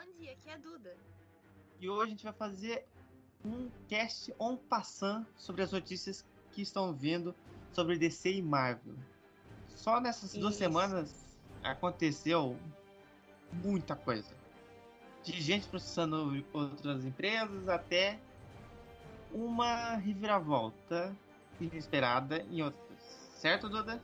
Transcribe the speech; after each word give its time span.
Bom 0.00 0.12
dia, 0.18 0.32
aqui 0.32 0.48
é 0.48 0.54
a 0.54 0.56
Duda. 0.56 0.96
E 1.78 1.86
hoje 1.86 2.04
a 2.04 2.08
gente 2.08 2.24
vai 2.24 2.32
fazer 2.32 2.86
um 3.44 3.70
cast 3.86 4.34
on 4.38 4.56
passant 4.56 5.26
sobre 5.36 5.62
as 5.62 5.72
notícias 5.72 6.24
que 6.52 6.62
estão 6.62 6.94
vindo 6.94 7.34
sobre 7.70 7.98
DC 7.98 8.32
e 8.32 8.40
Marvel. 8.40 8.94
Só 9.68 10.00
nessas 10.00 10.32
duas 10.32 10.54
Isso. 10.54 10.64
semanas 10.64 11.38
aconteceu 11.62 12.56
muita 13.62 13.94
coisa. 13.94 14.34
De 15.22 15.38
gente 15.38 15.68
processando 15.68 16.42
outras 16.50 17.04
empresas 17.04 17.68
até 17.68 18.18
uma 19.30 19.96
reviravolta 19.96 21.14
inesperada 21.60 22.38
em 22.50 22.62
outras. 22.62 22.98
Certo, 23.34 23.68
Duda? 23.68 24.02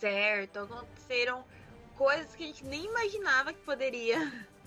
Certo, 0.00 0.58
aconteceram 0.58 1.44
coisas 1.94 2.34
que 2.34 2.42
a 2.42 2.46
gente 2.48 2.64
nem 2.64 2.86
imaginava 2.86 3.52
que 3.52 3.60
poderia. 3.60 4.18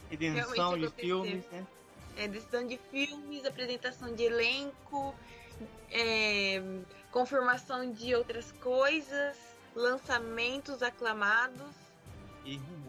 Redenção 0.09 0.52
Realmente 0.54 0.95
de 0.95 1.02
filmes, 1.02 1.45
né? 1.52 1.68
É, 2.17 2.27
decisão 2.27 2.66
de 2.66 2.77
filmes, 2.91 3.45
apresentação 3.45 4.13
de 4.13 4.23
elenco, 4.23 5.16
é, 5.91 6.62
confirmação 7.12 7.91
de 7.91 8.14
outras 8.16 8.52
coisas, 8.53 9.38
lançamentos 9.76 10.81
aclamados. 10.81 11.76
E 12.44 12.58
rumores. 12.58 12.89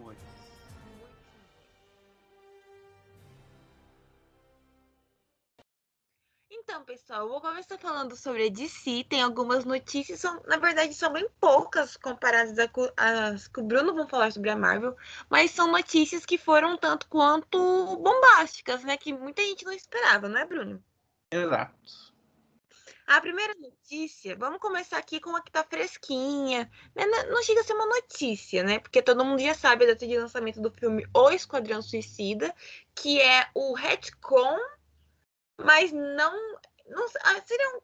Então, 6.63 6.85
pessoal, 6.85 7.23
eu 7.23 7.29
vou 7.29 7.41
começar 7.41 7.79
falando 7.79 8.15
sobre 8.17 8.47
a 8.47 8.51
DC. 8.51 9.05
Tem 9.09 9.23
algumas 9.23 9.65
notícias, 9.65 10.21
são, 10.21 10.41
na 10.47 10.57
verdade, 10.57 10.95
são 10.95 11.13
bem 11.13 11.29
poucas 11.41 11.97
comparadas 11.97 12.59
a 12.59 12.69
co- 12.69 12.93
às 12.97 13.49
que 13.49 13.61
o 13.61 13.65
Bruno 13.65 13.95
vão 13.95 14.07
falar 14.09 14.31
sobre 14.33 14.51
a 14.51 14.57
Marvel, 14.57 14.97
mas 15.29 15.51
são 15.51 15.71
notícias 15.73 16.25
que 16.25 16.39
foram 16.39 16.77
tanto 16.77 17.09
quanto 17.09 17.59
bombásticas, 17.99 18.85
né? 18.85 18.97
Que 18.97 19.13
muita 19.13 19.43
gente 19.43 19.65
não 19.65 19.73
esperava, 19.73 20.29
não 20.29 20.39
é, 20.39 20.45
Bruno? 20.47 20.83
Exato. 21.33 22.13
A 23.07 23.21
primeira 23.21 23.55
notícia, 23.59 24.37
vamos 24.37 24.61
começar 24.61 24.99
aqui 24.99 25.19
com 25.21 25.31
uma 25.31 25.43
que 25.43 25.51
tá 25.51 25.65
fresquinha. 25.65 26.71
né? 26.95 27.07
Não 27.07 27.31
não 27.31 27.43
chega 27.43 27.61
a 27.61 27.65
ser 27.65 27.73
uma 27.75 27.87
notícia, 27.87 28.63
né? 28.63 28.79
Porque 28.79 29.03
todo 29.03 29.25
mundo 29.25 29.41
já 29.43 29.55
sabe 29.55 29.85
a 29.85 29.89
data 29.89 30.07
de 30.07 30.17
lançamento 30.19 30.61
do 30.61 30.71
filme 30.71 31.05
O 31.15 31.31
Esquadrão 31.31 31.83
Suicida, 31.83 32.55
que 32.95 33.21
é 33.21 33.49
o 33.55 33.75
retcon, 33.75 34.57
mas 35.59 35.91
não. 35.93 36.50
Não 36.91 37.07
ah, 37.23 37.43
seria 37.47 37.69
um. 37.77 37.81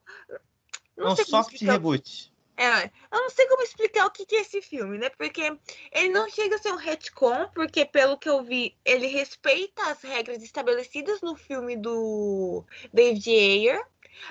Não 0.97 1.13
um 1.13 1.17
sei 1.17 1.25
como 1.25 1.45
soft 1.45 1.61
reboot. 1.61 2.33
É, 2.59 2.85
eu 2.85 3.21
não 3.21 3.29
sei 3.29 3.47
como 3.49 3.63
explicar 3.63 4.07
o 4.07 4.11
que 4.11 4.25
que 4.25 4.35
é 4.35 4.41
esse 4.41 4.63
filme, 4.63 4.97
né? 4.97 5.11
Porque 5.11 5.59
ele 5.93 6.09
não 6.09 6.29
chega 6.31 6.57
a 6.57 6.59
ser 6.59 6.73
um 6.73 6.77
retcon, 6.77 7.51
porque 7.55 7.85
pelo 7.85 8.17
que 8.17 8.29
eu 8.29 8.43
vi, 8.43 8.75
ele 8.83 9.07
respeita 9.09 9.91
as 9.91 10.01
regras 10.01 10.43
estabelecidas 10.43 11.21
no 11.21 11.37
filme 11.37 11.77
do 11.77 12.65
David 12.93 13.29
Ayer, 13.29 13.87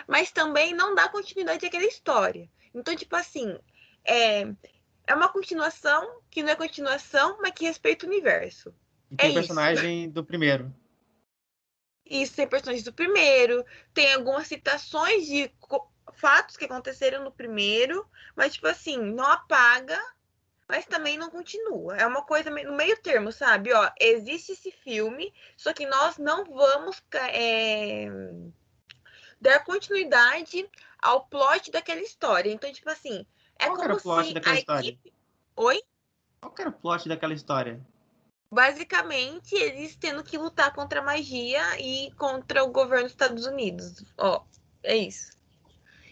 mas 0.07 0.31
também 0.31 0.73
não 0.73 0.95
dá 0.95 1.07
continuidade 1.07 1.67
àquela 1.67 1.85
história. 1.85 2.49
Então, 2.73 2.95
tipo 2.95 3.15
assim, 3.15 3.59
é, 4.03 4.47
é 5.05 5.13
uma 5.13 5.29
continuação 5.29 6.19
que 6.31 6.41
não 6.41 6.49
é 6.49 6.55
continuação, 6.55 7.37
mas 7.39 7.51
que 7.51 7.65
respeita 7.65 8.07
o 8.07 8.09
universo. 8.09 8.73
E 9.11 9.17
tem 9.17 9.27
É 9.27 9.29
isso. 9.29 9.39
personagem 9.39 10.09
do 10.09 10.25
primeiro. 10.25 10.73
Isso 12.06 12.36
tem 12.36 12.48
personagens 12.48 12.84
do 12.84 12.94
primeiro, 12.94 13.66
tem 13.94 14.14
algumas 14.14 14.48
citações 14.48 15.25
de 15.25 15.52
fatos 16.14 16.56
que 16.56 16.66
aconteceram 16.66 17.23
no 17.23 17.31
primeiro, 17.31 18.08
mas, 18.36 18.53
tipo 18.53 18.67
assim, 18.67 18.98
não 18.98 19.25
apaga, 19.25 20.00
mas 20.67 20.86
também 20.86 21.17
não 21.17 21.30
continua. 21.30 21.98
É 21.98 22.06
uma 22.06 22.23
coisa 22.23 22.50
no 22.50 22.76
meio 22.76 23.02
termo, 23.02 23.31
sabe? 23.31 23.73
Ó, 23.73 23.92
existe 24.00 24.52
esse 24.52 24.72
filme, 24.72 25.33
só 25.58 25.73
que 25.73 25.86
nós 25.86 26.17
não 26.17 26.45
vamos 26.45 27.02
é, 27.14 28.08
dar 29.42 29.64
continuidade 29.64 30.70
ao 30.99 31.26
plot 31.26 31.71
daquela 31.71 32.02
história. 32.02 32.52
Então, 32.52 32.71
tipo 32.71 32.89
assim, 32.89 33.26
é 33.60 33.65
Qual 33.65 33.77
que 33.77 33.83
era 33.83 33.95
como 33.95 33.99
o 33.99 34.04
plot 34.04 34.27
se 34.27 34.33
daquela 34.33 34.55
a 34.55 34.60
história? 34.60 34.89
equipe. 34.89 35.14
Oi? 35.55 35.82
Qual 36.42 36.55
era 36.60 36.70
o 36.70 36.73
plot 36.73 37.10
daquela 37.10 37.33
história? 37.33 37.86
Basicamente, 38.52 39.56
eles 39.56 39.95
tendo 39.95 40.23
que 40.23 40.38
lutar 40.38 40.73
contra 40.73 41.00
a 41.00 41.04
magia 41.04 41.61
e 41.80 42.11
contra 42.11 42.64
o 42.64 42.72
governo 42.72 43.04
dos 43.04 43.11
Estados 43.11 43.45
Unidos. 43.45 44.04
Ó, 44.17 44.44
é 44.83 44.95
isso. 44.95 45.36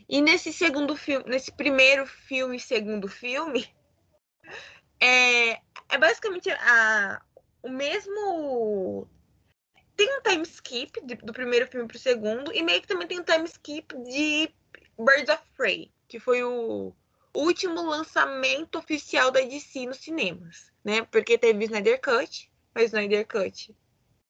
E 0.09 0.21
nesse 0.21 0.51
segundo 0.51 0.95
filme, 0.95 1.29
nesse 1.29 1.51
primeiro 1.51 2.05
filme 2.05 2.57
e 2.57 2.59
segundo 2.59 3.07
filme, 3.07 3.67
é, 4.99 5.51
é 5.89 5.97
basicamente 5.97 6.49
a, 6.51 7.21
o 7.61 7.69
mesmo. 7.69 9.07
Tem 9.95 10.17
um 10.17 10.21
time 10.21 10.43
skip 10.43 11.05
de- 11.05 11.15
do 11.15 11.33
primeiro 11.33 11.67
filme 11.67 11.87
pro 11.87 11.99
segundo, 11.99 12.51
e 12.51 12.63
meio 12.63 12.81
que 12.81 12.87
também 12.87 13.07
tem 13.07 13.19
um 13.19 13.23
time 13.23 13.45
skip 13.45 13.95
de 14.03 14.53
Birds 14.97 15.29
of 15.29 15.43
Prey, 15.55 15.91
que 16.07 16.19
foi 16.19 16.43
o 16.43 16.93
último 17.33 17.81
lançamento 17.81 18.77
oficial 18.77 19.31
da 19.31 19.41
DC 19.41 19.85
nos 19.85 19.97
cinemas, 19.97 20.71
né? 20.83 21.03
Porque 21.03 21.37
teve 21.37 21.65
Snyder 21.65 21.99
Cut, 21.99 22.51
mas 22.73 22.85
Snyder 22.85 23.27
Cut 23.27 23.75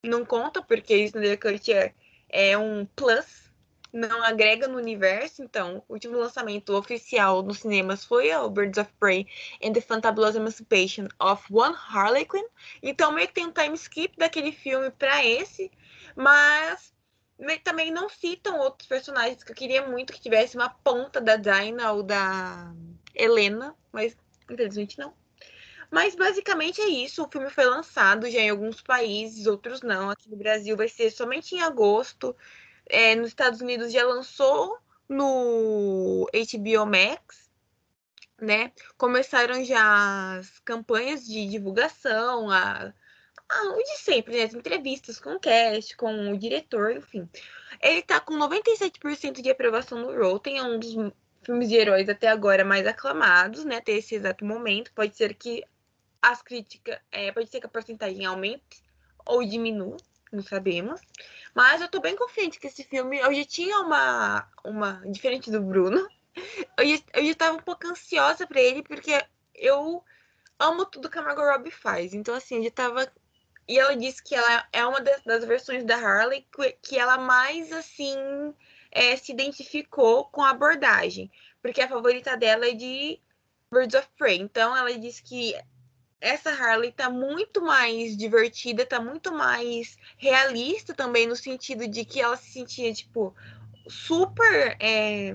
não 0.03 0.25
conta, 0.25 0.61
porque 0.61 0.95
Snyder 1.05 1.39
Cut 1.39 1.71
é, 1.71 1.93
é 2.29 2.57
um 2.57 2.85
plus, 2.85 3.51
não 3.91 4.23
agrega 4.23 4.67
no 4.67 4.77
universo. 4.77 5.41
Então, 5.41 5.83
o 5.87 5.93
último 5.93 6.17
lançamento 6.17 6.75
oficial 6.75 7.41
nos 7.41 7.59
cinemas 7.59 8.03
foi 8.03 8.33
o 8.33 8.49
Birds 8.49 8.77
of 8.77 8.91
Prey 8.99 9.27
and 9.63 9.73
the 9.73 9.81
Fantabulous 9.81 10.35
Emancipation 10.35 11.07
of 11.19 11.43
One 11.49 11.75
Harley 11.75 12.25
Quinn. 12.25 12.45
Então, 12.81 13.11
meio 13.11 13.27
que 13.27 13.35
tem 13.35 13.45
um 13.45 13.51
time 13.51 13.75
skip 13.75 14.17
daquele 14.17 14.51
filme 14.51 14.91
para 14.91 15.23
esse, 15.25 15.71
mas 16.15 16.92
também 17.63 17.91
não 17.91 18.09
citam 18.09 18.59
outros 18.59 18.87
personagens 18.87 19.43
que 19.43 19.51
eu 19.51 19.55
queria 19.55 19.87
muito 19.87 20.13
que 20.13 20.21
tivesse 20.21 20.55
uma 20.55 20.69
ponta 20.69 21.19
da 21.19 21.35
Dinah 21.35 21.91
ou 21.93 22.03
da 22.03 22.73
Helena, 23.15 23.75
mas 23.91 24.15
infelizmente 24.49 24.97
não. 24.97 25.13
Mas 25.91 26.15
basicamente 26.15 26.81
é 26.81 26.87
isso. 26.87 27.23
O 27.23 27.29
filme 27.29 27.49
foi 27.51 27.65
lançado 27.65 28.29
já 28.29 28.39
em 28.39 28.49
alguns 28.49 28.81
países, 28.81 29.45
outros 29.45 29.81
não. 29.81 30.09
Aqui 30.09 30.29
no 30.29 30.35
Brasil 30.35 30.75
vai 30.75 30.87
ser 30.87 31.11
somente 31.11 31.55
em 31.55 31.61
agosto. 31.61 32.35
É, 32.87 33.15
nos 33.15 33.27
Estados 33.27 33.61
Unidos 33.61 33.91
já 33.91 34.03
lançou 34.03 34.79
no 35.07 36.27
HBO 36.33 36.85
Max, 36.85 37.49
né? 38.41 38.71
Começaram 38.97 39.63
já 39.63 40.37
as 40.39 40.59
campanhas 40.59 41.25
de 41.25 41.47
divulgação, 41.47 42.49
a, 42.49 42.91
a- 43.53 43.73
o 43.73 43.77
de 43.77 43.97
sempre, 43.99 44.37
né? 44.37 44.43
As 44.43 44.53
entrevistas 44.53 45.19
com 45.19 45.35
o 45.35 45.39
cast, 45.39 45.95
com 45.97 46.31
o 46.31 46.37
diretor, 46.37 46.91
enfim. 46.91 47.27
Ele 47.81 48.01
tá 48.01 48.19
com 48.19 48.35
97% 48.35 49.41
de 49.41 49.49
aprovação 49.49 49.99
no 49.99 50.15
Rotten, 50.15 50.57
é 50.57 50.63
um 50.63 50.79
dos 50.79 50.93
filmes 51.43 51.69
de 51.69 51.75
heróis 51.75 52.07
até 52.09 52.27
agora 52.27 52.63
mais 52.63 52.87
aclamados, 52.87 53.65
né? 53.65 53.77
Até 53.77 53.93
esse 53.93 54.15
exato 54.15 54.45
momento. 54.45 54.93
Pode 54.93 55.15
ser 55.15 55.33
que 55.35 55.63
as 56.21 56.41
críticas, 56.41 56.97
é, 57.11 57.31
pode 57.31 57.49
ser 57.49 57.59
que 57.59 57.65
a 57.65 57.69
porcentagem 57.69 58.25
aumente 58.25 58.81
ou 59.25 59.43
diminua, 59.45 59.97
não 60.31 60.41
sabemos. 60.41 61.01
Mas 61.53 61.81
eu 61.81 61.89
tô 61.89 61.99
bem 61.99 62.15
confiante 62.15 62.59
que 62.59 62.67
esse 62.67 62.83
filme, 62.83 63.19
eu 63.19 63.33
já 63.33 63.45
tinha 63.45 63.79
uma, 63.79 64.47
uma 64.63 65.01
diferente 65.05 65.51
do 65.51 65.61
Bruno, 65.61 66.07
eu 66.77 66.87
já, 66.87 66.97
eu 67.13 67.25
já 67.25 67.35
tava 67.35 67.57
um 67.57 67.61
pouco 67.61 67.87
ansiosa 67.87 68.47
pra 68.47 68.61
ele, 68.61 68.83
porque 68.83 69.11
eu 69.53 70.03
amo 70.59 70.85
tudo 70.85 71.09
que 71.09 71.19
a 71.19 71.21
Margot 71.21 71.43
Robbie 71.43 71.71
faz. 71.71 72.13
Então, 72.13 72.33
assim, 72.33 72.57
eu 72.57 72.63
já 72.63 72.71
tava. 72.71 73.11
E 73.67 73.79
ela 73.79 73.95
disse 73.95 74.21
que 74.23 74.35
ela 74.35 74.67
é 74.71 74.85
uma 74.85 74.99
das, 74.99 75.21
das 75.23 75.45
versões 75.45 75.83
da 75.83 75.95
Harley 75.95 76.45
que, 76.53 76.71
que 76.81 76.97
ela 76.97 77.17
mais, 77.17 77.71
assim, 77.71 78.15
é, 78.91 79.15
se 79.15 79.31
identificou 79.31 80.25
com 80.25 80.41
a 80.41 80.49
abordagem. 80.49 81.31
Porque 81.61 81.81
a 81.81 81.87
favorita 81.87 82.35
dela 82.35 82.67
é 82.67 82.73
de 82.73 83.19
Birds 83.71 83.95
of 83.95 84.07
Prey. 84.17 84.39
Então, 84.39 84.75
ela 84.75 84.97
disse 84.97 85.23
que 85.23 85.55
essa 86.19 86.51
Harley 86.51 86.91
tá 86.91 87.09
muito 87.09 87.61
mais 87.61 88.15
divertida, 88.15 88.85
tá 88.85 88.99
muito 88.99 89.33
mais 89.33 89.97
realista 90.17 90.93
também, 90.93 91.27
no 91.27 91.35
sentido 91.35 91.87
de 91.87 92.05
que 92.05 92.21
ela 92.21 92.37
se 92.37 92.51
sentia, 92.51 92.93
tipo, 92.93 93.35
super. 93.87 94.77
é, 94.79 95.33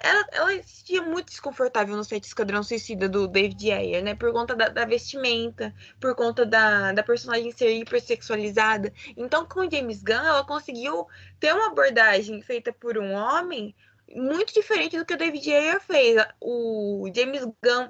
ela, 0.00 0.26
ela 0.32 0.62
se 0.62 0.76
sentia 0.76 1.02
muito 1.02 1.26
desconfortável 1.26 1.96
no 1.96 2.04
set 2.04 2.24
Esquadrão 2.24 2.62
Suicida 2.62 3.08
do 3.08 3.28
David 3.28 3.70
Ayer, 3.70 4.02
né? 4.02 4.14
Por 4.14 4.32
conta 4.32 4.54
da, 4.54 4.68
da 4.68 4.84
vestimenta, 4.84 5.74
por 6.00 6.14
conta 6.14 6.44
da, 6.44 6.92
da 6.92 7.02
personagem 7.02 7.52
ser 7.52 7.70
hipersexualizada. 7.72 8.92
Então, 9.16 9.46
com 9.46 9.70
James 9.70 10.02
Gunn, 10.02 10.14
ela 10.14 10.44
conseguiu 10.44 11.06
ter 11.38 11.52
uma 11.54 11.66
abordagem 11.66 12.40
feita 12.42 12.72
por 12.72 12.98
um 12.98 13.12
homem 13.12 13.74
muito 14.14 14.52
diferente 14.52 14.98
do 14.98 15.04
que 15.04 15.14
o 15.14 15.18
David 15.18 15.52
Ayer 15.52 15.80
fez. 15.80 16.24
O 16.40 17.10
James 17.14 17.44
Gunn 17.44 17.88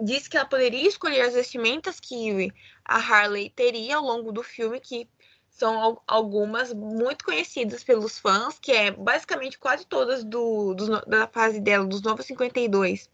disse 0.00 0.30
que 0.30 0.36
ela 0.36 0.46
poderia 0.46 0.88
escolher 0.88 1.22
as 1.22 1.34
vestimentas 1.34 1.98
que 1.98 2.52
a 2.84 2.96
Harley 2.96 3.50
teria 3.50 3.96
ao 3.96 4.04
longo 4.04 4.32
do 4.32 4.42
filme, 4.42 4.80
que 4.80 5.08
são 5.58 5.78
al- 5.80 6.02
algumas 6.06 6.72
muito 6.72 7.24
conhecidas 7.24 7.82
pelos 7.82 8.18
fãs, 8.18 8.58
que 8.58 8.72
é 8.72 8.90
basicamente 8.90 9.58
quase 9.58 9.84
todas 9.84 10.24
do, 10.24 10.74
no- 10.74 11.00
da 11.06 11.26
fase 11.26 11.60
dela, 11.60 11.84
dos 11.86 12.00
Novos 12.02 12.26
52, 12.26 13.10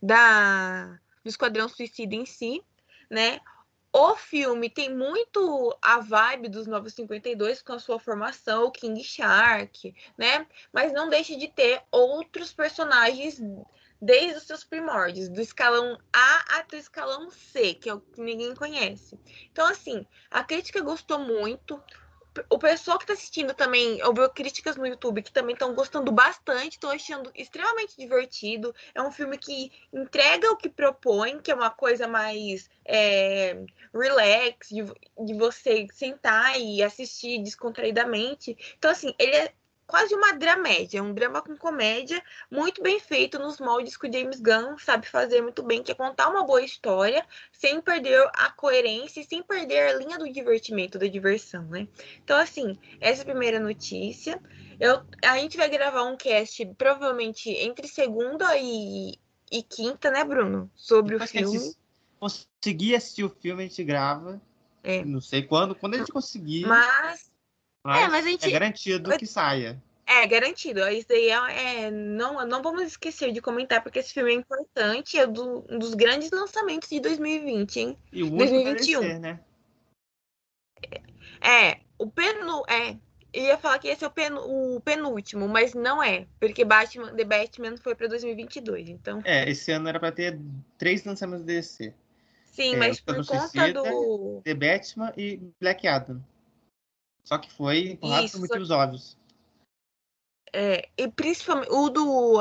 da, 0.00 0.98
do 1.24 1.28
Esquadrão 1.28 1.68
Suicida 1.68 2.14
em 2.14 2.24
si, 2.24 2.62
né? 3.10 3.40
o 3.92 4.14
filme 4.14 4.70
tem 4.70 4.94
muito 4.94 5.76
a 5.82 5.98
vibe 5.98 6.48
dos 6.48 6.68
Novos 6.68 6.94
52 6.94 7.60
com 7.60 7.72
a 7.72 7.78
sua 7.80 7.98
formação, 7.98 8.66
o 8.66 8.70
King 8.70 9.02
Shark, 9.02 9.92
né? 10.16 10.46
Mas 10.72 10.92
não 10.92 11.08
deixa 11.08 11.36
de 11.36 11.48
ter 11.48 11.82
outros 11.90 12.52
personagens 12.52 13.42
desde 14.00 14.38
os 14.38 14.44
seus 14.44 14.64
primórdios, 14.64 15.28
do 15.28 15.40
escalão 15.40 15.98
A 16.12 16.58
até 16.58 16.76
o 16.76 16.80
escalão 16.80 17.30
C, 17.30 17.74
que 17.74 17.88
é 17.88 17.94
o 17.94 18.00
que 18.00 18.20
ninguém 18.20 18.54
conhece. 18.54 19.18
Então, 19.52 19.66
assim, 19.66 20.06
a 20.30 20.42
crítica 20.42 20.80
gostou 20.80 21.18
muito 21.18 21.82
o 22.48 22.58
pessoal 22.58 22.96
que 22.96 23.04
está 23.04 23.14
assistindo 23.14 23.52
também, 23.54 24.02
ouviu 24.04 24.28
críticas 24.30 24.76
no 24.76 24.86
YouTube 24.86 25.22
que 25.22 25.32
também 25.32 25.54
estão 25.54 25.74
gostando 25.74 26.12
bastante, 26.12 26.74
estão 26.74 26.90
achando 26.90 27.30
extremamente 27.34 27.96
divertido. 27.96 28.74
É 28.94 29.02
um 29.02 29.10
filme 29.10 29.36
que 29.36 29.72
entrega 29.92 30.50
o 30.50 30.56
que 30.56 30.68
propõe, 30.68 31.40
que 31.40 31.50
é 31.50 31.54
uma 31.54 31.70
coisa 31.70 32.06
mais 32.06 32.70
é, 32.84 33.64
relax, 33.92 34.68
de, 34.68 34.84
de 35.26 35.34
você 35.34 35.86
sentar 35.92 36.58
e 36.60 36.82
assistir 36.82 37.42
descontraidamente. 37.42 38.56
Então, 38.78 38.90
assim, 38.90 39.12
ele 39.18 39.34
é 39.34 39.52
quase 39.90 40.14
uma 40.14 40.32
dramédia, 40.32 41.02
um 41.02 41.12
drama 41.12 41.42
com 41.42 41.56
comédia, 41.56 42.22
muito 42.50 42.82
bem 42.82 43.00
feito 43.00 43.38
nos 43.38 43.58
moldes 43.58 43.96
que 43.96 44.08
o 44.08 44.12
James 44.12 44.40
Gunn 44.40 44.78
sabe 44.78 45.06
fazer 45.06 45.42
muito 45.42 45.62
bem, 45.62 45.82
que 45.82 45.90
é 45.90 45.94
contar 45.94 46.28
uma 46.28 46.44
boa 46.44 46.62
história, 46.62 47.26
sem 47.52 47.80
perder 47.80 48.24
a 48.34 48.50
coerência 48.50 49.20
e 49.20 49.24
sem 49.24 49.42
perder 49.42 49.88
a 49.88 49.98
linha 49.98 50.18
do 50.18 50.32
divertimento, 50.32 50.98
da 50.98 51.06
diversão, 51.06 51.64
né? 51.64 51.88
Então, 52.22 52.38
assim, 52.38 52.78
essa 53.00 53.20
é 53.20 53.24
a 53.24 53.26
primeira 53.26 53.58
notícia. 53.58 54.40
Eu, 54.78 55.02
a 55.24 55.38
gente 55.38 55.56
vai 55.56 55.68
gravar 55.68 56.04
um 56.04 56.16
cast 56.16 56.64
provavelmente 56.78 57.50
entre 57.50 57.86
segunda 57.88 58.56
e, 58.56 59.18
e 59.50 59.62
quinta, 59.62 60.10
né, 60.10 60.24
Bruno? 60.24 60.70
Sobre 60.74 61.18
Depois 61.18 61.30
o 61.30 61.32
filme. 61.32 61.74
Conseguir 62.18 62.94
assistir 62.94 63.24
o 63.24 63.30
filme, 63.30 63.64
a 63.64 63.66
gente 63.66 63.82
grava. 63.82 64.40
É. 64.82 65.04
Não 65.04 65.20
sei 65.20 65.42
quando, 65.42 65.74
quando 65.74 65.94
a 65.94 65.98
gente 65.98 66.12
conseguir. 66.12 66.66
Mas 66.66 67.29
mas, 67.84 68.04
é, 68.04 68.08
mas 68.08 68.24
gente... 68.24 68.46
é 68.46 68.50
garantido 68.50 69.16
que 69.16 69.26
saia. 69.26 69.82
É, 70.06 70.26
garantido. 70.26 70.80
Isso 70.88 71.06
daí 71.08 71.28
é, 71.28 71.84
é, 71.84 71.90
não, 71.90 72.44
não 72.44 72.62
vamos 72.62 72.82
esquecer 72.82 73.32
de 73.32 73.40
comentar, 73.40 73.80
porque 73.80 74.00
esse 74.00 74.12
filme 74.12 74.32
é 74.32 74.34
importante, 74.34 75.16
é 75.16 75.24
do, 75.24 75.64
um 75.70 75.78
dos 75.78 75.94
grandes 75.94 76.30
lançamentos 76.32 76.88
de 76.88 76.98
2020, 76.98 77.76
hein? 77.76 77.98
E 78.12 78.24
o 78.24 78.30
2021. 78.30 79.00
Ser, 79.00 79.20
né? 79.20 79.40
É, 81.40 81.78
o 81.96 82.10
penu, 82.10 82.64
é, 82.68 82.96
eu 83.32 83.44
ia 83.44 83.58
falar 83.58 83.78
que 83.78 83.86
esse 83.86 84.04
é 84.04 84.06
o, 84.08 84.10
pen, 84.10 84.32
o 84.32 84.80
penúltimo, 84.80 85.46
mas 85.46 85.74
não 85.74 86.02
é, 86.02 86.26
porque 86.40 86.64
Batman, 86.64 87.14
The 87.14 87.24
Batman 87.24 87.76
foi 87.76 87.94
para 87.94 88.08
2022, 88.08 88.88
então. 88.88 89.22
É, 89.24 89.48
esse 89.48 89.70
ano 89.70 89.88
era 89.88 90.00
para 90.00 90.10
ter 90.10 90.38
três 90.76 91.04
lançamentos 91.04 91.44
DC. 91.44 91.94
Sim, 92.50 92.74
é, 92.74 92.76
mas 92.76 93.00
por 93.00 93.14
conta 93.14 93.38
Suicida, 93.38 93.72
do 93.80 94.40
The 94.42 94.54
Batman 94.54 95.12
e 95.16 95.40
Black 95.60 95.86
Adam. 95.86 96.20
Só 97.24 97.38
que 97.38 97.50
foi 97.50 97.90
empurrado 97.90 98.24
Isso. 98.24 98.38
por 98.38 98.48
motivos 98.48 98.70
óbvios. 98.70 99.16
É, 100.52 100.88
e 100.96 101.08
principalmente 101.08 101.70
o 101.70 101.88
do, 101.90 102.40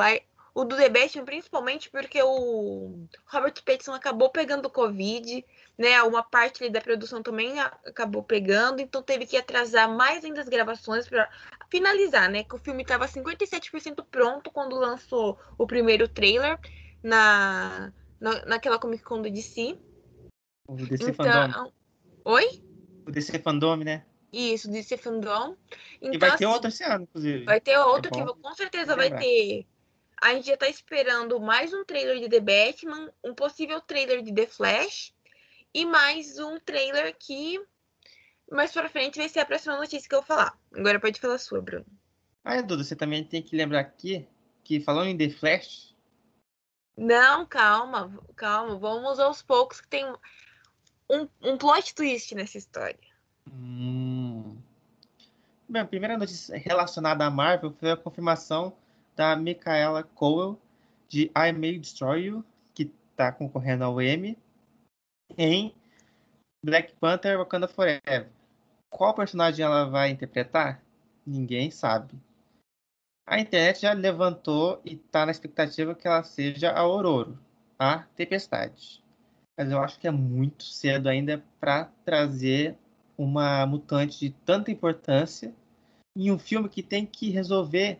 o 0.56 0.66
do 0.66 0.76
The 0.76 0.90
Batman, 0.90 1.26
principalmente 1.26 1.90
porque 1.90 2.22
o 2.22 3.08
Robert 3.26 3.54
Pattinson 3.64 3.94
acabou 3.94 4.30
pegando 4.30 4.70
Covid, 4.70 5.46
né? 5.78 6.02
Uma 6.04 6.24
parte 6.24 6.68
da 6.70 6.82
produção 6.82 7.22
também 7.22 7.60
acabou 7.60 8.24
pegando, 8.24 8.82
então 8.82 9.02
teve 9.04 9.26
que 9.26 9.38
atrasar 9.38 9.90
mais 9.90 10.26
ainda 10.26 10.42
as 10.42 10.50
gravações 10.50 11.08
para 11.08 11.30
finalizar, 11.70 12.30
né? 12.30 12.44
Que 12.44 12.56
o 12.56 12.60
filme 12.60 12.82
estava 12.82 13.08
57% 13.08 14.04
pronto 14.10 14.52
quando 14.52 14.76
lançou 14.76 15.38
o 15.58 15.68
primeiro 15.68 16.08
trailer 16.08 16.60
na, 17.04 17.94
na 18.20 18.46
naquela 18.46 18.80
Comic 18.80 19.04
Con 19.04 19.22
do 19.22 19.30
DC. 19.30 19.78
O 20.68 20.76
DC 20.76 21.12
então, 21.12 21.14
Fandom. 21.14 21.72
Oi? 22.26 22.64
O 23.08 23.12
DC 23.12 23.40
Fandom, 23.40 23.78
né? 23.78 24.04
Isso, 24.32 24.70
DC 24.70 24.98
Fandom. 24.98 25.56
Então, 26.02 26.14
e 26.14 26.18
vai 26.18 26.30
ter 26.30 26.36
assim, 26.36 26.46
outro 26.46 26.70
esse 26.70 26.84
ano, 26.84 27.04
inclusive. 27.04 27.46
Vai 27.46 27.60
ter 27.60 27.78
outro 27.80 28.12
é 28.14 28.26
que 28.26 28.42
com 28.42 28.54
certeza 28.54 28.96
vai 28.96 29.16
ter. 29.18 29.66
A 30.22 30.34
gente 30.34 30.48
já 30.48 30.58
tá 30.58 30.68
esperando 30.68 31.40
mais 31.40 31.74
um 31.74 31.84
trailer 31.84 32.20
de 32.20 32.30
The 32.30 32.40
Batman, 32.40 33.12
um 33.24 33.34
possível 33.34 33.80
trailer 33.82 34.22
de 34.22 34.34
The 34.34 34.46
Flash 34.46 35.14
e 35.74 35.86
mais 35.86 36.38
um 36.40 36.60
trailer 36.60 37.16
que 37.18 37.60
mais 38.52 38.72
pra 38.72 38.90
frente 38.90 39.20
vai 39.20 39.30
ser 39.30 39.40
a 39.40 39.46
próxima 39.46 39.78
notícia 39.78 40.08
que 40.08 40.14
eu 40.14 40.20
vou 40.20 40.28
falar. 40.28 40.58
Agora 40.74 41.00
pode 41.00 41.20
falar 41.20 41.38
sua, 41.38 41.62
Bruno. 41.62 41.86
Ah, 42.44 42.62
Duda, 42.62 42.84
você 42.84 42.96
também 42.96 43.24
tem 43.24 43.42
que 43.42 43.56
lembrar 43.56 43.80
aqui 43.80 44.28
que 44.64 44.80
falando 44.80 45.08
em 45.08 45.18
The 45.18 45.30
Flash. 45.30 45.96
Não, 46.98 47.46
calma, 47.46 48.12
calma. 48.36 48.78
Vamos 48.78 49.20
aos 49.20 49.42
poucos 49.42 49.80
que 49.80 49.88
tem 49.88 50.06
um, 51.10 51.28
um 51.42 51.58
plot 51.58 51.96
twist 51.96 52.36
nessa 52.36 52.58
história. 52.58 53.09
Hum. 53.52 54.58
Bem, 55.68 55.82
a 55.82 55.86
primeira 55.86 56.18
notícia 56.18 56.58
relacionada 56.58 57.26
à 57.26 57.30
Marvel 57.30 57.72
foi 57.72 57.92
a 57.92 57.98
confirmação 57.98 58.74
da 59.16 59.36
Micaela 59.36 60.04
Cowell 60.04 60.60
de 61.08 61.32
I 61.36 61.52
May 61.52 61.78
Destroy 61.78 62.26
You, 62.26 62.46
que 62.74 62.92
está 63.12 63.32
concorrendo 63.32 63.84
ao 63.84 64.02
Emmy, 64.02 64.38
em 65.38 65.74
Black 66.64 66.94
Panther 66.94 67.38
Wakanda 67.38 67.68
Forever. 67.68 68.30
Qual 68.90 69.14
personagem 69.14 69.64
ela 69.64 69.86
vai 69.86 70.10
interpretar? 70.10 70.84
Ninguém 71.26 71.70
sabe. 71.70 72.16
A 73.28 73.40
internet 73.40 73.82
já 73.82 73.94
levantou 73.94 74.82
e 74.84 74.96
está 74.96 75.26
na 75.26 75.32
expectativa 75.32 75.94
que 75.94 76.08
ela 76.08 76.24
seja 76.24 76.72
a 76.72 76.88
Ororo, 76.88 77.38
a 77.78 78.00
Tempestade. 78.16 79.04
Mas 79.56 79.72
eu 79.72 79.80
acho 79.80 80.00
que 80.00 80.08
é 80.08 80.12
muito 80.12 80.64
cedo 80.64 81.08
ainda 81.08 81.44
para 81.60 81.86
trazer 82.04 82.76
uma 83.20 83.66
mutante 83.66 84.18
de 84.18 84.30
tanta 84.30 84.72
importância 84.72 85.54
em 86.16 86.32
um 86.32 86.40
filme 86.40 86.70
que 86.70 86.82
tem 86.82 87.06
que 87.06 87.30
resolver 87.30 88.00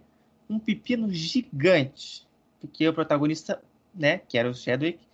um 0.50 0.58
pepino 0.58 1.12
gigante. 1.12 2.26
Porque 2.62 2.88
o 2.88 2.94
protagonista, 2.94 3.62
né, 3.94 4.20
que 4.20 4.38
era 4.38 4.50
o 4.50 4.56
Chadwick, 4.56 5.06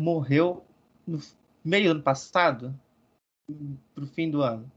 morreu 0.00 0.64
no 1.04 1.20
meio 1.64 1.86
do 1.86 1.90
ano 1.96 2.02
passado, 2.04 2.72
pro 3.92 4.06
fim 4.06 4.30
do 4.30 4.42
ano. 4.42 4.70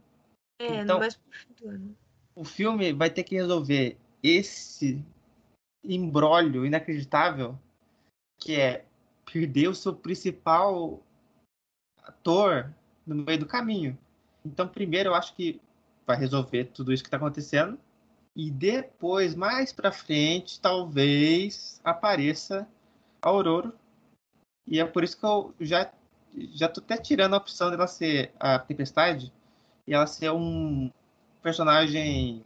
É, 0.59 0.81
então, 0.81 0.99
não 0.99 1.07
pro 1.07 1.11
fim 1.11 1.53
do 1.61 1.69
ano. 1.69 1.97
O 2.35 2.43
filme 2.43 2.91
vai 2.91 3.11
ter 3.11 3.23
que 3.23 3.35
resolver 3.35 3.97
esse 4.23 4.99
embrólio 5.83 6.65
inacreditável 6.65 7.57
que 8.39 8.59
é 8.59 8.83
perder 9.31 9.67
o 9.67 9.75
seu 9.75 9.95
principal 9.95 11.03
ator 12.01 12.73
no 13.05 13.15
meio 13.15 13.39
do 13.39 13.45
caminho. 13.45 13.95
Então, 14.45 14.67
primeiro, 14.67 15.09
eu 15.09 15.15
acho 15.15 15.33
que 15.35 15.59
vai 16.05 16.15
resolver 16.15 16.65
tudo 16.65 16.93
isso 16.93 17.03
que 17.03 17.07
está 17.07 17.17
acontecendo. 17.17 17.79
E 18.35 18.51
depois, 18.51 19.33
mais 19.33 19.73
para 19.73 19.91
frente, 19.91 20.59
talvez 20.61 21.81
apareça 21.83 22.67
a 23.21 23.29
Aurora. 23.29 23.73
E 24.67 24.79
é 24.79 24.85
por 24.85 25.03
isso 25.03 25.17
que 25.17 25.25
eu 25.25 25.53
já 25.59 25.91
já 26.53 26.67
tô 26.67 26.81
até 26.81 26.97
tirando 26.97 27.33
a 27.33 27.37
opção 27.37 27.71
dela 27.71 27.87
ser 27.87 28.33
a 28.37 28.59
Tempestade 28.59 29.31
e 29.87 29.93
ela 29.93 30.05
ser 30.05 30.31
um 30.31 30.91
personagem 31.41 32.43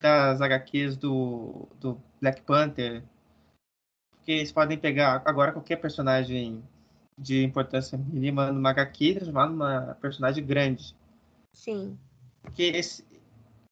das 0.00 0.40
HQs 0.40 0.96
do, 0.96 1.68
do 1.80 2.00
Black 2.20 2.42
Panther. 2.42 3.02
Porque 4.12 4.32
eles 4.32 4.52
podem 4.52 4.78
pegar 4.78 5.22
agora 5.24 5.52
qualquer 5.52 5.76
personagem 5.76 6.62
de 7.18 7.42
importância 7.42 7.98
mínima 7.98 8.52
numa 8.52 8.70
HQ 8.70 9.04
e 9.04 9.14
transformar 9.14 9.48
numa 9.48 9.98
personagem 10.00 10.44
grande. 10.44 10.94
Sim. 11.54 11.98
Porque 12.42 12.62
esse 12.62 13.04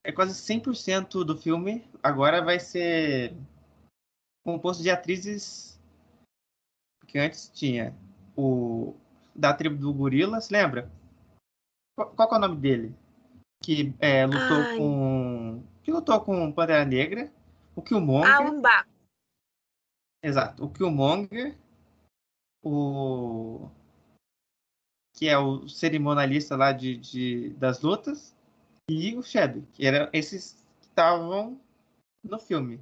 é 0.04 0.12
quase 0.12 0.34
100% 0.34 1.24
do 1.24 1.36
filme 1.36 1.84
agora 2.02 2.42
vai 2.42 2.60
ser 2.60 3.34
composto 4.44 4.82
de 4.82 4.90
atrizes 4.90 5.78
que 7.06 7.18
antes 7.18 7.48
tinha 7.48 7.96
o 8.36 8.94
da 9.34 9.54
tribo 9.54 9.76
do 9.76 9.92
gorila, 9.92 10.40
se 10.40 10.52
lembra? 10.52 10.90
Qual, 11.96 12.10
qual 12.10 12.32
é 12.32 12.36
o 12.36 12.38
nome 12.38 12.56
dele? 12.56 12.94
Que 13.62 13.94
é, 13.98 14.26
lutou 14.26 14.62
Ai. 14.62 14.76
com 14.76 15.62
que 15.82 15.90
lutou 15.90 16.20
com 16.20 16.52
Pantera 16.52 16.84
Negra, 16.84 17.32
o 17.74 17.82
Killmonger. 17.82 18.30
Ah, 18.30 18.40
um 18.42 18.62
Exato, 20.22 20.64
o 20.64 20.70
Killmonger, 20.70 21.56
o 22.62 23.70
que 25.18 25.28
é 25.28 25.36
o 25.36 25.68
cerimonialista 25.68 26.54
lá 26.54 26.70
de, 26.70 26.96
de 26.96 27.50
das 27.50 27.82
lutas, 27.82 28.32
e 28.88 29.16
o 29.16 29.22
Shadow, 29.22 29.64
que 29.72 29.84
eram 29.84 30.08
esses 30.12 30.64
que 30.80 30.86
estavam 30.86 31.60
no 32.22 32.38
filme. 32.38 32.80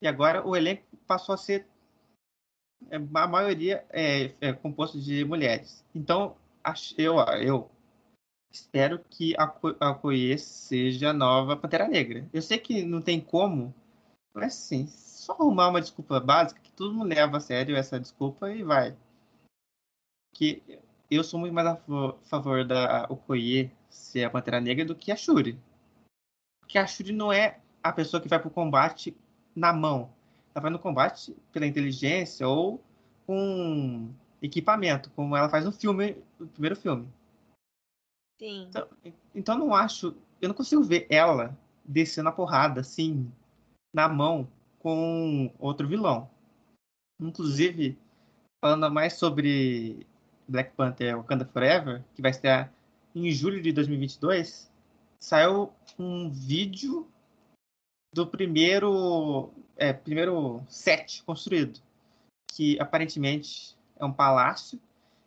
E 0.00 0.06
agora 0.06 0.46
o 0.46 0.54
elenco 0.54 0.84
passou 1.08 1.34
a 1.34 1.38
ser 1.38 1.66
é, 2.88 2.96
a 2.96 3.26
maioria 3.26 3.84
é, 3.90 4.32
é 4.40 4.52
composto 4.52 5.00
de 5.00 5.24
mulheres. 5.24 5.84
Então, 5.92 6.36
eu, 6.96 7.18
eu 7.42 7.68
espero 8.52 9.00
que 9.10 9.34
a, 9.36 9.52
a 9.80 9.94
Koye 9.94 10.38
seja 10.38 11.10
a 11.10 11.12
nova 11.12 11.56
Pantera 11.56 11.88
Negra. 11.88 12.28
Eu 12.32 12.42
sei 12.42 12.58
que 12.58 12.84
não 12.84 13.02
tem 13.02 13.20
como, 13.20 13.74
mas 14.32 14.54
sim, 14.54 14.86
só 14.86 15.32
arrumar 15.32 15.70
uma 15.70 15.80
desculpa 15.80 16.20
básica 16.20 16.60
que 16.60 16.70
todo 16.70 16.94
mundo 16.94 17.08
leva 17.08 17.38
a 17.38 17.40
sério 17.40 17.74
essa 17.74 17.98
desculpa 17.98 18.52
e 18.52 18.62
vai. 18.62 18.96
Que 20.32 20.62
eu 21.10 21.22
sou 21.22 21.38
muito 21.38 21.52
mais 21.52 21.66
a 21.66 21.76
favor 22.24 22.64
da 22.64 23.06
Okoye 23.08 23.70
ser 23.88 24.24
a 24.24 24.30
Pantera 24.30 24.60
Negra 24.60 24.84
do 24.84 24.94
que 24.94 25.12
a 25.12 25.16
Shuri. 25.16 25.58
Porque 26.60 26.78
a 26.78 26.86
Shuri 26.86 27.12
não 27.12 27.32
é 27.32 27.60
a 27.82 27.92
pessoa 27.92 28.20
que 28.20 28.28
vai 28.28 28.38
pro 28.38 28.50
combate 28.50 29.16
na 29.54 29.72
mão. 29.72 30.10
Ela 30.54 30.62
vai 30.62 30.70
no 30.70 30.78
combate 30.78 31.36
pela 31.52 31.66
inteligência 31.66 32.48
ou 32.48 32.82
com 33.26 34.10
equipamento, 34.42 35.10
como 35.10 35.36
ela 35.36 35.48
faz 35.48 35.64
no 35.64 35.72
filme, 35.72 36.16
no 36.38 36.46
primeiro 36.48 36.76
filme. 36.76 37.08
Sim. 38.40 38.66
Então, 38.68 38.88
então 39.34 39.58
não 39.58 39.74
acho, 39.74 40.14
eu 40.40 40.48
não 40.48 40.54
consigo 40.54 40.82
ver 40.82 41.06
ela 41.10 41.56
descendo 41.84 42.28
a 42.28 42.32
porrada 42.32 42.80
assim 42.80 43.30
na 43.94 44.08
mão 44.08 44.48
com 44.78 45.52
outro 45.58 45.88
vilão. 45.88 46.28
Inclusive, 47.20 47.98
falando 48.60 48.90
mais 48.90 49.14
sobre 49.14 50.06
Black 50.48 50.72
Panther 50.74 51.16
Wakanda 51.16 51.44
Forever, 51.44 52.04
que 52.14 52.22
vai 52.22 52.30
estar 52.30 52.72
em 53.14 53.30
julho 53.30 53.60
de 53.60 53.72
2022, 53.72 54.70
saiu 55.18 55.72
um 55.98 56.30
vídeo 56.30 57.10
do 58.14 58.26
primeiro, 58.26 59.50
é, 59.76 59.92
primeiro 59.92 60.62
set 60.68 61.22
construído, 61.24 61.80
que 62.48 62.78
aparentemente 62.80 63.76
é 63.96 64.04
um 64.04 64.12
palácio 64.12 64.80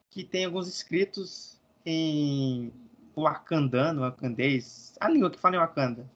que 0.10 0.24
tem 0.24 0.46
alguns 0.46 0.68
escritos 0.68 1.60
em 1.86 2.72
wakandano, 3.16 4.02
wakandês, 4.02 4.96
a 5.00 5.10
língua 5.10 5.30
que 5.30 5.40
fala 5.40 5.56
em 5.56 5.60
Wakanda. 5.60 6.10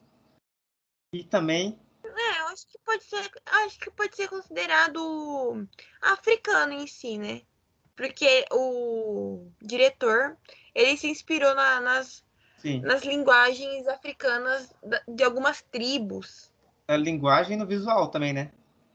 E 1.14 1.22
também 1.22 1.78
é, 2.04 2.52
acho 2.52 2.66
que 2.68 2.78
pode 2.78 3.04
ser, 3.04 3.30
acho 3.46 3.78
que 3.80 3.90
pode 3.90 4.14
ser 4.14 4.28
considerado 4.28 5.68
africano 6.00 6.72
em 6.72 6.86
si, 6.86 7.18
né? 7.18 7.42
Porque 7.96 8.44
o 8.50 9.48
diretor, 9.62 10.36
ele 10.74 10.96
se 10.96 11.08
inspirou 11.08 11.54
na, 11.54 11.80
nas, 11.80 12.24
nas 12.82 13.02
linguagens 13.04 13.86
africanas 13.86 14.74
de 15.08 15.22
algumas 15.22 15.62
tribos. 15.62 16.52
A 16.88 16.96
linguagem 16.96 17.56
no 17.56 17.66
visual 17.66 18.08
também, 18.08 18.32
né? 18.32 18.50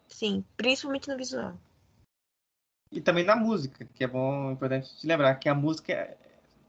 Sim, 0.07 0.43
principalmente 0.57 1.07
no 1.07 1.17
visual. 1.17 1.57
E 2.91 2.99
também 2.99 3.23
na 3.23 3.35
música, 3.35 3.87
que 3.93 4.03
é 4.03 4.07
bom, 4.07 4.51
importante 4.51 4.95
te 4.97 5.05
lembrar 5.05 5.35
que 5.35 5.47
a 5.47 5.53
música 5.53 6.17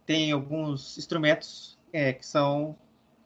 tem 0.04 0.32
alguns 0.32 0.98
instrumentos 0.98 1.78
é, 1.92 2.12
que 2.12 2.26
são 2.26 2.76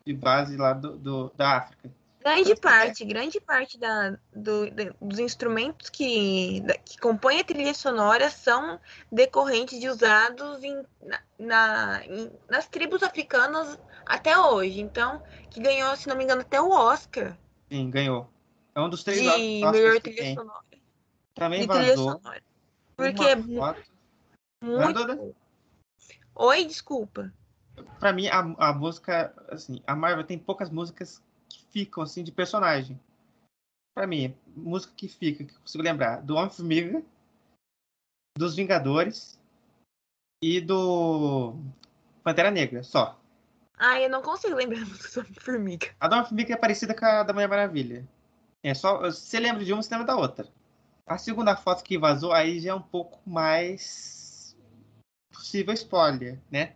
de 0.07 0.13
base 0.13 0.57
lá 0.57 0.73
do, 0.73 0.97
do 0.97 1.31
da 1.37 1.59
África. 1.59 1.91
Grande 2.25 2.57
parte, 2.57 3.05
grande 3.05 3.39
parte 3.39 3.79
da, 3.79 4.17
do, 4.35 4.71
dos 4.99 5.19
instrumentos 5.19 5.91
que, 5.91 6.63
da, 6.63 6.73
que 6.79 6.97
compõem 6.97 7.41
a 7.41 7.45
trilha 7.45 7.75
sonora 7.75 8.31
são 8.31 8.81
decorrentes 9.13 9.79
de 9.79 9.91
usados 9.91 10.65
em, 10.65 10.83
na, 11.39 12.03
em, 12.07 12.33
nas 12.49 12.67
tribos 12.67 13.03
africanas 13.03 13.79
até 14.07 14.39
hoje. 14.39 14.81
Então, 14.81 15.23
que 15.51 15.61
ganhou, 15.61 15.95
se 15.97 16.09
não 16.09 16.17
me 16.17 16.25
engano, 16.25 16.41
até 16.41 16.59
o 16.59 16.71
Oscar. 16.71 17.37
Sim, 17.71 17.91
ganhou. 17.91 18.27
É 18.75 18.81
um 18.81 18.89
dos 18.89 19.05
três 19.05 19.21
de 19.21 19.29
Oscars 19.29 19.73
melhor 19.73 20.01
trilha 20.01 20.23
tem. 20.23 20.35
sonora. 20.35 20.65
Também 21.35 21.61
de 21.61 21.67
vazou. 21.67 22.21
Porque 22.97 23.23
é 23.23 23.37
muito. 23.37 23.85
muito... 24.63 25.37
Oi, 26.37 26.65
desculpa. 26.65 27.31
Pra 27.99 28.15
mim, 28.15 28.29
a, 28.29 28.39
a 28.39 28.73
música, 28.73 29.35
assim, 29.51 29.83
a 29.87 29.95
Marvel 29.95 30.25
tem 30.25 30.39
poucas 30.39 30.71
músicas 30.71 31.23
ficam, 31.75 32.05
assim, 32.05 32.23
de 32.23 32.31
personagem. 32.31 32.99
Para 33.93 34.07
mim, 34.07 34.35
música 34.57 34.95
que 34.97 35.09
fica, 35.09 35.45
que 35.45 35.53
eu 35.53 35.61
consigo 35.61 35.83
lembrar, 35.83 36.23
do 36.23 36.37
Homem-Formiga, 36.37 37.03
dos 38.39 38.55
Vingadores 38.55 39.41
e 40.43 40.61
do 40.61 41.57
Pantera 42.23 42.51
Negra, 42.51 42.85
só. 42.85 43.21
Ah, 43.77 44.01
eu 44.01 44.09
não 44.09 44.23
consigo 44.23 44.55
lembrar 44.55 44.79
do 44.87 45.21
Homem-Formiga. 45.21 45.95
A 45.99 46.07
do 46.07 46.15
Homem-Formiga 46.15 46.55
é 46.55 46.57
parecida 46.57 46.95
com 46.95 47.05
a 47.05 47.25
da 47.25 47.33
Mulher 47.33 47.49
Maravilha. 47.49 48.09
É 48.63 48.73
só, 48.73 48.99
você 48.99 49.41
lembra 49.41 49.65
de 49.65 49.73
uma, 49.73 49.83
você 49.83 49.93
lembra 49.93 50.07
da 50.07 50.17
outra. 50.17 50.49
A 51.07 51.19
segunda 51.19 51.57
foto 51.57 51.85
que 51.85 51.99
vazou 51.99 52.33
aí 52.33 52.61
já 52.61 52.71
é 52.71 52.75
um 52.75 52.81
pouco 52.81 53.19
mais 53.29 54.57
possível 55.31 55.75
spoiler, 55.75 56.41
né? 56.51 56.75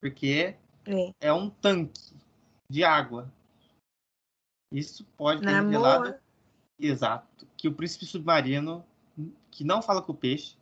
Porque 0.00 0.54
é, 0.86 1.12
é 1.28 1.32
um 1.32 1.50
tanque 1.50 2.14
de 2.70 2.84
água. 2.84 3.32
Isso 4.74 5.04
pode 5.16 5.40
ter 5.40 5.46
Namor. 5.46 5.70
revelado 5.70 6.20
exato 6.76 7.46
que 7.56 7.68
o 7.68 7.74
príncipe 7.74 8.04
submarino 8.04 8.84
que 9.48 9.62
não 9.62 9.80
fala 9.80 10.02
com 10.02 10.10
o 10.10 10.16
peixe, 10.16 10.56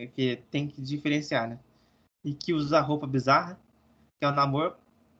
é 0.00 0.06
que 0.06 0.36
tem 0.50 0.66
que 0.66 0.80
diferenciar, 0.80 1.46
né? 1.46 1.60
E 2.24 2.32
que 2.32 2.54
usa 2.54 2.80
roupa 2.80 3.06
bizarra, 3.06 3.60
que 4.18 4.24
é 4.24 4.28
o 4.28 4.32
namoro, 4.32 4.74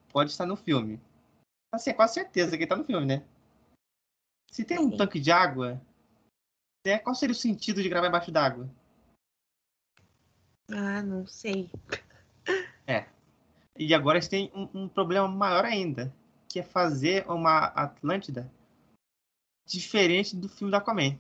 pode 0.09 0.31
estar 0.31 0.47
no 0.47 0.57
filme. 0.57 0.99
Assim, 1.71 1.91
é 1.91 1.95
quase 1.95 2.15
certeza 2.15 2.57
que 2.57 2.63
está 2.63 2.75
no 2.75 2.85
filme, 2.85 3.05
né? 3.05 3.27
Se 4.51 4.65
tem 4.65 4.79
um 4.79 4.91
Sim. 4.91 4.97
tanque 4.97 5.21
de 5.21 5.31
água, 5.31 5.79
né, 6.87 6.99
qual 6.99 7.15
seria 7.15 7.33
o 7.33 7.37
sentido 7.37 7.83
de 7.83 7.89
gravar 7.91 8.09
embaixo 8.09 8.33
d'água? 8.33 8.71
Ah, 10.71 11.03
não 11.03 11.27
sei. 11.27 11.71
É. 12.87 13.07
E 13.79 13.95
agora 13.95 14.17
eles 14.17 14.29
têm 14.29 14.51
um, 14.55 14.83
um 14.83 14.89
problema 14.89 15.29
maior 15.29 15.65
ainda 15.65 16.13
que 16.53 16.59
é 16.59 16.63
fazer 16.63 17.27
uma 17.31 17.65
Atlântida 17.69 18.53
diferente 19.67 20.37
do 20.37 20.51
filme 20.51 20.71
do 20.71 20.77
Aquaman. 20.77 21.19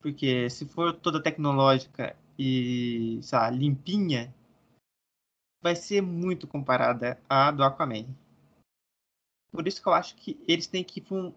Porque 0.00 0.50
se 0.50 0.66
for 0.66 0.92
toda 0.92 1.22
tecnológica 1.22 2.14
e, 2.38 3.18
sei 3.22 3.38
limpinha, 3.50 4.34
vai 5.62 5.74
ser 5.74 6.02
muito 6.02 6.46
comparada 6.46 7.18
à 7.26 7.50
do 7.50 7.64
Aquaman. 7.64 8.06
Por 9.50 9.66
isso 9.66 9.80
que 9.80 9.88
eu 9.88 9.94
acho 9.94 10.14
que 10.16 10.38
eles 10.46 10.66
têm 10.66 10.84
que 10.84 11.00
ir 11.00 11.04
para 11.04 11.16
um, 11.16 11.34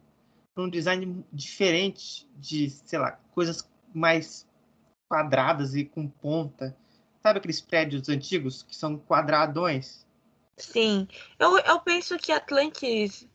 um 0.58 0.70
design 0.70 1.26
diferente 1.32 2.30
de, 2.36 2.70
sei 2.70 3.00
lá, 3.00 3.14
coisas 3.32 3.68
mais 3.96 4.46
quadradas 5.08 5.76
e 5.76 5.86
com 5.86 6.10
ponta. 6.10 6.76
Sabe 7.24 7.40
aqueles 7.40 7.62
prédios 7.62 8.10
antigos 8.10 8.64
que 8.64 8.76
são 8.76 9.00
quadradões? 9.00 10.06
Sim. 10.60 11.08
Eu, 11.38 11.58
eu 11.60 11.80
penso 11.80 12.18
que 12.18 12.32
Atlantis. 12.32 13.28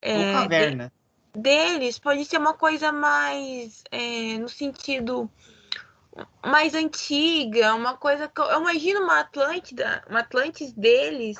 É, 0.00 0.16
Ou 0.16 0.32
caverna. 0.32 0.92
De, 1.34 1.40
deles 1.40 1.98
pode 1.98 2.24
ser 2.24 2.38
uma 2.38 2.54
coisa 2.54 2.92
mais. 2.92 3.82
É, 3.90 4.38
no 4.38 4.48
sentido. 4.48 5.30
Mais 6.44 6.74
antiga, 6.74 7.74
uma 7.74 7.96
coisa 7.96 8.28
que. 8.28 8.40
Eu 8.40 8.60
imagino 8.60 9.02
uma 9.02 9.20
Atlântida, 9.20 10.04
uma 10.08 10.20
Atlantis 10.20 10.72
deles 10.72 11.38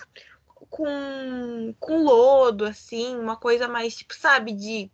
com, 0.70 1.74
com 1.80 2.04
lodo, 2.04 2.64
assim, 2.64 3.16
uma 3.16 3.36
coisa 3.36 3.66
mais, 3.66 3.96
tipo, 3.96 4.14
sabe, 4.14 4.52
de. 4.52 4.90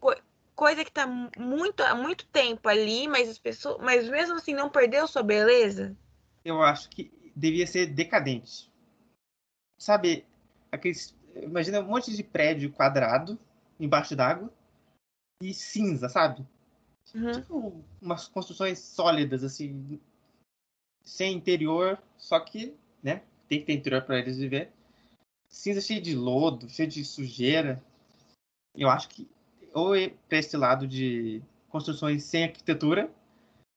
Co 0.00 0.14
coisa 0.54 0.84
que 0.84 0.92
tá 0.92 1.06
muito, 1.38 1.82
há 1.82 1.94
muito 1.94 2.26
tempo 2.26 2.68
ali, 2.68 3.08
mas 3.08 3.30
as 3.30 3.38
pessoas. 3.38 3.78
Mas 3.80 4.06
mesmo 4.08 4.36
assim 4.36 4.54
não 4.54 4.68
perdeu 4.68 5.06
sua 5.08 5.22
beleza? 5.22 5.96
Eu 6.44 6.62
acho 6.62 6.90
que 6.90 7.10
devia 7.34 7.66
ser 7.66 7.86
decadente 7.86 8.69
sabe, 9.80 10.26
aqueles. 10.70 11.16
Imagina 11.34 11.80
um 11.80 11.86
monte 11.86 12.14
de 12.14 12.22
prédio 12.22 12.70
quadrado 12.70 13.38
embaixo 13.78 14.14
d'água 14.14 14.52
e 15.42 15.54
cinza, 15.54 16.08
sabe? 16.08 16.46
Uhum. 17.14 17.32
Tipo 17.32 17.84
umas 18.00 18.28
construções 18.28 18.78
sólidas, 18.78 19.42
assim, 19.42 19.98
sem 21.02 21.34
interior, 21.34 22.00
só 22.18 22.38
que, 22.38 22.76
né? 23.02 23.22
Tem 23.48 23.60
que 23.60 23.66
ter 23.66 23.72
interior 23.72 24.02
para 24.02 24.18
eles 24.18 24.38
viver. 24.38 24.70
Cinza 25.48 25.80
cheio 25.80 26.02
de 26.02 26.14
lodo, 26.14 26.68
cheio 26.68 26.88
de 26.88 27.04
sujeira. 27.04 27.82
Eu 28.76 28.88
acho 28.88 29.08
que 29.08 29.28
ou 29.72 29.94
é 29.96 30.10
para 30.28 30.38
esse 30.38 30.56
lado 30.56 30.86
de 30.86 31.42
construções 31.68 32.24
sem 32.24 32.44
arquitetura 32.44 33.10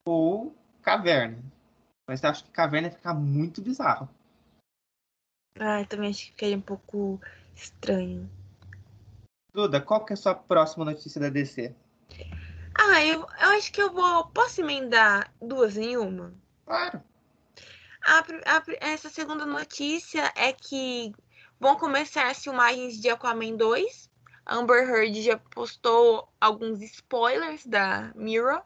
ou 0.05 0.55
caverna. 0.81 1.41
Mas 2.07 2.22
eu 2.22 2.29
acho 2.29 2.43
que 2.43 2.51
caverna 2.51 2.88
ia 2.88 2.93
ficar 2.93 3.13
muito 3.13 3.62
bizarro. 3.62 4.10
Ah, 5.60 5.86
também 5.86 6.10
acho 6.10 6.25
que 6.25 6.31
ficaria 6.31 6.57
um 6.57 6.62
pouco 6.62 7.22
estranho. 7.55 8.29
Duda, 9.53 9.79
qual 9.79 10.03
que 10.03 10.13
é 10.13 10.15
a 10.15 10.17
sua 10.17 10.33
próxima 10.33 10.83
notícia 10.83 11.22
da 11.22 11.29
DC? 11.29 11.75
Ah, 12.75 13.05
eu, 13.05 13.19
eu 13.19 13.50
acho 13.50 13.72
que 13.72 13.81
eu 13.81 13.93
vou. 13.93 14.25
Posso 14.27 14.62
emendar 14.62 15.31
duas 15.39 15.77
em 15.77 15.95
uma? 15.95 16.33
Claro. 16.65 17.03
A, 18.03 18.19
a, 18.19 18.63
essa 18.81 19.10
segunda 19.10 19.45
notícia 19.45 20.33
é 20.36 20.51
que 20.51 21.13
vão 21.60 21.75
começar 21.77 22.29
as 22.29 22.43
filmagens 22.43 23.00
de 23.00 23.10
Aquaman 23.10 23.55
2. 23.55 24.12
Amber 24.45 24.89
Heard 24.89 25.22
já 25.22 25.38
postou 25.38 26.27
alguns 26.41 26.81
spoilers 26.81 27.65
da 27.65 28.12
Mira, 28.15 28.63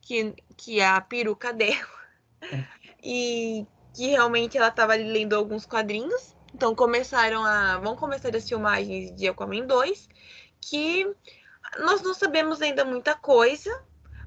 que, 0.00 0.34
que 0.56 0.80
é 0.80 0.86
a 0.86 1.00
peruca 1.00 1.52
dela. 1.52 2.04
É. 2.40 2.64
E 3.02 3.66
que 3.94 4.08
realmente 4.08 4.58
ela 4.58 4.68
estava 4.68 4.94
lendo 4.94 5.34
alguns 5.34 5.64
quadrinhos. 5.64 6.34
Então 6.52 6.74
começaram 6.74 7.44
a. 7.44 7.78
Vão 7.78 7.96
começar 7.96 8.34
as 8.36 8.48
filmagens 8.48 9.14
de 9.14 9.28
Aquaman 9.28 9.66
2, 9.66 10.08
que 10.60 11.10
nós 11.78 12.02
não 12.02 12.12
sabemos 12.12 12.60
ainda 12.60 12.84
muita 12.84 13.14
coisa, 13.14 13.70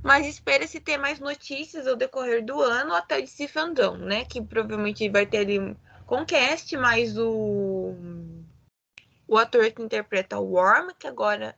mas 0.04 0.26
espera-se 0.26 0.80
ter 0.80 0.98
mais 0.98 1.20
notícias 1.20 1.88
ao 1.88 1.96
decorrer 1.96 2.44
do 2.44 2.60
ano 2.62 2.94
até 2.94 3.22
de 3.22 3.28
Cifandão, 3.28 3.98
né? 3.98 4.26
Que 4.26 4.42
provavelmente 4.42 5.08
vai 5.10 5.26
ter 5.26 5.40
ali 5.40 5.78
com 6.06 6.26
cast, 6.26 6.76
mais 6.78 7.18
o 7.18 7.94
o 9.28 9.38
ator 9.38 9.70
que 9.72 9.82
interpreta 9.82 10.40
o 10.40 10.54
Worm, 10.54 10.94
que 10.98 11.06
agora 11.06 11.54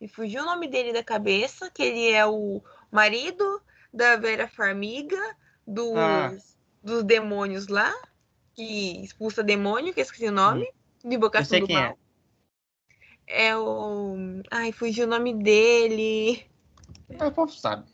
me 0.00 0.08
fugiu 0.08 0.42
o 0.42 0.46
nome 0.46 0.66
dele 0.66 0.92
da 0.92 1.04
cabeça, 1.04 1.70
que 1.70 1.82
ele 1.82 2.10
é 2.10 2.26
o 2.26 2.60
marido 2.90 3.62
da 3.94 4.16
Vera 4.16 4.48
Farmiga, 4.48 5.20
dos, 5.64 5.96
ah. 5.96 6.32
Dos 6.82 7.04
demônios 7.04 7.68
lá, 7.68 7.92
que 8.54 9.02
expulsa 9.02 9.42
demônio, 9.42 9.94
que 9.94 10.00
eu 10.00 10.04
esqueci 10.04 10.26
o 10.26 10.32
nome, 10.32 10.68
hum. 11.04 11.08
de 11.08 11.18
Bocação 11.18 11.60
do 11.60 11.72
Mal. 11.72 11.98
É. 13.26 13.48
é 13.48 13.56
o. 13.56 14.16
Ai, 14.50 14.72
fugiu 14.72 15.06
o 15.06 15.10
nome 15.10 15.34
dele. 15.34 16.44
É, 17.08 17.24
o 17.24 17.32
povo 17.32 17.52
sabe. 17.52 17.86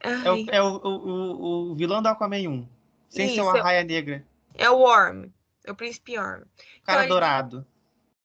É, 0.00 0.30
o, 0.30 0.50
é 0.50 0.62
o, 0.62 0.80
o, 0.82 1.70
o, 1.70 1.74
vilão 1.76 2.02
do 2.02 2.08
Aquaman 2.08 2.48
1. 2.48 2.68
Sem 3.08 3.26
Isso, 3.26 3.34
ser 3.36 3.40
uma 3.42 3.62
raia 3.62 3.84
negra. 3.84 4.26
É 4.54 4.68
o 4.68 4.78
Worm. 4.78 5.30
É 5.64 5.70
o 5.70 5.76
príncipe 5.76 6.18
Worm. 6.18 6.42
Cara 6.84 7.04
então, 7.04 7.08
dourado. 7.08 7.66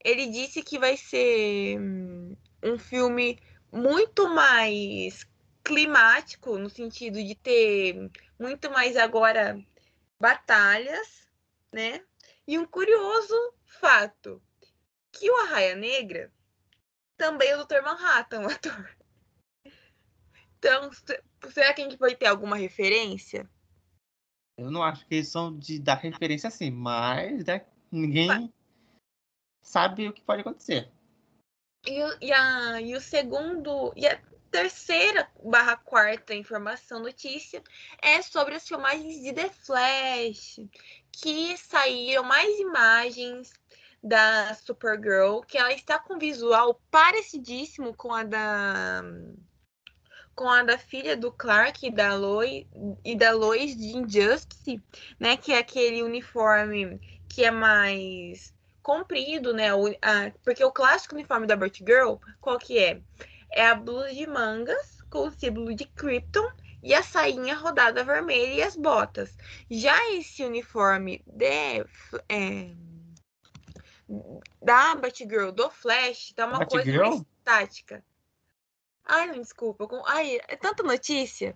Ele, 0.04 0.24
ele 0.24 0.32
disse 0.32 0.64
que 0.64 0.80
vai 0.80 0.98
ser 0.98 1.80
hum, 1.80 2.36
um 2.64 2.80
filme 2.80 3.38
muito 3.72 4.28
mais 4.30 5.28
climático, 5.68 6.58
no 6.58 6.70
sentido 6.70 7.22
de 7.22 7.36
ter 7.36 8.10
muito 8.40 8.72
mais 8.72 8.96
agora 8.96 9.62
batalhas, 10.18 11.28
né? 11.74 12.02
E 12.48 12.58
um 12.58 12.66
curioso 12.66 13.36
fato, 13.66 14.42
que 15.12 15.30
o 15.30 15.36
Arraia 15.42 15.76
Negra 15.76 16.32
também 17.18 17.50
é 17.50 17.58
o 17.58 17.66
Dr. 17.66 17.82
Manhattan, 17.84 18.44
o 18.48 18.50
ator. 18.50 18.98
Então, 20.58 20.90
será 21.52 21.74
que 21.74 21.82
a 21.82 21.84
gente 21.84 21.98
vai 21.98 22.16
ter 22.16 22.28
alguma 22.28 22.56
referência? 22.56 23.50
Eu 24.58 24.72
não 24.72 24.82
acho 24.82 25.06
que 25.06 25.16
eles 25.16 25.28
são 25.28 25.56
de 25.56 25.80
dar 25.80 25.96
referência 25.96 26.48
assim, 26.48 26.72
mas 26.72 27.44
né, 27.44 27.66
ninguém 27.92 28.52
sabe 29.62 30.08
o 30.08 30.14
que 30.14 30.22
pode 30.22 30.42
acontecer. 30.42 30.90
E, 31.86 32.26
e, 32.26 32.32
a, 32.32 32.82
e 32.82 32.96
o 32.96 33.02
segundo. 33.02 33.94
E 33.96 34.08
a 34.08 34.20
terceira 34.52 35.30
barra 35.44 35.78
quarta 35.78 36.34
informação, 36.34 37.00
notícia, 37.00 37.62
é 38.02 38.22
sobre 38.22 38.56
as 38.56 38.68
filmagens 38.68 39.22
de 39.22 39.34
The 39.34 39.50
Flash, 39.50 40.60
que 41.12 41.58
saíram 41.58 42.24
mais 42.24 42.60
imagens 42.60 43.52
da 44.04 44.54
Supergirl, 44.56 45.42
que 45.42 45.58
ela 45.58 45.74
está 45.74 46.00
com 46.00 46.18
visual 46.18 46.82
parecidíssimo 46.90 47.94
com 47.94 48.14
a 48.14 48.24
da 48.24 49.04
com 50.36 50.48
a 50.48 50.62
da 50.62 50.78
filha 50.78 51.18
do 51.18 51.32
Clark 51.32 51.88
e 51.88 51.92
da 51.92 52.14
Lois, 52.14 52.68
e 53.04 53.16
da 53.16 53.32
Lois 53.32 53.76
de 53.76 53.98
Injustice, 53.98 54.80
né, 55.20 55.36
que 55.36 55.52
é 55.52 55.58
aquele 55.58 56.04
uniforme 56.04 57.00
que 57.28 57.44
é 57.44 57.50
mais 57.50 58.54
comprido, 58.84 59.52
né, 59.52 59.70
porque 60.44 60.64
o 60.64 60.72
clássico 60.72 61.16
uniforme 61.16 61.48
da 61.48 61.56
Batgirl, 61.56 62.18
qual 62.40 62.60
que 62.60 62.78
é? 62.78 63.02
É 63.52 63.68
a 63.68 63.76
blusa 63.76 64.14
de 64.14 64.28
mangas 64.28 65.02
com 65.10 65.28
o 65.28 65.32
símbolo 65.32 65.74
de 65.74 65.86
Krypton 65.86 66.50
e 66.84 66.94
a 66.94 67.02
sainha 67.02 67.56
rodada 67.56 68.04
vermelha 68.04 68.54
e 68.54 68.62
as 68.62 68.76
botas. 68.76 69.36
Já 69.70 69.98
esse 70.12 70.44
uniforme 70.44 71.24
de, 71.26 71.86
é, 72.30 72.72
da 74.62 74.96
Batgirl 74.96 75.52
do 75.52 75.70
Flash 75.70 76.34
tá 76.36 76.46
uma 76.46 76.60
Batgirl? 76.60 76.84
coisa 76.84 77.10
mais 77.10 77.22
estática. 77.38 78.04
Ai, 79.06 79.28
não, 79.28 79.42
desculpa. 79.42 79.88
Ai, 80.06 80.40
é 80.48 80.56
tanta 80.56 80.84
notícia. 80.84 81.56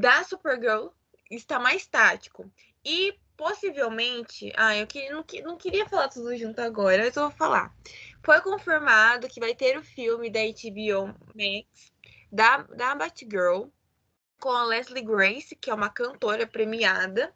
Da 0.00 0.24
Supergirl 0.24 0.88
está 1.30 1.58
mais 1.58 1.86
tático. 1.86 2.50
E 2.84 3.16
possivelmente. 3.36 4.52
Ai, 4.56 4.82
eu 4.82 4.86
que, 4.86 5.08
não, 5.10 5.24
não 5.44 5.56
queria 5.56 5.88
falar 5.88 6.08
tudo 6.08 6.36
junto 6.36 6.60
agora, 6.60 7.04
mas 7.04 7.16
eu 7.16 7.22
vou 7.22 7.30
falar. 7.30 7.72
Foi 8.24 8.40
confirmado 8.40 9.28
que 9.28 9.40
vai 9.40 9.54
ter 9.54 9.76
o 9.76 9.82
filme 9.82 10.30
da 10.30 10.40
HBO 10.40 11.14
Max 11.34 11.92
da, 12.30 12.58
da 12.58 12.94
Batgirl 12.94 13.66
com 14.40 14.50
a 14.50 14.64
Leslie 14.64 15.04
Grace, 15.04 15.54
que 15.54 15.70
é 15.70 15.74
uma 15.74 15.88
cantora 15.88 16.46
premiada, 16.46 17.32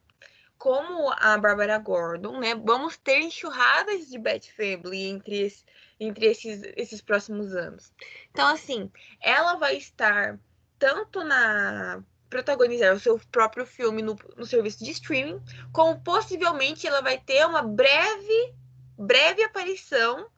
como 0.59 1.13
a 1.13 1.37
Barbara 1.37 1.79
Gordon, 1.79 2.41
né? 2.41 2.55
Vamos 2.55 2.97
ter 2.97 3.21
enxurradas 3.21 4.09
de 4.09 4.19
Bat 4.19 4.53
Family 4.53 5.05
entre 5.05 5.53
entre 5.99 6.27
esses, 6.27 6.63
esses 6.77 7.01
próximos 7.01 7.55
anos. 7.55 7.93
Então, 8.31 8.47
assim, 8.49 8.91
ela 9.21 9.55
vai 9.55 9.77
estar 9.77 10.39
tanto 10.79 11.25
na 11.25 12.03
protagonizar 12.29 12.95
o 12.95 13.01
seu 13.01 13.19
próprio 13.31 13.65
filme 13.65 14.03
no, 14.03 14.17
no 14.37 14.45
serviço 14.45 14.85
de 14.85 14.91
streaming, 14.91 15.41
como 15.73 16.01
possivelmente 16.01 16.87
ela 16.87 17.01
vai 17.01 17.19
ter 17.19 17.47
uma 17.47 17.63
breve, 17.63 18.55
breve 18.99 19.43
aparição 19.43 20.29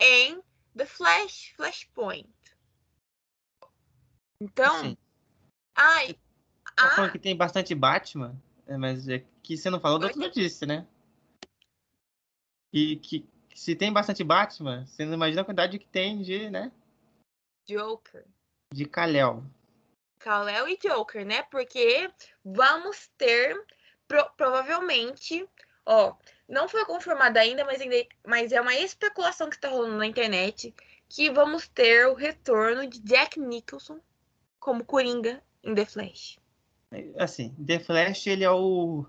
em 0.00 0.42
The 0.76 0.86
Flash, 0.86 1.52
Flashpoint. 1.56 2.28
Então, 4.40 4.80
Sim. 4.80 4.98
ai, 5.74 6.18
tá 6.76 6.90
falando 6.90 7.12
que 7.12 7.18
tem 7.18 7.34
bastante 7.34 7.74
Batman, 7.74 8.40
é, 8.66 8.76
mas 8.76 9.08
é 9.08 9.24
que 9.42 9.56
você 9.56 9.70
não 9.70 9.80
falou 9.80 9.98
da 9.98 10.08
outra 10.08 10.20
notícia, 10.20 10.66
né? 10.66 10.86
E 12.72 12.96
que 12.96 13.26
se 13.54 13.74
tem 13.74 13.90
bastante 13.90 14.22
Batman, 14.22 14.84
você 14.84 15.04
não 15.06 15.14
imagina 15.14 15.40
a 15.40 15.44
quantidade 15.44 15.78
que 15.78 15.86
tem 15.86 16.20
de, 16.20 16.50
né? 16.50 16.70
Joker. 17.66 18.26
De 18.72 18.84
Kal-El. 18.84 19.42
Kal-El 20.18 20.68
e 20.68 20.76
Joker, 20.76 21.24
né? 21.24 21.42
Porque 21.44 22.12
vamos 22.44 23.08
ter, 23.16 23.56
pro, 24.06 24.28
provavelmente, 24.36 25.48
ó, 25.86 26.14
não 26.48 26.68
foi 26.68 26.84
confirmado 26.84 27.38
ainda, 27.38 27.64
mas, 27.64 27.80
ainda, 27.80 27.96
mas 28.26 28.52
é 28.52 28.60
uma 28.60 28.74
especulação 28.74 29.48
que 29.48 29.56
está 29.56 29.68
rolando 29.68 29.96
na 29.96 30.06
internet, 30.06 30.74
que 31.08 31.30
vamos 31.30 31.68
ter 31.68 32.06
o 32.06 32.14
retorno 32.14 32.86
de 32.86 32.98
Jack 33.00 33.38
Nicholson 33.40 33.98
como 34.58 34.84
Coringa 34.84 35.42
em 35.62 35.74
The 35.74 35.84
Flash. 35.86 36.38
Assim, 37.18 37.54
The 37.64 37.78
Flash, 37.78 38.26
ele 38.26 38.44
é 38.44 38.50
o 38.50 39.06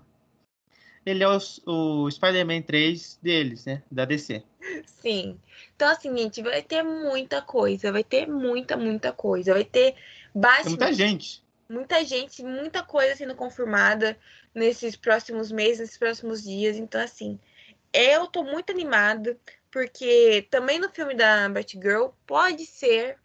ele 1.06 1.24
é 1.24 1.28
o, 1.28 1.38
o 1.66 2.10
Spider-Man 2.10 2.62
3 2.62 3.18
deles, 3.22 3.64
né? 3.64 3.82
Da 3.90 4.04
DC. 4.04 4.42
Sim. 4.84 5.38
Então, 5.74 5.88
assim, 5.88 6.14
gente, 6.14 6.42
vai 6.42 6.62
ter 6.62 6.82
muita 6.82 7.40
coisa. 7.40 7.90
Vai 7.90 8.04
ter 8.04 8.26
muita, 8.26 8.76
muita 8.76 9.10
coisa. 9.10 9.54
Vai 9.54 9.64
ter 9.64 9.94
bastante. 10.34 10.68
Muita 10.68 10.92
gente. 10.92 11.42
Muita 11.68 12.04
gente, 12.04 12.42
muita 12.42 12.82
coisa 12.82 13.14
sendo 13.14 13.34
confirmada 13.34 14.18
nesses 14.54 14.96
próximos 14.96 15.52
meses, 15.52 15.80
nesses 15.80 15.98
próximos 15.98 16.42
dias. 16.42 16.76
Então, 16.76 17.00
assim, 17.00 17.38
eu 17.92 18.26
tô 18.26 18.42
muito 18.42 18.72
animada, 18.72 19.38
porque 19.70 20.46
também 20.50 20.78
no 20.78 20.88
filme 20.90 21.14
da 21.14 21.48
Batgirl 21.48 22.08
pode 22.26 22.64
ser 22.64 23.18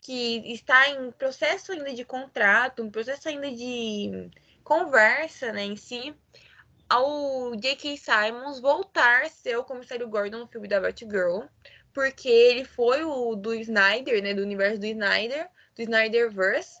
que 0.00 0.52
está 0.52 0.88
em 0.88 1.10
processo 1.12 1.72
ainda 1.72 1.92
de 1.92 2.04
contrato, 2.04 2.82
um 2.82 2.90
processo 2.90 3.28
ainda 3.28 3.50
de 3.50 4.30
conversa, 4.62 5.52
né, 5.52 5.64
em 5.64 5.76
si 5.76 6.14
ao 6.88 7.54
J.K. 7.54 7.96
Simons 7.96 8.60
voltar 8.60 9.22
a 9.22 9.28
ser 9.28 9.56
o 9.56 9.64
comissário 9.64 10.08
Gordon 10.08 10.38
no 10.38 10.48
filme 10.48 10.66
da 10.66 10.80
Batgirl, 10.80 11.42
porque 11.92 12.28
ele 12.28 12.64
foi 12.64 13.04
o 13.04 13.36
do 13.36 13.54
Snyder, 13.54 14.20
né, 14.22 14.34
do 14.34 14.42
universo 14.42 14.80
do 14.80 14.86
Snyder, 14.86 15.48
do 15.76 15.82
Snyderverse, 15.82 16.80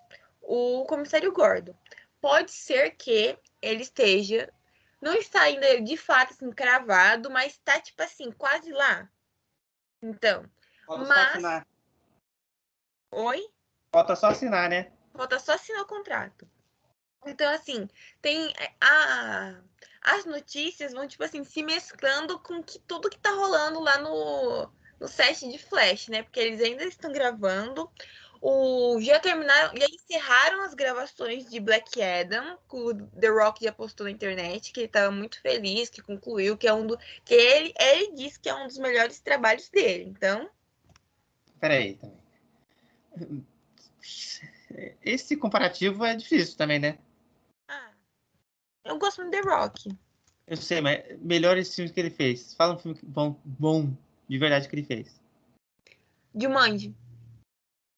o 0.50 0.84
comissário 0.84 1.32
Gordon. 1.32 1.74
Pode 2.20 2.50
ser 2.50 2.90
que 2.96 3.38
ele 3.62 3.82
esteja, 3.82 4.52
não 5.00 5.14
está 5.14 5.42
ainda 5.42 5.80
de 5.80 5.96
fato 5.96 6.32
assim, 6.32 6.50
cravado, 6.50 7.30
mas 7.30 7.52
está 7.52 7.80
tipo 7.80 8.02
assim, 8.02 8.32
quase 8.32 8.72
lá. 8.72 9.08
Então, 10.02 10.44
Falta 10.84 11.04
mas... 11.04 11.18
só 11.18 11.28
assinar. 11.28 11.66
Oi? 13.12 13.48
Falta 13.92 14.16
só 14.16 14.26
assinar, 14.28 14.68
né? 14.68 14.92
Falta 15.14 15.38
só 15.38 15.52
assinar 15.52 15.82
o 15.82 15.86
contrato. 15.86 16.48
Então, 17.26 17.52
assim, 17.52 17.88
tem 18.20 18.52
a, 18.80 19.60
as 20.02 20.24
notícias 20.24 20.92
vão, 20.92 21.06
tipo 21.06 21.22
assim, 21.22 21.44
se 21.44 21.62
mesclando 21.62 22.40
com 22.40 22.62
que, 22.62 22.78
tudo 22.80 23.10
que 23.10 23.18
tá 23.18 23.30
rolando 23.30 23.78
lá 23.78 23.98
no, 23.98 24.68
no 24.98 25.06
set 25.06 25.48
de 25.48 25.58
Flash, 25.58 26.08
né? 26.08 26.22
Porque 26.22 26.40
eles 26.40 26.60
ainda 26.60 26.84
estão 26.84 27.12
gravando. 27.12 27.90
O, 28.40 28.98
já 29.00 29.20
terminaram, 29.20 29.76
já 29.76 29.86
encerraram 29.86 30.62
as 30.62 30.72
gravações 30.72 31.48
de 31.50 31.60
Black 31.60 32.02
Adam, 32.02 32.56
que 32.68 32.76
o 32.76 32.94
The 32.94 33.28
Rock 33.28 33.62
já 33.62 33.70
postou 33.70 34.04
na 34.04 34.10
internet, 34.10 34.72
que 34.72 34.80
ele 34.80 34.86
estava 34.86 35.10
muito 35.10 35.40
feliz, 35.42 35.90
que 35.90 36.00
concluiu, 36.00 36.56
que 36.56 36.66
é 36.66 36.72
um 36.72 36.86
do. 36.86 36.98
que 37.24 37.34
ele, 37.34 37.74
ele 37.78 38.12
disse 38.14 38.40
que 38.40 38.48
é 38.48 38.54
um 38.54 38.66
dos 38.66 38.78
melhores 38.78 39.20
trabalhos 39.20 39.68
dele. 39.68 40.04
Então. 40.04 40.48
Peraí 41.60 41.96
também. 41.96 43.46
Esse 45.04 45.36
comparativo 45.36 46.04
é 46.04 46.14
difícil 46.16 46.56
também, 46.56 46.78
né? 46.78 46.98
Eu 48.84 48.98
gosto 48.98 49.22
do 49.22 49.30
The 49.30 49.40
Rock. 49.42 49.96
Eu 50.46 50.56
sei, 50.56 50.80
mas 50.80 51.04
melhores 51.20 51.74
filmes 51.74 51.92
que 51.92 52.00
ele 52.00 52.10
fez. 52.10 52.54
Fala 52.54 52.74
um 52.74 52.78
filme 52.78 52.98
bom, 53.02 53.38
bom 53.44 53.94
de 54.28 54.38
verdade 54.38 54.68
que 54.68 54.74
ele 54.74 54.84
fez. 54.84 55.20
Jumanji. 56.34 56.94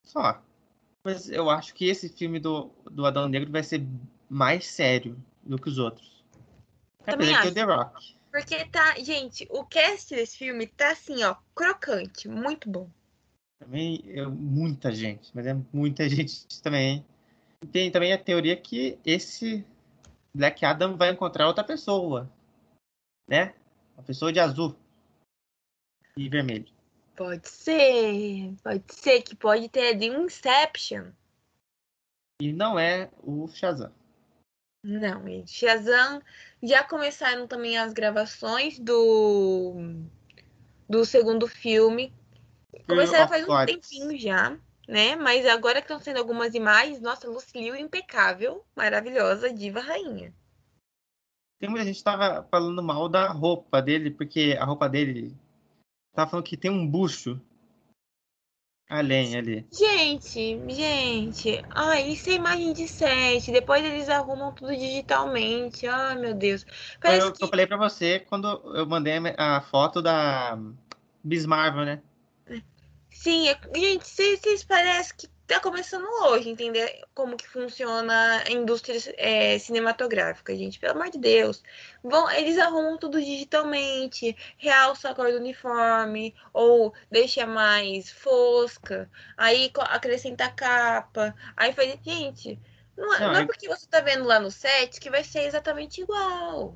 Só. 0.05 0.43
Mas 1.05 1.29
eu 1.29 1.51
acho 1.51 1.75
que 1.75 1.87
esse 1.87 2.09
filme 2.09 2.39
do, 2.39 2.71
do 2.91 3.05
Adão 3.05 3.29
Negro 3.29 3.51
vai 3.51 3.63
ser 3.63 3.85
mais 4.29 4.67
sério 4.67 5.17
do 5.43 5.59
que 5.59 5.69
os 5.69 5.79
outros. 5.79 6.25
Também 7.05 7.35
acho. 7.35 7.53
The 7.53 7.63
Rock. 7.63 8.17
Porque 8.31 8.65
tá, 8.67 8.99
gente, 8.99 9.47
o 9.51 9.65
cast 9.65 10.15
desse 10.15 10.39
filme 10.39 10.67
tá 10.67 10.93
assim, 10.93 11.23
ó, 11.23 11.37
crocante, 11.55 12.29
muito 12.29 12.71
bom. 12.71 12.89
Também 13.59 14.03
é 14.07 14.25
muita 14.27 14.91
gente, 14.93 15.31
mas 15.35 15.47
é 15.47 15.55
muita 15.73 16.09
gente 16.09 16.47
também. 16.63 17.05
Tem 17.71 17.91
também 17.91 18.13
a 18.13 18.19
teoria 18.19 18.57
que 18.57 18.99
esse 19.05 19.65
Black 20.35 20.65
Adam 20.65 20.97
vai 20.97 21.11
encontrar 21.11 21.47
outra 21.47 21.63
pessoa, 21.63 22.31
né? 23.29 23.55
Uma 23.97 24.03
pessoa 24.03 24.33
de 24.33 24.41
azul 24.41 24.75
e 26.17 26.29
vermelho. 26.29 26.72
Pode 27.15 27.49
ser, 27.49 28.55
pode 28.63 28.85
ser 28.89 29.23
que 29.23 29.37
pode 29.37 29.69
ter 29.69 29.97
um 30.11 30.25
Inception. 30.25 31.11
E 32.41 32.53
não 32.53 32.79
é 32.79 33.11
o 33.23 33.47
Shazam. 33.49 33.93
Não, 34.85 35.25
gente. 35.27 35.53
Shazam 35.53 36.21
já 36.63 36.83
começaram 36.83 37.47
também 37.47 37.79
as 37.79 37.93
gravações 37.93 38.79
do 38.79 39.77
do 40.89 41.05
segundo 41.05 41.47
filme. 41.47 42.13
Começaram 42.87 43.29
faz 43.29 43.49
um 43.49 43.67
tempinho 43.67 44.19
já, 44.19 44.59
né? 44.89 45.15
Mas 45.15 45.47
agora 45.47 45.81
que 45.81 45.85
estão 45.85 46.01
sendo 46.01 46.19
algumas 46.19 46.55
imagens, 46.55 47.01
nossa, 47.01 47.29
Lucy 47.29 47.59
Liu 47.59 47.77
impecável, 47.77 48.65
maravilhosa, 48.75 49.53
diva 49.53 49.81
rainha. 49.81 50.35
Tem 51.61 51.71
muita 51.71 51.85
gente 51.85 51.99
que 51.99 52.05
tava 52.05 52.43
falando 52.51 52.83
mal 52.83 53.09
da 53.09 53.31
roupa 53.31 53.81
dele, 53.81 54.11
porque 54.11 54.57
a 54.59 54.65
roupa 54.65 54.89
dele 54.89 55.37
tava 56.15 56.31
falando 56.31 56.45
que 56.45 56.57
tem 56.57 56.71
um 56.71 56.87
bucho 56.87 57.41
além 58.89 59.37
ali. 59.37 59.67
Gente, 59.73 60.61
gente, 60.69 61.65
ai, 61.71 62.11
isso 62.11 62.29
é 62.29 62.35
imagem 62.35 62.75
de 62.75 62.87
set. 62.87 63.51
Depois 63.51 63.83
eles 63.83 64.09
arrumam 64.09 64.53
tudo 64.53 64.77
digitalmente. 64.77 65.87
Ai, 65.87 66.15
meu 66.17 66.35
Deus. 66.35 66.67
Parece 67.01 67.27
o 67.27 67.33
que 67.33 67.39
que 67.39 67.45
eu 67.45 67.49
falei 67.49 67.67
pra 67.67 67.79
você 67.79 68.21
quando 68.21 68.49
eu 68.77 68.87
mandei 68.87 69.15
a 69.39 69.61
foto 69.63 70.03
da 70.03 70.59
Miss 71.25 71.47
Marvel, 71.47 71.87
né? 71.87 72.03
Sim, 73.11 73.49
é- 73.49 73.59
gente, 73.75 74.07
vocês 74.07 74.41
vocês 74.41 74.65
parecem 74.65 75.17
que 75.17 75.29
tá 75.53 75.61
começando 75.61 76.07
hoje, 76.25 76.49
entender 76.49 77.05
como 77.15 77.37
que 77.37 77.47
funciona 77.47 78.43
a 78.47 78.51
indústria 78.51 78.99
é, 79.19 79.59
cinematográfica, 79.59 80.57
gente. 80.57 80.79
Pelo 80.79 80.95
amor 80.95 81.11
de 81.11 81.19
Deus. 81.19 81.63
Vão, 82.03 82.31
eles 82.31 82.59
arrumam 82.59 82.97
tudo 82.97 83.21
digitalmente, 83.21 84.35
realça 84.57 85.11
a 85.11 85.15
cor 85.15 85.31
do 85.31 85.39
uniforme, 85.39 86.35
ou 86.53 86.95
deixa 87.11 87.47
mais 87.47 88.11
fosca, 88.11 89.11
aí 89.37 89.71
acrescenta 89.91 90.51
capa, 90.51 91.35
aí 91.57 91.73
faz. 91.73 91.93
Gente, 92.03 92.59
não 92.97 93.15
é, 93.15 93.21
Não, 93.21 93.33
não 93.33 93.41
é 93.41 93.47
porque 93.47 93.69
você 93.69 93.87
tá 93.87 94.01
vendo 94.01 94.25
lá 94.25 94.41
no 94.41 94.51
set 94.51 94.99
que 94.99 95.11
vai 95.11 95.23
ser 95.23 95.41
exatamente 95.41 96.01
igual. 96.01 96.75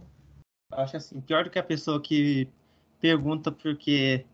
Acho 0.72 0.98
assim, 0.98 1.20
pior 1.20 1.44
do 1.44 1.50
que 1.50 1.58
a 1.58 1.62
pessoa 1.62 2.02
que 2.02 2.48
pergunta 3.00 3.50
porque 3.50 4.26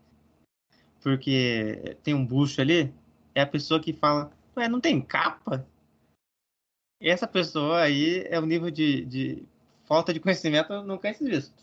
porque 1.01 1.97
tem 2.01 2.13
um 2.13 2.25
bucho 2.25 2.61
ali, 2.61 2.93
é 3.35 3.41
a 3.41 3.47
pessoa 3.47 3.79
que 3.79 3.93
fala, 3.93 4.31
ué, 4.55 4.67
não 4.67 4.79
tem 4.79 5.01
capa? 5.01 5.65
E 7.01 7.09
essa 7.09 7.27
pessoa 7.27 7.81
aí 7.81 8.25
é 8.29 8.39
o 8.39 8.45
nível 8.45 8.71
de, 8.71 9.03
de 9.05 9.43
falta 9.85 10.13
de 10.13 10.19
conhecimento 10.19 10.73
nunca 10.83 11.09
antes 11.09 11.21
visto. 11.27 11.53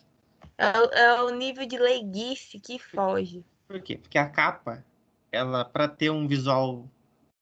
É, 0.58 0.78
o- 0.78 0.92
é 0.92 1.22
o 1.22 1.30
nível 1.30 1.66
de 1.66 1.78
leiguice 1.78 2.60
que 2.60 2.78
foge. 2.78 3.44
Por 3.66 3.80
quê? 3.80 3.96
Porque 3.96 4.18
a 4.18 4.28
capa, 4.28 4.84
ela, 5.32 5.64
para 5.64 5.88
ter 5.88 6.10
um 6.10 6.26
visual 6.26 6.86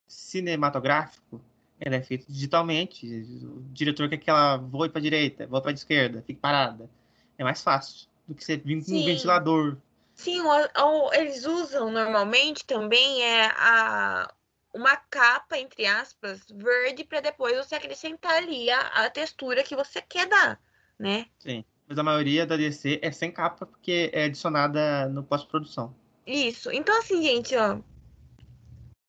cinematográfico, 0.07 1.41
ela 1.81 1.97
é 1.97 2.03
feita 2.03 2.27
digitalmente. 2.29 3.07
O 3.45 3.63
diretor 3.73 4.09
quer 4.09 4.19
que 4.19 4.31
ela 4.31 4.57
voe 4.57 4.89
para 4.89 5.01
direita, 5.01 5.47
voe 5.47 5.61
para 5.63 5.73
esquerda, 5.73 6.23
fique 6.23 6.41
parada. 6.41 6.89
É 7.37 7.45
mais 7.45 7.63
fácil 7.63 8.09
do 8.27 8.35
que 8.35 8.45
você 8.45 8.57
vir 8.57 8.85
com 8.85 8.93
um 8.93 9.05
ventilador. 9.05 9.77
Sim, 10.19 10.41
o- 10.41 10.83
o- 10.85 11.15
eles 11.15 11.47
usam 11.47 11.93
normalmente 11.93 12.65
também 12.67 13.23
é 13.23 13.47
a, 13.55 14.29
uma 14.75 14.97
capa, 14.97 15.57
entre 15.57 15.87
aspas, 15.87 16.45
verde 16.51 17.05
para 17.05 17.21
depois 17.21 17.57
você 17.57 17.77
acrescentar 17.77 18.35
ali 18.35 18.69
a, 18.69 18.81
a 19.05 19.11
textura 19.11 19.63
que 19.63 19.77
você 19.77 20.03
quer 20.03 20.27
dar, 20.27 20.61
né? 20.99 21.27
Sim. 21.39 21.65
Mas 21.87 21.97
a 21.99 22.03
maioria 22.03 22.45
da 22.45 22.57
DC 22.57 22.99
é 23.01 23.13
sem 23.13 23.31
capa 23.31 23.65
porque 23.65 24.11
é 24.13 24.25
adicionada 24.25 25.09
no 25.09 25.23
pós-produção. 25.23 25.95
Isso. 26.27 26.73
Então, 26.73 26.99
assim, 26.99 27.23
gente, 27.23 27.57
ó. 27.57 27.79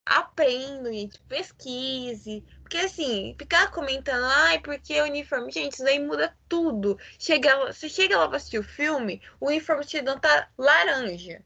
Aprenda, 0.04 0.92
gente. 0.92 1.20
Pesquise. 1.22 2.44
Porque, 2.62 2.78
assim, 2.78 3.34
ficar 3.38 3.70
comentando, 3.70 4.24
ai, 4.24 4.58
porque 4.60 5.00
o 5.00 5.04
uniforme. 5.04 5.52
Gente, 5.52 5.74
isso 5.74 5.84
daí 5.84 5.98
muda 5.98 6.36
tudo. 6.48 6.98
Chega, 7.18 7.66
você 7.72 7.88
chega 7.88 8.18
lá 8.18 8.26
pra 8.26 8.36
assistir 8.36 8.58
o 8.58 8.62
filme, 8.64 9.22
o 9.38 9.46
uniforme 9.48 9.84
dão 10.02 10.18
tá 10.18 10.48
laranja. 10.58 11.42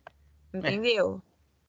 Entendeu? 0.53 1.21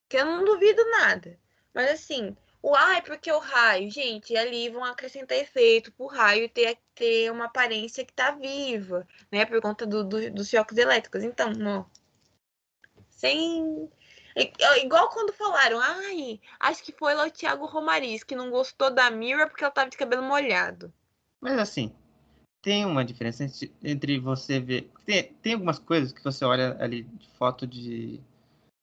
Que 0.07 0.17
eu 0.17 0.25
não 0.25 0.45
duvido 0.45 0.83
nada. 0.91 1.37
Mas, 1.73 1.91
assim, 1.91 2.35
o 2.61 2.73
ai, 2.75 3.01
porque 3.01 3.31
o 3.31 3.39
raio. 3.39 3.89
Gente, 3.91 4.35
ali 4.37 4.69
vão 4.69 4.83
acrescentar 4.83 5.37
efeito 5.37 5.91
pro 5.91 6.05
raio 6.07 6.49
ter, 6.49 6.77
ter 6.93 7.31
uma 7.31 7.45
aparência 7.45 8.05
que 8.05 8.13
tá 8.13 8.31
viva, 8.31 9.07
né? 9.31 9.45
Por 9.45 9.59
conta 9.61 9.85
do, 9.85 10.03
do- 10.03 10.31
dos 10.31 10.49
choques 10.49 10.77
elétricos. 10.77 11.23
Então, 11.23 11.51
ó. 11.65 11.85
Sem. 13.09 13.89
Igual 14.83 15.09
quando 15.09 15.31
falaram, 15.33 15.79
ai, 15.79 16.41
acho 16.59 16.83
que 16.83 16.91
foi 16.91 17.13
lá 17.13 17.25
o 17.25 17.31
Thiago 17.31 17.65
Romariz 17.65 18.23
que 18.23 18.35
não 18.35 18.49
gostou 18.49 18.93
da 18.93 19.09
Mira 19.09 19.47
porque 19.47 19.63
ela 19.63 19.71
tava 19.71 19.89
de 19.89 19.97
cabelo 19.97 20.23
molhado. 20.23 20.93
Mas 21.39 21.57
assim, 21.57 21.95
tem 22.61 22.85
uma 22.85 23.05
diferença 23.05 23.45
entre- 23.83 24.19
você 24.19 24.59
ver. 24.59 24.91
Tem, 25.05 25.23
tem 25.41 25.53
algumas 25.53 25.79
coisas 25.79 26.11
que 26.11 26.23
você 26.23 26.43
olha 26.43 26.75
ali 26.79 27.03
de 27.03 27.29
foto 27.37 27.65
de 27.65 28.19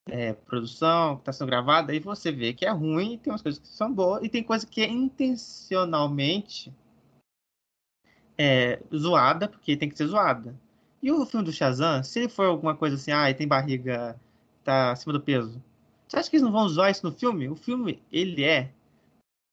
é, 0.09 0.33
produção, 0.33 1.17
que 1.17 1.23
está 1.23 1.33
sendo 1.33 1.49
gravada, 1.49 1.95
e 1.95 2.01
você 2.01 2.33
vê 2.33 2.53
que 2.53 2.65
é 2.65 2.71
ruim, 2.71 3.19
tem 3.19 3.33
umas 3.33 3.43
coisas 3.43 3.61
que 3.61 3.69
são 3.69 3.93
boas, 3.93 4.23
e 4.23 4.29
tem 4.29 4.43
coisa 4.43 4.67
que 4.67 4.81
é 4.81 4.89
intencionalmente 4.89 6.73
é, 8.39 8.81
zoada, 8.95 9.49
porque 9.49 9.77
tem 9.77 9.89
que 9.89 9.97
ser 9.97 10.07
zoada. 10.07 10.59
E 11.03 11.11
o 11.11 11.27
filme 11.27 11.45
do 11.45 11.53
Shazam, 11.53 12.03
se 12.03 12.21
ele 12.21 12.29
for 12.29 12.47
alguma 12.47 12.77
coisa 12.77 12.97
assim, 12.97 13.11
ah, 13.11 13.33
tem 13.35 13.47
barriga, 13.47 14.19
tá 14.65 14.93
acima 14.93 15.13
do 15.13 15.21
peso, 15.21 15.63
você 16.09 16.19
acha 16.19 16.29
que 16.31 16.37
eles 16.37 16.45
não 16.45 16.53
vão 16.53 16.69
zoar 16.69 16.91
isso 16.91 17.07
no 17.07 17.13
filme? 17.13 17.49
O 17.49 17.57
filme, 17.57 18.03
ele 18.13 18.45
é 18.45 18.71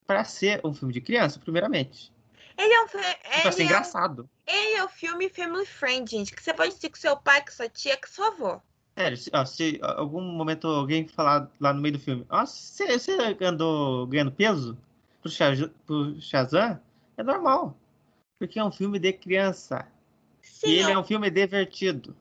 para 0.06 0.24
ser 0.24 0.60
um 0.66 0.74
filme 0.74 0.94
de 0.94 1.02
criança, 1.02 1.40
primeiramente. 1.40 2.12
Ele 2.58 2.74
é 2.74 2.84
um, 2.84 2.88
fi- 2.88 2.98
E 2.98 3.42
pra 3.42 3.52
ser 3.52 3.62
ele 3.62 3.62
é 3.62 3.66
um, 3.66 3.68
engraçado. 3.80 4.30
ele 4.48 4.76
é 4.76 4.84
um 4.84 4.90
filme 4.90 5.30
family 5.30 5.66
friend, 5.66 6.10
gente. 6.12 6.36
Que 6.36 6.44
você 6.44 6.54
pode 6.54 6.70
assistir 6.70 6.90
com 6.90 6.98
seu 6.98 7.16
pai, 7.16 7.42
com 7.46 7.52
sua 7.52 7.70
tia, 7.70 7.96
com 7.96 8.08
sua 8.08 8.28
avó. 8.28 8.62
Sério, 8.98 9.16
se, 9.18 9.30
ó, 9.34 9.46
se 9.46 9.80
ó, 9.82 10.00
algum 10.00 10.22
momento 10.22 10.68
alguém 10.68 11.08
falar 11.08 11.50
lá 11.60 11.72
no 11.74 11.80
meio 11.82 11.94
do 11.94 12.00
filme, 12.00 12.26
ó, 12.30 12.46
você, 12.46 13.00
você 13.00 13.38
andou 13.42 14.06
ganhando 14.08 14.32
peso 14.32 14.78
pro, 15.22 15.32
Shaz- 15.32 15.70
pro 15.86 16.20
Shazam, 16.20 16.82
é 17.16 17.24
normal. 17.24 17.78
Porque 18.38 18.60
é 18.60 18.64
um 18.64 18.72
filme 18.72 19.00
de 19.00 19.14
criança. 19.14 19.88
Sim, 20.42 20.68
e 20.68 20.72
ele 20.80 20.90
é 20.90 20.94
é 20.94 20.98
um 20.98 21.04
filme 21.04 21.30
divertido. 21.30 22.14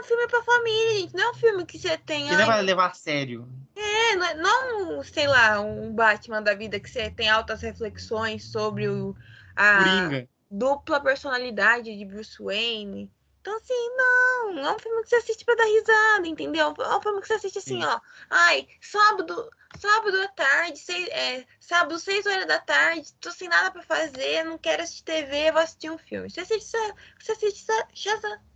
É 0.00 0.02
um 0.02 0.04
filme 0.04 0.26
pra 0.28 0.42
família, 0.42 1.00
gente. 1.00 1.14
Não 1.14 1.24
é 1.24 1.30
um 1.30 1.34
filme 1.34 1.66
que 1.66 1.78
você 1.78 1.98
tem. 1.98 2.26
E 2.26 2.30
não 2.30 2.38
ai, 2.38 2.46
vai 2.46 2.62
levar 2.62 2.90
a 2.90 2.94
sério. 2.94 3.46
É, 3.76 4.16
não, 4.16 4.26
é- 4.26 4.34
não, 4.34 5.02
sei 5.04 5.26
lá, 5.26 5.60
um 5.60 5.92
Batman 5.94 6.42
da 6.42 6.54
vida 6.54 6.80
que 6.80 6.88
você 6.90 7.10
tem 7.10 7.28
altas 7.28 7.60
reflexões 7.62 8.50
sobre 8.50 8.88
o, 8.88 9.14
a 9.56 9.78
Coringa. 9.78 10.28
dupla 10.50 11.00
personalidade 11.00 11.96
de 11.96 12.04
Bruce 12.04 12.42
Wayne. 12.42 13.10
Então, 13.40 13.56
assim, 13.56 13.96
não, 13.96 14.58
é 14.58 14.74
um 14.74 14.78
filme 14.78 15.02
que 15.02 15.08
você 15.08 15.16
assiste 15.16 15.44
pra 15.46 15.54
dar 15.54 15.64
risada, 15.64 16.28
entendeu? 16.28 16.74
É 16.78 16.96
um 16.96 17.00
filme 17.00 17.20
que 17.22 17.26
você 17.26 17.34
assiste 17.34 17.58
assim, 17.58 17.80
Sim. 17.80 17.84
ó. 17.84 17.98
Ai, 18.28 18.68
sábado, 18.82 19.50
sábado 19.78 20.20
à 20.22 20.28
tarde, 20.28 20.78
seis, 20.78 21.08
é, 21.08 21.46
sábado, 21.58 21.98
seis 21.98 22.26
horas 22.26 22.46
da 22.46 22.58
tarde, 22.58 23.14
tô 23.14 23.30
sem 23.30 23.48
nada 23.48 23.70
pra 23.70 23.82
fazer, 23.82 24.44
não 24.44 24.58
quero 24.58 24.82
assistir 24.82 25.04
TV, 25.04 25.52
vou 25.52 25.62
assistir 25.62 25.90
um 25.90 25.96
filme. 25.96 26.28
Você 26.28 26.40
assiste, 26.40 26.76
você 27.18 27.32
assiste 27.32 27.64
Shazam. 27.94 28.49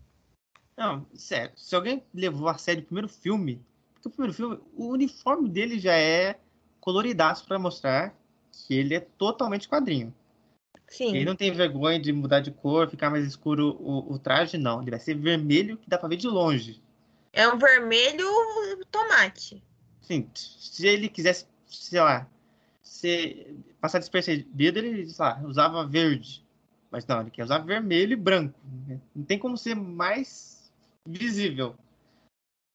Não, 0.77 1.07
sério. 1.15 1.53
Se 1.57 1.75
alguém 1.75 2.03
levou 2.13 2.49
a 2.49 2.59
sério 2.59 2.83
o 2.83 2.87
primeiro 2.87 3.09
filme, 3.09 3.61
porque 3.95 4.09
o 4.09 4.11
primeiro 4.11 4.35
filme, 4.35 4.59
o 4.77 4.89
uniforme 4.89 5.49
dele 5.49 5.79
já 5.79 5.95
é 5.95 6.39
coloridaço 6.81 7.47
pra 7.47 7.59
mostrar 7.59 8.15
que 8.53 8.75
ele 8.75 8.95
é 8.95 9.01
totalmente 9.01 9.69
quadrinho. 9.69 10.13
Sim. 10.89 11.15
Ele 11.15 11.25
não 11.25 11.35
tem 11.35 11.53
vergonha 11.53 11.99
de 11.99 12.13
mudar 12.13 12.41
de 12.41 12.51
cor, 12.51 12.89
ficar 12.89 13.11
mais 13.11 13.27
escuro 13.27 13.77
o, 13.81 14.13
o 14.13 14.19
traje, 14.19 14.59
não. 14.59 14.81
Ele 14.83 14.91
vai 14.91 15.01
ser 15.01 15.15
vermelho 15.15 15.77
que 15.77 15.89
dá 15.89 15.99
pra 15.99 16.09
ver 16.09 16.17
de 16.17 16.29
longe. 16.29 16.81
É 17.33 17.49
um 17.49 17.59
vermelho 17.59 18.27
tomate. 18.91 19.63
Sim, 20.03 20.29
se 20.35 20.87
ele 20.87 21.09
quisesse, 21.09 21.47
sei 21.67 22.01
lá, 22.01 22.29
se 22.83 23.57
passar 23.81 23.99
despercebido, 23.99 24.79
ele, 24.79 25.09
sei 25.09 25.25
lá, 25.25 25.41
usava 25.45 25.87
verde. 25.87 26.45
Mas 26.91 27.05
não, 27.07 27.23
ele 27.23 27.31
quer 27.31 27.43
usar 27.43 27.59
vermelho 27.59 28.13
e 28.13 28.17
branco. 28.17 28.55
Não 29.17 29.25
tem 29.25 29.39
como 29.39 29.57
ser 29.57 29.75
mais 29.75 30.54
visível. 31.07 31.77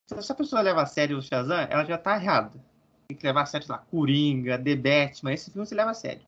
Se 0.07 0.15
essa 0.15 0.33
pessoa 0.33 0.61
leva 0.61 0.81
a 0.81 0.85
sério 0.85 1.17
o 1.17 1.21
Shazam, 1.21 1.67
ela 1.69 1.85
já 1.85 1.97
tá 1.97 2.15
errada. 2.15 2.59
tem 3.07 3.17
que 3.17 3.25
levar 3.25 3.43
a 3.43 3.45
sério, 3.45 3.67
sei 3.67 3.75
lá, 3.75 3.81
Coringa, 3.81 4.57
The 4.57 4.75
Batman, 4.75 5.33
esse 5.33 5.51
filme 5.51 5.67
você 5.67 5.75
leva 5.75 5.91
a 5.91 5.93
sério. 5.93 6.21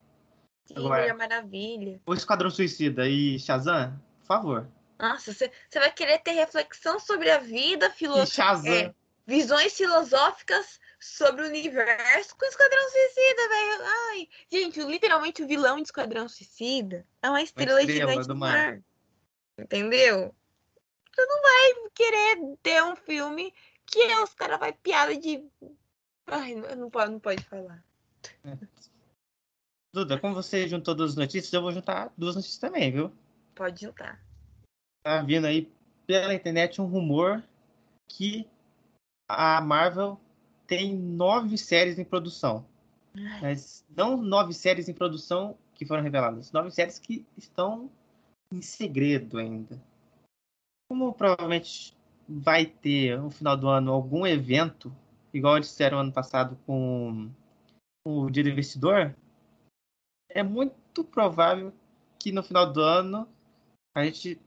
Sim, 0.66 0.74
Agora, 0.76 1.14
Maravilha. 1.14 2.00
O 2.06 2.14
Esquadrão 2.14 2.50
Suicida 2.50 3.08
e 3.08 3.38
Shazam, 3.38 4.00
por 4.20 4.26
favor. 4.26 4.68
Nossa, 4.98 5.32
você, 5.34 5.50
vai 5.74 5.92
querer 5.92 6.18
ter 6.20 6.32
reflexão 6.32 7.00
sobre 7.00 7.30
a 7.30 7.38
vida, 7.38 7.90
filo... 7.90 8.24
Shazam. 8.24 8.72
É, 8.72 8.94
visões 9.26 9.76
filosóficas 9.76 10.80
sobre 11.00 11.42
o 11.42 11.48
universo 11.48 12.36
com 12.36 12.44
o 12.44 12.48
Esquadrão 12.48 12.82
Suicida, 12.90 13.48
velho. 13.48 13.82
Ai, 14.10 14.28
gente, 14.50 14.80
literalmente 14.82 15.42
o 15.42 15.48
vilão 15.48 15.76
de 15.76 15.82
Esquadrão 15.82 16.28
Suicida 16.28 17.04
é 17.20 17.28
uma 17.28 17.42
estrela, 17.42 17.72
uma 17.72 17.80
estrela 17.80 18.10
gigante 18.10 18.28
do 18.28 18.36
mar. 18.36 18.54
mar. 18.54 18.82
Entendeu? 19.58 20.32
Você 21.14 21.26
não 21.26 21.42
vai 21.42 21.90
querer 21.94 22.56
ter 22.62 22.82
um 22.82 22.96
filme 22.96 23.52
que 23.86 24.04
os 24.22 24.34
caras 24.34 24.58
vai 24.58 24.72
piada 24.72 25.16
de. 25.16 25.44
Ai, 26.26 26.54
não 26.54 26.90
pode, 26.90 27.12
não 27.12 27.20
pode 27.20 27.44
falar. 27.44 27.84
Duda, 29.94 30.18
como 30.18 30.34
você 30.34 30.66
juntou 30.66 30.94
duas 30.94 31.14
notícias, 31.14 31.52
eu 31.52 31.60
vou 31.60 31.72
juntar 31.72 32.12
duas 32.16 32.34
notícias 32.34 32.58
também, 32.58 32.90
viu? 32.90 33.12
Pode 33.54 33.82
juntar. 33.82 34.24
Tá 35.04 35.20
vindo 35.20 35.46
aí 35.46 35.70
pela 36.06 36.32
internet 36.32 36.80
um 36.80 36.86
rumor 36.86 37.42
que 38.08 38.48
a 39.28 39.60
Marvel 39.60 40.18
tem 40.66 40.96
nove 40.96 41.58
séries 41.58 41.98
em 41.98 42.04
produção. 42.04 42.64
Mas 43.42 43.84
não 43.94 44.16
nove 44.16 44.54
séries 44.54 44.88
em 44.88 44.94
produção 44.94 45.58
que 45.74 45.84
foram 45.84 46.02
reveladas, 46.02 46.50
nove 46.52 46.70
séries 46.70 46.98
que 46.98 47.26
estão 47.36 47.90
em 48.50 48.62
segredo 48.62 49.38
ainda. 49.38 49.78
Como 50.92 51.14
provavelmente 51.14 51.96
vai 52.28 52.66
ter 52.66 53.18
no 53.18 53.30
final 53.30 53.56
do 53.56 53.66
ano 53.66 53.90
algum 53.90 54.26
evento, 54.26 54.94
igual 55.32 55.58
disseram 55.58 56.00
ano 56.00 56.12
passado 56.12 56.54
com 56.66 57.30
o 58.06 58.28
Dia 58.28 58.42
do 58.42 58.50
Investidor, 58.50 59.16
é 60.28 60.42
muito 60.42 61.02
provável 61.02 61.72
que 62.18 62.30
no 62.30 62.42
final 62.42 62.70
do 62.70 62.82
ano 62.82 63.26
a 63.96 64.04
gente 64.04 64.38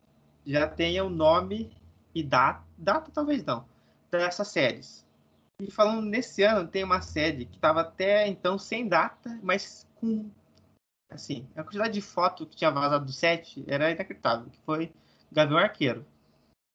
já 0.45 0.69
tenha 0.69 1.03
o 1.03 1.09
nome 1.09 1.75
e 2.13 2.21
data, 2.21 2.63
data 2.77 3.09
talvez 3.11 3.43
não, 3.43 3.67
dessas 4.11 4.47
séries. 4.47 5.03
E 5.59 5.71
falando 5.71 6.05
nesse 6.05 6.43
ano, 6.43 6.69
tem 6.69 6.83
uma 6.83 7.01
série 7.01 7.45
que 7.47 7.55
estava 7.55 7.81
até 7.81 8.27
então 8.27 8.59
sem 8.59 8.87
data, 8.87 9.39
mas 9.41 9.89
com. 9.95 10.29
Assim, 11.09 11.47
a 11.55 11.63
quantidade 11.63 11.95
de 11.95 12.01
foto 12.01 12.45
que 12.45 12.55
tinha 12.55 12.69
vazado 12.69 13.05
do 13.05 13.11
set 13.11 13.65
era 13.67 13.89
inacreditável, 13.89 14.47
que 14.51 14.59
foi 14.59 14.93
Gavião 15.31 15.57
Arqueiro. 15.57 16.05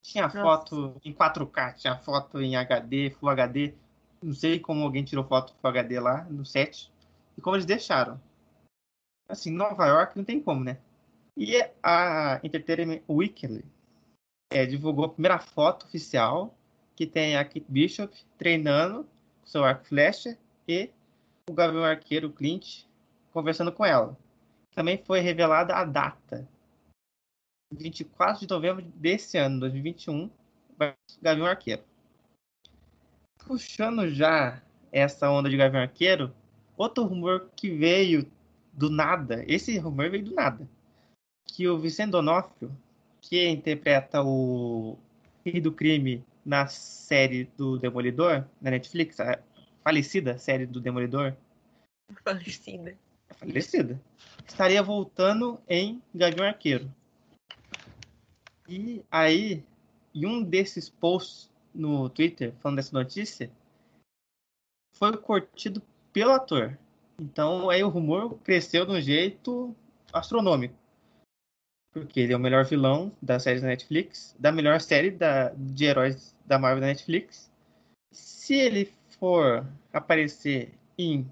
Tinha 0.03 0.23
Nossa. 0.23 0.41
foto 0.41 1.01
em 1.05 1.13
4K, 1.13 1.75
tinha 1.75 1.97
foto 1.97 2.41
em 2.41 2.55
HD, 2.55 3.11
Full 3.11 3.29
HD. 3.29 3.73
Não 4.21 4.33
sei 4.33 4.59
como 4.59 4.83
alguém 4.83 5.03
tirou 5.03 5.23
foto 5.23 5.53
Full 5.61 5.69
HD 5.69 5.99
lá 5.99 6.23
no 6.25 6.45
set. 6.45 6.91
E 7.37 7.41
como 7.41 7.55
eles 7.55 7.65
deixaram. 7.65 8.19
Assim, 9.27 9.51
Nova 9.51 9.85
York 9.85 10.17
não 10.17 10.25
tem 10.25 10.41
como, 10.41 10.63
né? 10.63 10.77
E 11.37 11.55
a 11.81 12.39
Entertainment 12.43 13.01
Weekly 13.09 13.63
é, 14.51 14.65
divulgou 14.65 15.05
a 15.05 15.09
primeira 15.09 15.39
foto 15.39 15.85
oficial 15.85 16.53
que 16.95 17.07
tem 17.07 17.37
a 17.37 17.45
Kate 17.45 17.65
Bishop 17.67 18.13
treinando 18.37 19.07
com 19.39 19.47
seu 19.47 19.63
arco 19.63 19.85
flecha 19.85 20.37
e 20.67 20.89
o 21.49 21.53
Gavião 21.53 21.83
Arqueiro 21.83 22.29
Clint 22.31 22.83
conversando 23.31 23.71
com 23.71 23.85
ela. 23.85 24.17
Também 24.75 24.97
foi 24.97 25.19
revelada 25.19 25.75
a 25.75 25.85
data. 25.85 26.47
24 27.71 28.45
de 28.45 28.53
novembro 28.53 28.83
desse 28.95 29.37
ano, 29.37 29.59
2021, 29.61 30.29
Gavião 31.21 31.47
Arqueiro. 31.47 31.83
Puxando 33.45 34.07
já 34.09 34.61
essa 34.91 35.29
onda 35.29 35.49
de 35.49 35.57
Gavião 35.57 35.81
Arqueiro, 35.81 36.33
outro 36.77 37.03
rumor 37.03 37.49
que 37.55 37.69
veio 37.69 38.29
do 38.73 38.89
nada, 38.89 39.43
esse 39.47 39.77
rumor 39.77 40.09
veio 40.09 40.25
do 40.25 40.35
nada, 40.35 40.67
que 41.45 41.67
o 41.67 41.77
Vicente 41.77 42.11
Donofrio, 42.11 42.75
que 43.21 43.47
interpreta 43.47 44.23
o 44.23 44.97
rei 45.45 45.61
do 45.61 45.71
crime 45.71 46.23
na 46.45 46.67
série 46.67 47.45
do 47.57 47.77
Demolidor, 47.77 48.45
na 48.61 48.71
Netflix, 48.71 49.19
a 49.19 49.39
falecida 49.83 50.37
série 50.37 50.65
do 50.65 50.79
Demolidor. 50.79 51.35
Falecida. 52.23 52.95
Falecida. 53.29 54.01
Estaria 54.47 54.81
voltando 54.83 55.59
em 55.69 56.01
Gavião 56.13 56.45
Arqueiro. 56.45 56.91
E 58.71 59.03
aí, 59.11 59.65
em 60.15 60.25
um 60.25 60.41
desses 60.41 60.89
posts 60.89 61.51
no 61.75 62.09
Twitter 62.09 62.53
falando 62.61 62.77
dessa 62.77 62.97
notícia, 62.97 63.51
foi 64.95 65.17
curtido 65.17 65.81
pelo 66.13 66.31
ator. 66.31 66.79
Então 67.19 67.69
aí 67.69 67.83
o 67.83 67.89
rumor 67.89 68.39
cresceu 68.39 68.85
de 68.85 68.93
um 68.93 69.01
jeito 69.01 69.75
astronômico 70.13 70.81
porque 71.91 72.21
ele 72.21 72.33
é 72.33 72.35
o 72.35 72.39
melhor 72.39 72.63
vilão 72.65 73.11
da 73.21 73.37
série 73.39 73.59
da 73.59 73.67
Netflix, 73.67 74.35
da 74.39 74.51
melhor 74.51 74.79
série 74.79 75.11
da, 75.11 75.49
de 75.49 75.85
heróis 75.85 76.35
da 76.45 76.57
Marvel 76.57 76.81
da 76.81 76.87
Netflix. 76.87 77.51
Se 78.13 78.55
ele 78.55 78.91
for 79.19 79.65
aparecer 79.91 80.73
em 80.97 81.29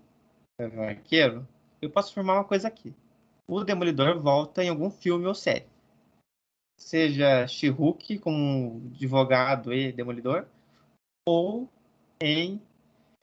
Arqueiro, 0.59 1.47
eu 1.81 1.89
posso 1.89 2.13
formar 2.13 2.33
uma 2.33 2.43
coisa 2.43 2.67
aqui. 2.67 2.93
O 3.47 3.63
Demolidor 3.63 4.19
volta 4.19 4.63
em 4.63 4.69
algum 4.69 4.91
filme 4.91 5.25
ou 5.25 5.33
série. 5.33 5.65
Seja 6.79 7.45
She-Hulk 7.47 8.17
como 8.17 8.81
advogado 8.95 9.71
e 9.71 9.91
Demolidor, 9.91 10.47
ou 11.27 11.69
em 12.19 12.59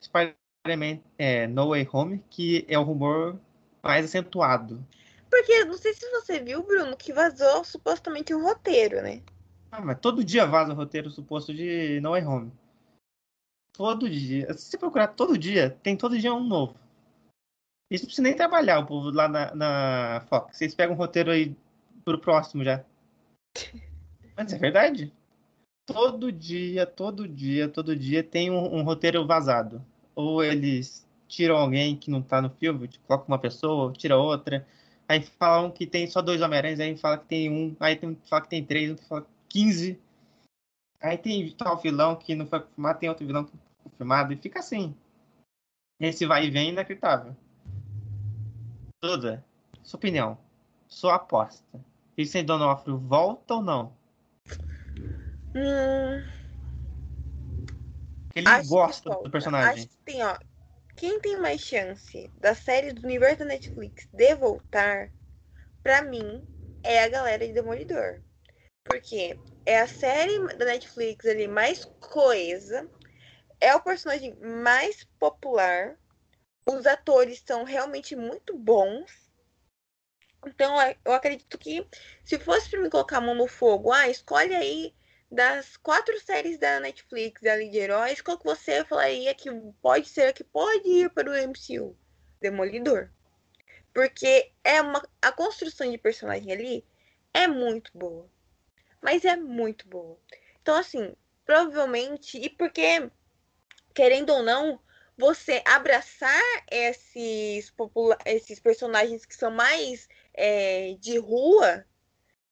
Spider-Man 0.01 1.01
é, 1.17 1.47
No 1.47 1.69
Way 1.69 1.89
Home, 1.91 2.23
que 2.29 2.65
é 2.69 2.79
o 2.79 2.83
rumor 2.83 3.37
mais 3.83 4.05
acentuado 4.05 4.81
porque 5.29 5.65
não 5.65 5.77
sei 5.77 5.93
se 5.93 6.09
você 6.09 6.39
viu, 6.39 6.63
Bruno, 6.63 6.95
que 6.95 7.13
vazou 7.13 7.63
supostamente 7.63 8.33
um 8.33 8.43
roteiro, 8.43 9.01
né? 9.01 9.21
Ah, 9.71 9.81
mas 9.81 9.99
todo 9.99 10.23
dia 10.23 10.45
vaza 10.45 10.73
o 10.73 10.75
roteiro 10.75 11.11
suposto 11.11 11.53
de 11.53 11.99
No 12.01 12.11
Way 12.11 12.25
Home. 12.25 12.51
Todo 13.73 14.09
dia. 14.09 14.51
Se 14.53 14.71
você 14.71 14.77
procurar 14.77 15.09
todo 15.09 15.37
dia, 15.37 15.77
tem 15.83 15.95
todo 15.95 16.17
dia 16.17 16.33
um 16.33 16.43
novo. 16.43 16.75
Isso 17.91 18.03
não 18.03 18.07
precisa 18.07 18.23
nem 18.23 18.35
trabalhar 18.35 18.79
o 18.79 18.85
povo 18.85 19.11
lá 19.11 19.27
na, 19.27 19.53
na 19.53 20.25
Fox. 20.27 20.57
Vocês 20.57 20.73
pegam 20.73 20.95
um 20.95 20.97
roteiro 20.97 21.29
aí 21.29 21.55
pro 22.03 22.19
próximo 22.19 22.63
já. 22.63 22.83
Mas 24.35 24.53
é 24.53 24.57
verdade. 24.57 25.13
Todo 25.85 26.31
dia, 26.31 26.85
todo 26.85 27.27
dia, 27.27 27.69
todo 27.69 27.95
dia 27.95 28.23
tem 28.23 28.51
um, 28.51 28.75
um 28.75 28.83
roteiro 28.83 29.25
vazado. 29.25 29.83
Ou 30.15 30.43
eles 30.43 31.07
tiram 31.27 31.57
alguém 31.57 31.95
que 31.95 32.11
não 32.11 32.21
tá 32.21 32.41
no 32.41 32.49
filme, 32.49 32.89
colocam 33.07 33.27
uma 33.27 33.39
pessoa, 33.39 33.93
tira 33.93 34.17
outra 34.17 34.65
Aí 35.07 35.21
falam 35.23 35.71
que 35.71 35.87
tem 35.87 36.05
só 36.05 36.21
dois 36.21 36.41
Homem-Aranhas, 36.41 36.81
aí 36.81 36.97
fala 36.97 37.17
que 37.17 37.25
tem 37.27 37.49
um, 37.49 37.75
aí 37.79 37.95
tem, 37.95 38.15
fala 38.29 38.41
que 38.41 38.49
tem 38.49 38.65
três, 38.65 38.89
outro 38.89 39.05
fala 39.05 39.27
quinze. 39.47 39.97
Aí 40.99 41.17
tem 41.17 41.49
tal 41.51 41.77
vilão 41.77 42.15
que 42.15 42.35
não 42.35 42.45
foi 42.45 42.59
confirmado, 42.59 42.99
tem 42.99 43.07
outro 43.07 43.25
vilão 43.25 43.45
que 43.45 43.51
foi 43.51 43.59
confirmado, 43.83 44.33
e 44.33 44.35
fica 44.37 44.59
assim. 44.59 44.93
Esse 45.99 46.25
vai 46.25 46.45
e 46.45 46.51
vem 46.51 46.69
inacreditável. 46.69 47.35
Duda, 49.01 49.45
sua 49.81 49.97
opinião, 49.97 50.37
sua 50.89 51.15
aposta. 51.15 51.79
Vincent 52.17 52.45
Donofrio 52.45 52.97
volta 52.97 53.55
ou 53.55 53.61
não? 53.61 53.97
Hum... 55.55 56.23
Ele 58.35 58.47
Acho 58.47 58.69
gosta 58.69 59.09
do 59.09 59.31
personagem. 59.31 59.83
Acho 59.83 59.87
que 59.87 59.97
tem, 60.03 60.23
ó 60.23 60.37
quem 60.97 61.19
tem 61.19 61.39
mais 61.39 61.61
chance 61.61 62.29
da 62.41 62.55
série 62.55 62.91
do 62.91 63.05
universo 63.05 63.39
da 63.39 63.45
Netflix 63.45 64.09
de 64.11 64.35
voltar, 64.35 65.11
para 65.83 66.01
mim, 66.01 66.43
é 66.83 67.03
a 67.03 67.07
galera 67.07 67.45
de 67.45 67.53
Demolidor. 67.53 68.19
Porque 68.83 69.37
é 69.63 69.79
a 69.79 69.87
série 69.87 70.55
da 70.55 70.65
Netflix 70.65 71.23
ali 71.27 71.47
mais 71.47 71.85
coesa, 71.99 72.89
é 73.61 73.75
o 73.75 73.81
personagem 73.81 74.35
mais 74.39 75.03
popular, 75.19 75.95
os 76.67 76.87
atores 76.87 77.43
são 77.45 77.63
realmente 77.63 78.15
muito 78.15 78.57
bons. 78.57 79.26
Então, 80.45 80.75
eu 81.03 81.13
acredito 81.13 81.57
que 81.57 81.85
se 82.23 82.37
fosse 82.39 82.69
para 82.69 82.81
me 82.81 82.89
colocar 82.89 83.17
a 83.17 83.21
mão 83.21 83.35
no 83.35 83.47
fogo, 83.47 83.91
ah, 83.91 84.07
escolhe 84.09 84.55
aí 84.55 84.93
das 85.29 85.75
quatro 85.77 86.17
séries 86.21 86.57
da 86.57 86.79
Netflix 86.79 87.45
ali 87.45 87.69
de 87.69 87.77
heróis, 87.77 88.21
qual 88.21 88.37
que 88.37 88.45
você 88.45 88.83
falaria 88.85 89.33
que 89.35 89.49
pode 89.81 90.07
ser 90.07 90.33
que 90.33 90.43
pode 90.43 90.87
ir 90.87 91.09
para 91.09 91.29
o 91.29 91.35
MCU? 91.35 91.97
Demolidor. 92.39 93.09
Porque 93.93 94.51
é 94.63 94.81
uma 94.81 95.01
a 95.21 95.31
construção 95.31 95.89
de 95.91 95.97
personagem 95.97 96.51
ali 96.51 96.85
é 97.33 97.47
muito 97.47 97.91
boa. 97.93 98.29
Mas 99.01 99.25
é 99.25 99.35
muito 99.35 99.87
boa. 99.87 100.17
Então 100.61 100.75
assim, 100.75 101.13
provavelmente 101.45 102.37
e 102.37 102.49
porque 102.49 103.09
querendo 103.93 104.29
ou 104.29 104.43
não, 104.43 104.79
você 105.17 105.61
abraçar 105.65 106.41
esses 106.71 107.73
esses 108.25 108.59
personagens 108.59 109.25
que 109.25 109.35
são 109.35 109.51
mais 109.51 110.07
é, 110.33 110.95
de 110.99 111.17
rua 111.17 111.85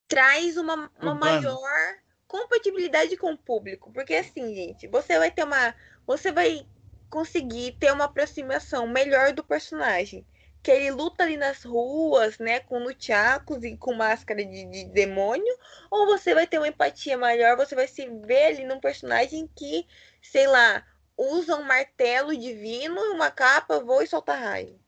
traz 0.08 0.58
uma, 0.58 0.92
uma 1.00 1.16
maior 1.16 1.96
compatibilidade 2.28 3.16
com 3.18 3.34
o 3.34 3.38
público. 3.38 3.92
Porque 3.92 4.16
assim, 4.16 4.54
gente, 4.54 4.88
você 4.88 5.18
vai 5.18 5.32
ter 5.32 5.44
uma. 5.44 5.76
Você 6.06 6.32
vai 6.32 6.66
conseguir 7.10 7.78
ter 7.80 7.92
uma 7.92 8.06
aproximação 8.06 8.88
melhor 8.88 9.34
do 9.34 9.44
personagem. 9.44 10.26
Que 10.62 10.72
ele 10.72 10.90
luta 10.90 11.24
ali 11.24 11.38
nas 11.38 11.64
ruas, 11.64 12.40
né, 12.40 12.60
com 12.60 12.80
nunchakus 12.80 13.64
e 13.64 13.78
com 13.78 13.94
máscara 13.94 14.44
de, 14.44 14.66
de 14.66 14.86
demônio, 14.86 15.56
ou 15.92 16.08
você 16.08 16.34
vai 16.34 16.48
ter 16.48 16.58
uma 16.58 16.68
empatia 16.68 17.16
maior, 17.16 17.56
você 17.56 17.76
vai 17.76 17.88
se 17.88 18.08
ver 18.26 18.46
ali 18.48 18.66
num 18.66 18.80
personagem 18.80 19.48
que, 19.56 19.86
sei 20.24 20.48
lá, 20.48 20.84
usa 21.18 21.56
um 21.56 21.64
martelo 21.64 22.36
divino, 22.38 23.00
uma 23.14 23.32
capa, 23.32 23.80
voa 23.80 24.04
e 24.04 24.08
solta 24.08 24.36
raio. 24.36 24.80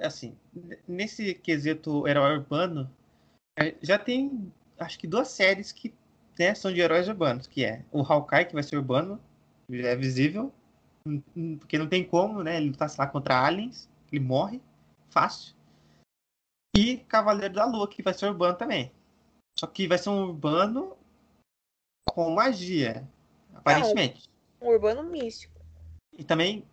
Assim, 0.00 0.36
nesse 0.86 1.34
quesito 1.34 2.06
herói 2.06 2.36
urbano, 2.36 2.90
é, 3.58 3.74
já 3.80 3.98
tem 3.98 4.52
acho 4.78 4.98
que 4.98 5.06
duas 5.06 5.28
séries 5.28 5.72
que 5.72 5.94
né, 6.38 6.54
são 6.54 6.72
de 6.72 6.80
heróis 6.80 7.08
urbanos, 7.08 7.46
que 7.46 7.64
é 7.64 7.84
o 7.92 8.02
Hawkeye, 8.02 8.46
que 8.46 8.54
vai 8.54 8.62
ser 8.62 8.76
urbano, 8.76 9.20
já 9.70 9.88
é 9.88 9.96
visível, 9.96 10.52
porque 11.58 11.78
não 11.78 11.88
tem 11.88 12.04
como, 12.04 12.42
né? 12.42 12.56
Ele 12.56 12.70
lutar, 12.70 12.88
sei 12.88 13.04
lá, 13.04 13.10
contra 13.10 13.44
aliens, 13.44 13.88
ele 14.10 14.20
morre 14.24 14.60
fácil. 15.10 15.54
E 16.76 16.96
Cavaleiro 16.96 17.54
da 17.54 17.64
Lua, 17.64 17.88
que 17.88 18.02
vai 18.02 18.12
ser 18.12 18.26
urbano 18.26 18.56
também. 18.56 18.90
Só 19.58 19.66
que 19.66 19.86
vai 19.86 19.96
ser 19.96 20.10
um 20.10 20.24
urbano 20.24 20.96
com 22.08 22.30
magia, 22.30 23.08
aparentemente. 23.54 24.28
Um 24.64 24.68
urbano 24.68 25.02
místico. 25.02 25.60
E 26.10 26.24
também 26.24 26.64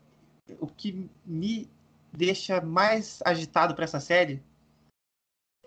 o 0.61 0.67
que 0.67 1.09
me 1.25 1.69
deixa 2.13 2.61
mais 2.61 3.21
agitado 3.25 3.75
para 3.75 3.83
essa 3.83 3.99
série 3.99 4.41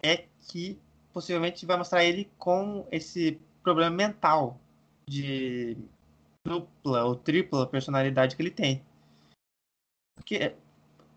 é 0.03 0.27
que 0.49 0.81
possivelmente 1.13 1.67
vai 1.67 1.77
mostrar 1.77 2.03
ele 2.03 2.31
com 2.39 2.89
esse 2.91 3.39
problema 3.63 3.95
mental 3.95 4.59
de 5.07 5.77
dupla 6.47 7.05
ou 7.05 7.15
tripla 7.15 7.67
personalidade 7.67 8.37
que 8.37 8.43
ele 8.43 8.51
tem. 8.51 8.83
Porque 10.17 10.57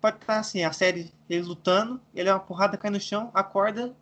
pode 0.02 0.18
estar 0.18 0.40
assim, 0.40 0.64
a 0.64 0.74
série 0.74 1.14
ele 1.30 1.44
lutando, 1.44 2.02
ele 2.14 2.28
é 2.28 2.34
uma 2.34 2.40
porrada, 2.40 2.78
cai 2.78 2.92
no 2.92 3.00
chão, 3.00 3.32
acorda 3.34 3.96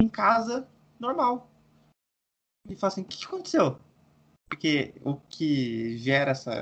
em 0.00 0.08
casa, 0.08 0.66
normal. 0.98 1.46
E 2.68 2.74
fala 2.74 2.90
assim, 2.90 3.02
o 3.02 3.04
que 3.04 3.24
aconteceu? 3.24 3.78
Porque 4.52 4.92
o 5.02 5.16
que 5.16 5.96
gera 5.96 6.32
essa, 6.32 6.52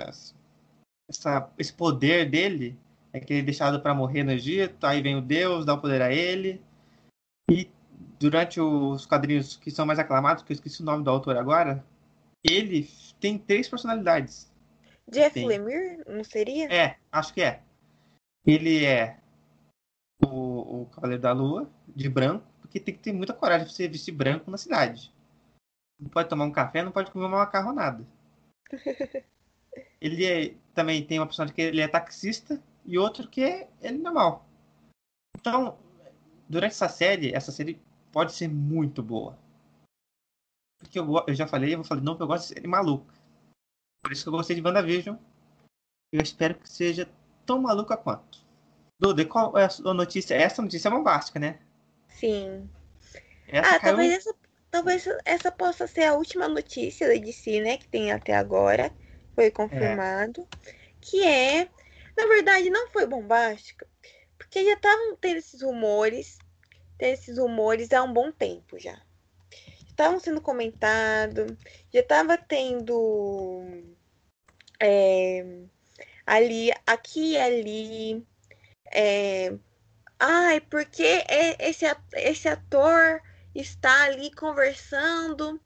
essa, 1.09 1.51
esse 1.59 1.73
poder 1.73 2.31
dele 2.31 2.79
é 3.13 3.19
que 3.19 3.33
ele 3.33 3.41
é 3.41 3.45
deixado 3.45 3.81
para 3.81 3.93
morrer 3.93 4.23
no 4.23 4.31
Egito, 4.31 4.87
aí 4.87 5.03
vem 5.03 5.17
o 5.17 5.21
Deus, 5.21 5.67
dá 5.67 5.75
o 5.75 5.81
poder 5.81 6.01
a 6.01 6.13
ele. 6.13 6.63
E 7.51 7.69
durante 8.21 8.61
os 8.61 9.05
quadrinhos 9.07 9.57
que 9.57 9.73
são 9.73 9.85
mais 9.85 9.99
aclamados, 9.99 10.45
que 10.45 10.53
eu 10.53 10.55
esqueci 10.55 10.81
o 10.83 10.85
nome 10.85 11.03
do 11.03 11.11
autor 11.11 11.37
agora, 11.37 11.85
ele 12.45 12.89
tem 13.19 13.37
três 13.37 13.69
personalidades. 13.69 14.49
Jeff 15.11 15.35
tem. 15.35 15.49
Lemire, 15.49 16.01
não 16.07 16.23
seria? 16.23 16.73
É, 16.73 16.97
acho 17.11 17.35
que 17.35 17.43
é. 17.43 17.61
Ele 18.47 18.85
é 18.85 19.19
o, 20.25 20.83
o 20.83 20.87
Cavaleiro 20.93 21.23
da 21.23 21.33
Lua, 21.33 21.69
de 21.89 22.09
branco, 22.09 22.47
porque 22.61 22.79
tem 22.79 22.95
que 22.95 23.01
ter 23.01 23.13
muita 23.13 23.35
coragem 23.35 23.67
pra 23.67 23.75
você 23.75 23.89
vestir 23.89 24.13
branco 24.13 24.49
na 24.49 24.57
cidade. 24.57 25.13
Não 26.01 26.09
pode 26.09 26.29
tomar 26.29 26.45
um 26.45 26.53
café, 26.53 26.83
não 26.83 26.93
pode 26.93 27.11
comer 27.11 27.27
uma 27.27 27.39
macarronada. 27.39 28.07
ele 30.01 30.25
é, 30.25 30.55
também 30.75 31.05
tem 31.05 31.19
uma 31.19 31.27
personagem 31.27 31.55
que 31.55 31.61
ele 31.61 31.81
é 31.81 31.89
taxista 31.89 32.61
e 32.85 32.99
outro 32.99 33.29
que 33.29 33.43
é 33.43 33.69
ele 33.83 33.99
normal. 33.99 34.47
Então, 35.39 35.79
durante 36.49 36.73
essa 36.73 36.89
série, 36.89 37.35
essa 37.35 37.53
série 37.53 37.81
pode 38.11 38.33
ser 38.33 38.49
muito 38.49 39.03
boa. 39.03 39.39
Porque 40.79 40.99
eu, 40.99 41.07
eu 41.27 41.35
já 41.35 41.47
falei, 41.47 41.75
eu 41.75 41.79
vou 41.79 41.85
falar 41.85 42.01
de 42.01 42.07
novo, 42.07 42.23
eu 42.23 42.27
gosto 42.27 42.49
de 42.49 42.55
série 42.55 42.67
maluca. 42.67 43.15
Por 44.03 44.13
isso 44.13 44.23
que 44.23 44.29
eu 44.29 44.33
gostei 44.33 44.57
de 44.57 44.63
WandaVision. 44.63 45.17
Eu 46.13 46.23
espero 46.23 46.55
que 46.55 46.69
seja 46.69 47.09
tão 47.45 47.61
maluca 47.61 47.97
quanto. 47.97 48.39
Duda, 48.99 49.25
qual 49.25 49.57
é 49.57 49.65
a 49.67 49.95
notícia? 49.95 50.35
Essa 50.35 50.63
notícia 50.63 50.89
é 50.89 50.91
bombástica, 50.91 51.39
né? 51.39 51.59
Sim. 52.09 52.69
Essa 53.47 53.77
ah, 53.77 53.81
caiu... 53.81 53.97
talvez, 53.97 54.15
essa, 54.15 54.35
talvez 54.71 55.07
essa 55.25 55.51
possa 55.51 55.87
ser 55.87 56.05
a 56.05 56.15
última 56.15 56.49
notícia 56.49 57.09
da 57.09 57.15
DC, 57.15 57.61
né? 57.61 57.79
Que 57.79 57.89
tem 57.89 58.13
até 58.13 58.35
agora. 58.35 58.93
Foi 59.35 59.51
confirmado. 59.51 60.47
É. 60.67 60.75
Que 61.01 61.25
é. 61.25 61.69
Na 62.17 62.27
verdade, 62.27 62.71
não 62.71 62.89
foi 62.91 63.07
bombástica. 63.07 63.87
Porque 64.37 64.65
já 64.65 64.75
estavam 64.75 65.17
tendo 65.17 65.39
esses 65.39 65.63
rumores 65.63 66.39
tem 67.01 67.13
esses 67.13 67.39
rumores 67.39 67.93
há 67.95 68.03
um 68.03 68.13
bom 68.13 68.31
tempo 68.31 68.79
já. 68.79 69.01
Estavam 69.89 70.21
sendo 70.21 70.41
comentados, 70.41 71.57
já 71.93 72.01
estava 72.01 72.37
tendo 72.37 73.63
é, 74.79 75.45
ali, 76.27 76.71
aqui 76.87 77.33
e 77.33 77.39
ali. 77.39 78.27
É, 78.93 79.55
ai, 80.19 80.61
porque 80.61 81.25
esse, 81.59 81.87
esse 82.13 82.49
ator 82.49 83.23
está 83.55 84.05
ali 84.05 84.31
conversando 84.35 85.61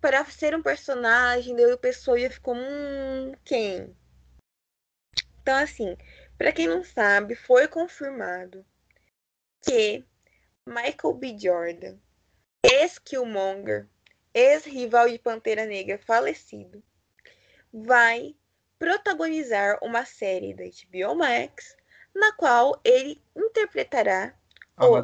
para 0.00 0.24
ser 0.24 0.54
um 0.54 0.62
personagem, 0.62 1.54
daí 1.54 1.72
o 1.72 1.78
pessoal 1.78 2.16
ia 2.16 2.30
ficou, 2.30 2.54
hum, 2.54 3.32
quem? 3.44 3.94
Então, 5.42 5.56
assim, 5.56 5.96
para 6.38 6.52
quem 6.52 6.66
não 6.66 6.82
sabe, 6.82 7.34
foi 7.34 7.68
confirmado 7.68 8.64
que 9.62 10.04
Michael 10.66 11.14
B. 11.14 11.36
Jordan, 11.38 11.96
ex-Killmonger, 12.62 13.88
ex-rival 14.32 15.08
de 15.08 15.18
Pantera 15.18 15.66
Negra 15.66 15.98
falecido, 15.98 16.82
vai 17.72 18.34
protagonizar 18.78 19.78
uma 19.82 20.04
série 20.04 20.54
da 20.54 20.64
HBO 20.64 21.14
Max 21.14 21.76
na 22.14 22.32
qual 22.32 22.80
ele 22.84 23.22
interpretará 23.36 24.34
o 24.78 24.96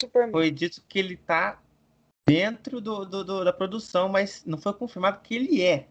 Superman. 0.00 0.32
Foi 0.32 0.50
dito 0.50 0.82
que 0.88 0.98
ele 0.98 1.14
está 1.14 1.60
dentro 2.28 2.80
do, 2.80 3.04
do, 3.04 3.24
do, 3.24 3.44
da 3.44 3.52
produção, 3.52 4.08
mas 4.08 4.44
não 4.44 4.58
foi 4.58 4.72
confirmado 4.72 5.20
que 5.20 5.34
ele 5.34 5.62
é. 5.62 5.86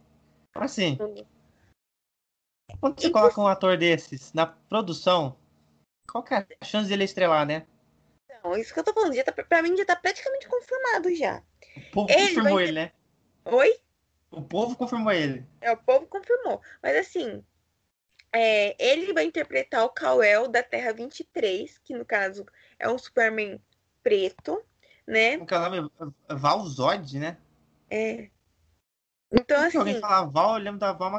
Assim, 0.55 0.97
quando 2.79 2.99
você 2.99 3.09
coloca 3.09 3.41
um 3.41 3.47
ator 3.47 3.77
desses 3.77 4.33
na 4.33 4.45
produção, 4.45 5.37
qual 6.09 6.23
que 6.23 6.33
é 6.33 6.47
a 6.61 6.65
chance 6.65 6.87
de 6.87 6.93
ele 6.93 7.03
estrelar, 7.03 7.45
né? 7.45 7.65
Não, 8.43 8.55
isso 8.55 8.73
que 8.73 8.79
eu 8.79 8.83
tô 8.83 8.93
falando, 8.93 9.13
já 9.13 9.23
tá, 9.23 9.31
pra 9.31 9.61
mim 9.61 9.75
já 9.75 9.85
tá 9.85 9.95
praticamente 9.95 10.47
confirmado 10.47 11.13
já. 11.15 11.43
O 11.75 11.91
povo 11.91 12.11
ele 12.11 12.27
confirmou 12.27 12.53
vai... 12.53 12.63
ele, 12.63 12.71
né? 12.71 12.91
Oi? 13.45 13.79
O 14.31 14.41
povo 14.41 14.75
confirmou 14.75 15.11
ele. 15.11 15.45
É, 15.59 15.71
o 15.71 15.77
povo 15.77 16.07
confirmou. 16.07 16.61
Mas 16.81 16.95
assim, 16.95 17.43
é, 18.31 18.75
ele 18.79 19.11
vai 19.13 19.25
interpretar 19.25 19.83
o 19.83 19.89
Kal-El 19.89 20.47
da 20.47 20.63
Terra 20.63 20.93
23, 20.93 21.79
que 21.79 21.95
no 21.95 22.05
caso 22.05 22.45
é 22.77 22.89
um 22.89 22.97
Superman 22.97 23.59
preto, 24.09 24.63
né? 25.05 25.37
O 25.37 25.45
que 25.45 25.53
é 25.53 25.57
o 25.57 25.61
nome? 25.61 25.91
Valzod, 26.27 27.19
né? 27.19 27.37
É. 27.89 28.29
Então, 29.31 29.61
assim. 29.61 29.71
Se 29.71 29.77
alguém 29.77 29.99
falar 29.99 30.25
Val, 30.25 30.57
eu 30.57 30.63
lembro 30.63 30.79
da 30.79 30.91
Val 30.91 31.11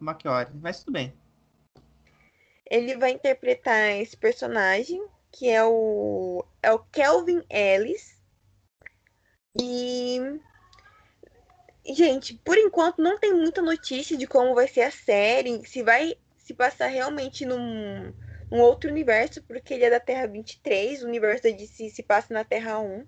Machiori, 0.00 0.50
mas 0.60 0.80
tudo 0.80 0.92
bem. 0.92 1.12
Ele 2.70 2.96
vai 2.96 3.12
interpretar 3.12 3.92
esse 3.92 4.16
personagem, 4.16 5.06
que 5.30 5.48
é 5.48 5.62
o, 5.64 6.44
é 6.62 6.72
o 6.72 6.78
Kelvin 6.78 7.42
Ellis. 7.50 8.18
E. 9.60 10.18
Gente, 11.90 12.34
por 12.44 12.56
enquanto 12.58 13.02
não 13.02 13.18
tem 13.18 13.32
muita 13.32 13.62
notícia 13.62 14.16
de 14.16 14.26
como 14.26 14.54
vai 14.54 14.68
ser 14.68 14.82
a 14.82 14.90
série, 14.90 15.66
se 15.66 15.82
vai 15.82 16.16
se 16.36 16.52
passar 16.52 16.86
realmente 16.86 17.46
num, 17.46 18.12
num 18.50 18.60
outro 18.60 18.90
universo, 18.90 19.42
porque 19.42 19.74
ele 19.74 19.84
é 19.84 19.90
da 19.90 20.00
Terra 20.00 20.26
23, 20.26 21.02
o 21.02 21.06
universo 21.06 21.44
da 21.44 21.50
DC 21.50 21.90
se 21.90 22.02
passa 22.02 22.32
na 22.32 22.44
Terra 22.44 22.78
1. 22.78 23.06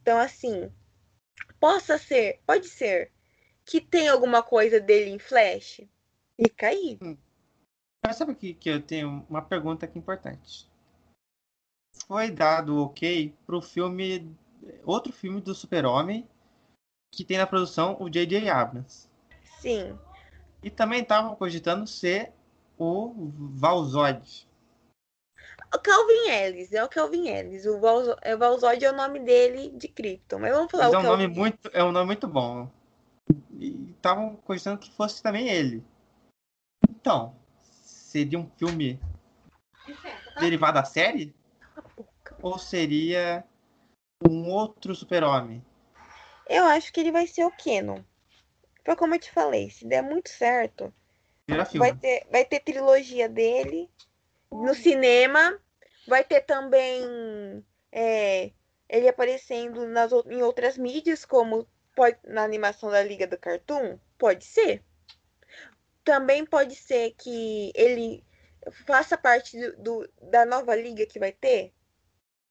Então, 0.00 0.18
assim, 0.18 0.72
possa 1.60 1.98
ser, 1.98 2.40
pode 2.46 2.68
ser, 2.68 3.12
que 3.64 3.80
tem 3.80 4.08
alguma 4.08 4.42
coisa 4.42 4.80
dele 4.80 5.10
em 5.10 5.18
Flash. 5.18 5.80
Fica 6.40 6.68
aí. 6.68 6.98
Hum. 7.02 7.16
Mas 8.04 8.16
sabe 8.16 8.34
que, 8.34 8.54
que 8.54 8.70
eu 8.70 8.80
tenho 8.80 9.26
uma 9.28 9.42
pergunta 9.42 9.84
aqui 9.84 9.98
importante 9.98 10.68
foi 12.06 12.30
dado 12.30 12.82
ok 12.82 13.34
pro 13.46 13.60
filme. 13.60 14.34
Outro 14.84 15.12
filme 15.12 15.40
do 15.40 15.54
Super-Homem 15.54 16.28
que 17.14 17.24
tem 17.24 17.38
na 17.38 17.46
produção 17.46 17.96
o 18.00 18.08
J.J. 18.08 18.48
Abrams. 18.48 19.08
Sim. 19.60 19.98
E 20.62 20.70
também 20.70 21.00
estavam 21.00 21.34
cogitando 21.36 21.86
ser 21.86 22.32
o 22.76 23.30
Valzod. 23.54 24.47
O 25.74 25.78
Calvin 25.78 26.30
Ellis, 26.30 26.72
é 26.72 26.82
o 26.82 26.88
Calvin 26.88 27.28
Ellis. 27.28 27.66
O 27.66 27.80
é, 28.22 28.36
Valzod 28.36 28.84
é 28.84 28.90
o 28.90 28.96
nome 28.96 29.20
dele 29.20 29.70
de 29.70 29.88
Krypton. 29.88 30.38
Mas 30.38 30.52
vamos 30.52 30.70
falar 30.70 30.84
Mas 30.84 30.92
o 30.92 30.96
é 30.96 30.98
um 30.98 31.02
Calvin 31.02 31.22
nome 31.24 31.34
muito 31.38 31.70
É 31.72 31.84
um 31.84 31.92
nome 31.92 32.06
muito 32.06 32.26
bom. 32.26 32.70
E 33.52 33.90
estavam 33.90 34.36
cogitando 34.36 34.78
que 34.78 34.90
fosse 34.92 35.22
também 35.22 35.48
ele. 35.48 35.84
Então, 36.88 37.34
seria 37.60 38.38
um 38.38 38.48
filme 38.56 38.98
derivado 40.40 40.74
da 40.74 40.84
série? 40.84 41.34
Ou 42.40 42.58
seria 42.58 43.44
um 44.26 44.48
outro 44.50 44.94
super-homem? 44.94 45.64
Eu 46.48 46.64
acho 46.64 46.92
que 46.92 47.00
ele 47.00 47.12
vai 47.12 47.26
ser 47.26 47.44
o 47.44 47.50
Kenon. 47.50 48.02
Foi 48.84 48.96
como 48.96 49.14
eu 49.14 49.18
te 49.18 49.30
falei, 49.30 49.68
se 49.68 49.86
der 49.86 50.02
muito 50.02 50.30
certo. 50.30 50.92
Vai 51.76 51.94
ter, 51.94 52.26
vai 52.30 52.44
ter 52.44 52.60
trilogia 52.60 53.28
dele 53.28 53.90
no 54.50 54.74
cinema. 54.74 55.58
Vai 56.06 56.24
ter 56.24 56.40
também 56.42 57.64
é, 57.92 58.50
ele 58.88 59.08
aparecendo 59.08 59.86
nas, 59.86 60.10
em 60.26 60.42
outras 60.42 60.78
mídias, 60.78 61.24
como 61.24 61.66
pode, 61.94 62.16
na 62.26 62.42
animação 62.42 62.90
da 62.90 63.02
Liga 63.02 63.26
do 63.26 63.38
Cartoon. 63.38 63.98
Pode 64.16 64.44
ser. 64.44 64.82
Também 66.04 66.46
pode 66.46 66.74
ser 66.74 67.14
que 67.18 67.72
ele 67.74 68.24
faça 68.86 69.16
parte 69.16 69.58
do, 69.58 69.76
do, 69.76 70.10
da 70.30 70.46
nova 70.46 70.74
liga 70.74 71.06
que 71.06 71.18
vai 71.18 71.32
ter. 71.32 71.72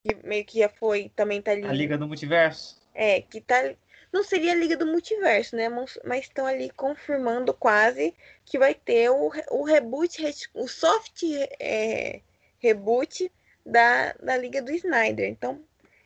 Que 0.04 0.16
meio 0.24 0.46
que 0.46 0.60
já 0.60 0.70
foi, 0.70 1.12
também 1.16 1.42
tá 1.42 1.52
ali. 1.52 1.66
A 1.66 1.74
Liga 1.74 1.98
do 1.98 2.08
Multiverso. 2.08 2.80
É, 2.94 3.22
que 3.22 3.42
tá. 3.42 3.74
Não 4.18 4.24
seria 4.24 4.54
a 4.54 4.56
Liga 4.56 4.76
do 4.76 4.88
Multiverso, 4.88 5.56
né? 5.56 5.70
Mas 5.70 6.24
estão 6.24 6.48
ali 6.48 6.72
confirmando 6.72 7.54
quase 7.54 8.16
que 8.44 8.58
vai 8.58 8.74
ter 8.74 9.12
o, 9.12 9.32
o 9.52 9.64
reboot, 9.64 10.26
o 10.56 10.68
soft 10.68 11.22
é, 11.60 12.24
reboot 12.58 13.32
da, 13.64 14.14
da 14.14 14.36
Liga 14.36 14.60
do 14.60 14.72
Snyder. 14.72 15.30
Então. 15.30 15.64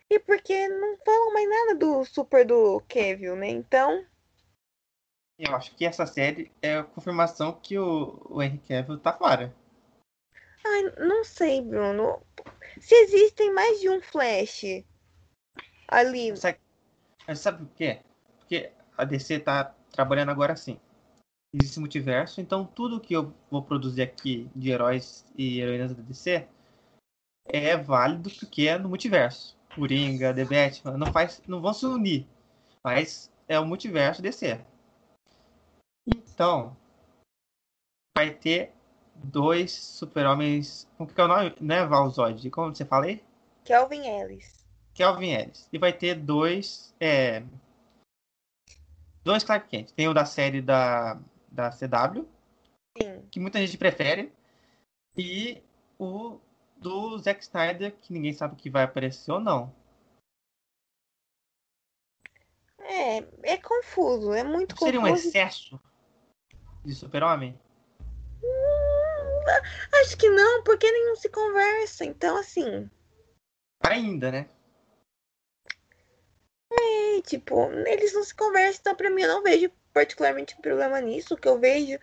E 0.09 0.19
porque 0.19 0.67
não 0.67 0.97
falam 1.05 1.31
mais 1.31 1.49
nada 1.49 1.75
do 1.75 2.03
super 2.03 2.45
do 2.45 2.81
Kevin, 2.81 3.29
né? 3.37 3.47
Então. 3.47 4.05
Eu 5.39 5.55
acho 5.55 5.73
que 5.73 5.85
essa 5.85 6.05
série 6.05 6.51
é 6.61 6.79
a 6.79 6.83
confirmação 6.83 7.61
que 7.63 7.79
o, 7.79 8.21
o 8.29 8.43
Henry 8.43 8.59
Cavill 8.67 8.99
tá 8.99 9.13
fora. 9.13 9.55
Ai, 10.65 10.93
não 10.97 11.23
sei, 11.23 11.61
Bruno. 11.61 12.21
Se 12.77 12.93
existem 12.93 13.53
mais 13.53 13.79
de 13.79 13.87
um 13.87 14.01
Flash 14.01 14.83
ali. 15.87 16.33
Sabe, 17.25 17.37
sabe 17.37 17.65
por 17.65 17.75
quê? 17.75 18.01
Porque 18.39 18.71
a 18.97 19.05
DC 19.05 19.39
tá 19.39 19.75
trabalhando 19.91 20.29
agora 20.29 20.53
assim. 20.53 20.79
Existe 21.53 21.79
multiverso, 21.79 22.39
então 22.39 22.65
tudo 22.65 22.99
que 22.99 23.13
eu 23.13 23.33
vou 23.49 23.61
produzir 23.61 24.01
aqui 24.01 24.49
de 24.55 24.71
heróis 24.71 25.25
e 25.37 25.59
heroínas 25.59 25.93
da 25.93 26.01
DC 26.01 26.47
é 27.45 27.75
válido 27.75 28.29
porque 28.39 28.67
é 28.67 28.77
no 28.77 28.87
multiverso. 28.87 29.57
Coringa, 29.75 30.33
The 30.33 30.45
Batman, 30.45 30.97
não, 30.97 31.11
faz, 31.11 31.41
não 31.47 31.61
vão 31.61 31.73
se 31.73 31.85
unir, 31.85 32.27
mas 32.83 33.31
é 33.47 33.59
o 33.59 33.65
multiverso 33.65 34.21
DC. 34.21 34.59
Então, 36.07 36.75
vai 38.17 38.33
ter 38.33 38.73
dois 39.15 39.71
super-homens. 39.71 40.87
Como 40.97 41.13
que 41.13 41.19
é 41.19 41.23
o 41.23 41.27
nome? 41.27 41.55
Não 41.59 41.75
é 41.75 41.85
Valzod? 41.85 42.49
Como 42.49 42.73
você 42.73 42.85
fala 42.85 43.05
aí? 43.05 43.23
Kelvin 43.63 44.07
Ellis. 44.07 44.60
Kelvin 45.01 45.31
Ellis. 45.31 45.67
E 45.73 45.79
vai 45.79 45.91
ter 45.91 46.13
dois. 46.13 46.93
É, 46.99 47.43
dois 49.23 49.43
Clark 49.43 49.67
Kent. 49.67 49.91
Tem 49.93 50.07
o 50.07 50.13
da 50.13 50.25
série 50.25 50.61
da, 50.61 51.19
da 51.51 51.71
CW. 51.71 52.27
Sim. 53.01 53.27
Que 53.31 53.39
muita 53.39 53.57
gente 53.59 53.79
prefere. 53.79 54.31
E 55.17 55.63
o 55.97 56.39
do 56.77 57.17
Zack 57.17 57.41
Snyder, 57.41 57.95
que 57.99 58.13
ninguém 58.13 58.31
sabe 58.31 58.55
que 58.55 58.69
vai 58.69 58.83
aparecer 58.83 59.31
ou 59.31 59.39
não. 59.39 59.73
É, 62.79 63.53
é 63.53 63.57
confuso, 63.57 64.33
é 64.33 64.43
muito 64.43 64.77
Seria 64.77 64.99
confuso. 64.99 65.25
um 65.25 65.29
excesso 65.29 65.81
de 66.85 66.93
super-homem? 66.93 67.59
Hum, 68.43 69.45
acho 70.01 70.17
que 70.17 70.29
não, 70.29 70.63
porque 70.63 70.91
nenhum 70.91 71.15
se 71.15 71.29
conversa. 71.29 72.05
Então, 72.05 72.37
assim. 72.37 72.89
Ainda, 73.83 74.31
né? 74.31 74.49
Tipo, 77.21 77.71
eles 77.87 78.13
não 78.13 78.23
se 78.23 78.33
conversam, 78.33 78.81
então 78.81 78.95
pra 78.95 79.09
mim 79.09 79.21
eu 79.21 79.27
não 79.27 79.43
vejo 79.43 79.71
particularmente 79.93 80.55
problema 80.61 80.99
nisso. 80.99 81.33
O 81.33 81.37
que 81.37 81.47
eu 81.47 81.59
vejo 81.59 81.99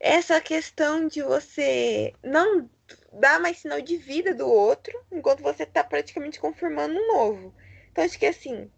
é 0.00 0.14
essa 0.14 0.40
questão 0.40 1.06
de 1.06 1.22
você 1.22 2.14
não 2.22 2.70
dar 3.12 3.40
mais 3.40 3.58
sinal 3.58 3.80
de 3.80 3.96
vida 3.96 4.34
do 4.34 4.48
outro, 4.48 4.98
enquanto 5.10 5.42
você 5.42 5.66
tá 5.66 5.82
praticamente 5.82 6.40
confirmando 6.40 6.94
um 6.94 7.06
novo. 7.08 7.54
Então 7.90 8.04
acho 8.04 8.18
que 8.18 8.26
assim. 8.26 8.70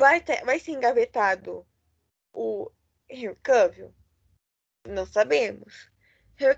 Vai, 0.00 0.20
ter, 0.20 0.44
vai 0.44 0.60
ser 0.60 0.72
engavetado 0.72 1.66
o 2.32 2.70
Cavill? 3.42 3.92
Não 4.86 5.04
sabemos. 5.04 5.90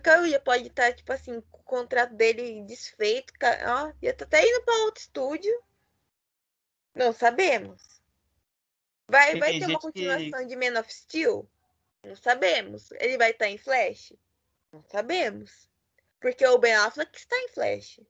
Cavill 0.03 0.31
já 0.31 0.41
pode 0.41 0.67
estar, 0.67 0.93
tipo 0.93 1.11
assim, 1.13 1.39
o 1.39 1.43
contrato 1.65 2.15
dele 2.15 2.63
desfeito, 2.67 3.33
ó, 3.67 3.93
já 4.03 4.13
tá 4.13 4.25
até 4.27 4.47
indo 4.47 4.63
para 4.63 4.85
outro 4.85 5.01
estúdio. 5.01 5.63
Não 6.95 7.13
sabemos. 7.13 8.01
Vai, 9.09 9.37
vai 9.39 9.59
ter 9.59 9.67
uma 9.67 9.81
continuação 9.81 10.41
que... 10.41 10.47
de 10.47 10.57
Man 10.57 10.79
of 10.79 10.93
Steel? 10.93 11.49
Não 12.05 12.17
sabemos. 12.17 12.91
Ele 12.93 13.19
vai 13.19 13.31
estar 13.31 13.49
em 13.49 13.59
Flash? 13.59 14.13
Não 14.73 14.83
sabemos. 14.85 15.69
Porque 16.21 16.47
o 16.47 16.59
Ben 16.59 16.75
Affleck 16.75 17.17
está 17.17 17.37
em 17.37 17.49
Flash. 17.49 18.01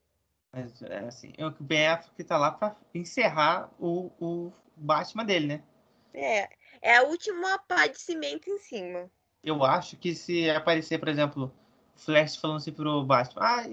Mas, 0.52 0.82
é 0.82 0.98
assim, 0.98 1.32
o 1.38 1.50
Ben 1.62 1.88
Affleck 1.88 2.20
está 2.20 2.36
lá 2.36 2.50
para 2.50 2.76
encerrar 2.94 3.70
o, 3.78 4.10
o 4.20 4.52
Batman 4.76 5.24
dele, 5.24 5.46
né? 5.46 5.62
É, 6.12 6.48
é 6.82 6.96
a 6.96 7.02
última 7.04 7.58
pá 7.60 7.86
de 7.86 8.00
cimento 8.00 8.50
em 8.50 8.58
cima. 8.58 9.10
Eu 9.42 9.64
acho 9.64 9.96
que 9.96 10.14
se 10.14 10.50
aparecer, 10.50 10.98
por 10.98 11.08
exemplo, 11.08 11.54
Flash 11.96 12.36
falando 12.36 12.56
assim 12.58 12.72
pro 12.72 13.04
Batman, 13.04 13.42
ah, 13.42 13.70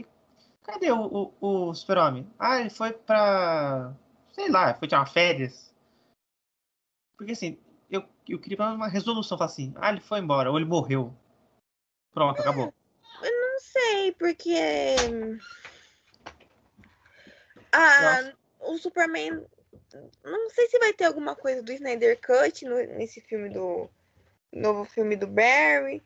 cadê 0.64 0.92
o, 0.92 1.34
o, 1.42 1.70
o 1.70 1.74
Super-Homem? 1.74 2.30
Ah, 2.38 2.60
ele 2.60 2.70
foi 2.70 2.94
pra. 2.94 3.94
Sei 4.38 4.50
lá, 4.50 4.74
foi 4.76 4.88
tirar 4.88 5.06
férias. 5.08 5.74
Porque 7.18 7.32
assim, 7.32 7.60
eu, 7.90 8.04
eu 8.30 8.40
queria 8.40 8.58
uma 8.58 8.88
resolução, 8.88 9.38
falar 9.38 9.50
assim, 9.50 9.74
ah, 9.78 9.90
ele 9.90 10.00
foi 10.00 10.20
embora, 10.20 10.52
ou 10.52 10.58
ele 10.58 10.66
morreu. 10.66 11.14
Pronto, 12.14 12.40
acabou. 12.40 12.74
Eu 13.24 13.32
não 13.32 13.60
sei, 13.60 14.12
porque. 14.14 14.56
Ah, 17.72 18.34
o 18.60 18.78
Superman 18.78 19.46
não 20.24 20.50
sei 20.50 20.68
se 20.68 20.80
vai 20.80 20.94
ter 20.94 21.06
alguma 21.06 21.36
coisa 21.36 21.64
do 21.64 21.72
Snyder 21.72 22.20
Cut 22.20 22.66
no, 22.66 22.76
nesse 22.76 23.22
filme 23.22 23.50
do. 23.50 23.90
Novo 24.54 24.86
filme 24.86 25.16
do 25.16 25.28
Barry. 25.28 26.02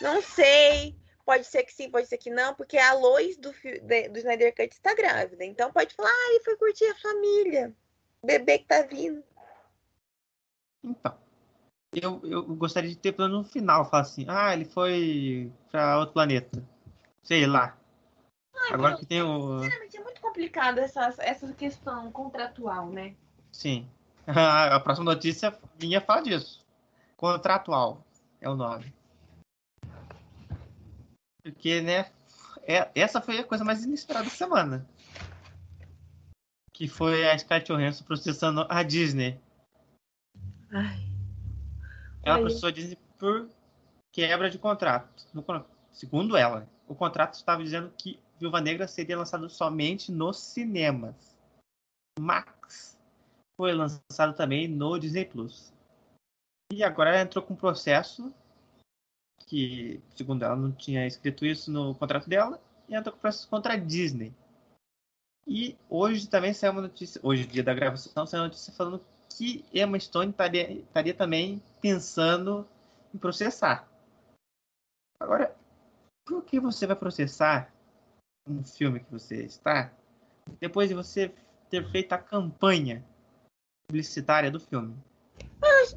Não 0.00 0.20
sei. 0.20 0.94
Pode 1.26 1.44
ser 1.44 1.64
que 1.64 1.72
sim, 1.74 1.90
pode 1.90 2.06
ser 2.06 2.18
que 2.18 2.30
não, 2.30 2.54
porque 2.54 2.78
a 2.78 2.92
Lois 2.92 3.36
do, 3.36 3.50
do 3.50 4.18
Snyder 4.18 4.54
Cut 4.54 4.72
está 4.72 4.94
grávida. 4.94 5.44
Então 5.44 5.72
pode 5.72 5.92
falar, 5.92 6.08
ah, 6.08 6.30
ele 6.30 6.44
foi 6.44 6.56
curtir 6.56 6.84
a 6.84 6.94
família. 6.94 7.74
O 8.22 8.26
bebê 8.28 8.58
que 8.58 8.66
tá 8.66 8.82
vindo. 8.82 9.24
Então. 10.84 11.18
Eu, 11.92 12.20
eu 12.24 12.42
gostaria 12.54 12.90
de 12.90 12.96
ter 12.96 13.12
plano 13.12 13.38
no 13.38 13.44
final, 13.44 13.84
falar 13.90 14.02
assim, 14.02 14.24
ah, 14.28 14.52
ele 14.52 14.66
foi 14.66 15.50
para 15.70 15.98
outro 15.98 16.14
planeta. 16.14 16.62
Sei 17.24 17.44
lá. 17.44 17.76
Ai, 18.54 18.72
Agora 18.74 18.90
meu, 18.90 18.98
que 18.98 19.06
tem 19.06 19.22
o. 19.22 19.58
Sinceramente, 19.62 19.96
é 19.96 20.00
muito 20.04 20.20
complicado 20.20 20.78
essa, 20.78 21.12
essa 21.18 21.52
questão 21.54 22.12
contratual, 22.12 22.88
né? 22.90 23.16
Sim. 23.50 23.88
A 24.26 24.78
próxima 24.78 25.12
notícia 25.12 25.58
vinha 25.76 26.00
falar 26.00 26.20
disso. 26.20 26.64
Contratual 27.16 28.04
é 28.40 28.48
o 28.48 28.54
nome. 28.54 28.95
Porque, 31.46 31.80
né? 31.80 32.10
É, 32.62 32.90
essa 32.92 33.20
foi 33.20 33.38
a 33.38 33.44
coisa 33.44 33.62
mais 33.62 33.84
inesperada 33.84 34.24
da 34.24 34.30
semana. 34.30 34.84
Que 36.72 36.88
foi 36.88 37.24
a 37.30 37.38
Scarlett 37.38 37.72
Johansson 37.72 38.04
processando 38.04 38.66
a 38.68 38.82
Disney. 38.82 39.40
Ai. 40.72 41.06
Ela 42.24 42.40
processou 42.40 42.68
a 42.68 42.72
Disney 42.72 42.98
por 43.16 43.48
quebra 44.12 44.50
de 44.50 44.58
contrato. 44.58 45.24
No, 45.32 45.44
segundo 45.92 46.36
ela, 46.36 46.68
o 46.88 46.96
contrato 46.96 47.34
estava 47.34 47.62
dizendo 47.62 47.92
que 47.96 48.18
Viúva 48.40 48.60
Negra 48.60 48.88
seria 48.88 49.16
lançado 49.16 49.48
somente 49.48 50.10
nos 50.10 50.38
cinemas. 50.38 51.38
Max 52.18 52.98
foi 53.56 53.72
lançado 53.72 54.34
também 54.34 54.66
no 54.66 54.98
Disney 54.98 55.24
Plus. 55.24 55.72
E 56.72 56.82
agora 56.82 57.10
ela 57.10 57.22
entrou 57.22 57.44
com 57.44 57.54
um 57.54 57.56
processo 57.56 58.34
que, 59.46 60.00
segundo 60.14 60.44
ela, 60.44 60.56
não 60.56 60.72
tinha 60.72 61.06
escrito 61.06 61.46
isso 61.46 61.70
no 61.70 61.94
contrato 61.94 62.28
dela, 62.28 62.60
e 62.88 62.94
entrou 62.94 63.14
com 63.14 63.20
processo 63.20 63.48
contra 63.48 63.74
a 63.74 63.76
Disney. 63.76 64.34
E 65.46 65.76
hoje 65.88 66.28
também 66.28 66.52
saiu 66.52 66.72
uma 66.72 66.82
notícia, 66.82 67.20
hoje, 67.22 67.46
dia 67.46 67.62
da 67.62 67.72
gravação, 67.72 68.26
saiu 68.26 68.42
uma 68.42 68.48
notícia 68.48 68.72
falando 68.72 69.00
que 69.30 69.64
Emma 69.72 69.98
Stone 69.98 70.30
estaria, 70.30 70.72
estaria 70.72 71.14
também 71.14 71.62
pensando 71.80 72.66
em 73.14 73.18
processar. 73.18 73.88
Agora, 75.20 75.56
por 76.24 76.44
que 76.44 76.58
você 76.58 76.86
vai 76.86 76.96
processar 76.96 77.72
um 78.46 78.62
filme 78.62 79.00
que 79.00 79.10
você 79.10 79.42
está 79.44 79.92
depois 80.60 80.88
de 80.88 80.94
você 80.94 81.32
ter 81.68 81.88
feito 81.90 82.12
a 82.12 82.18
campanha 82.18 83.04
publicitária 83.88 84.50
do 84.50 84.60
filme. 84.60 84.96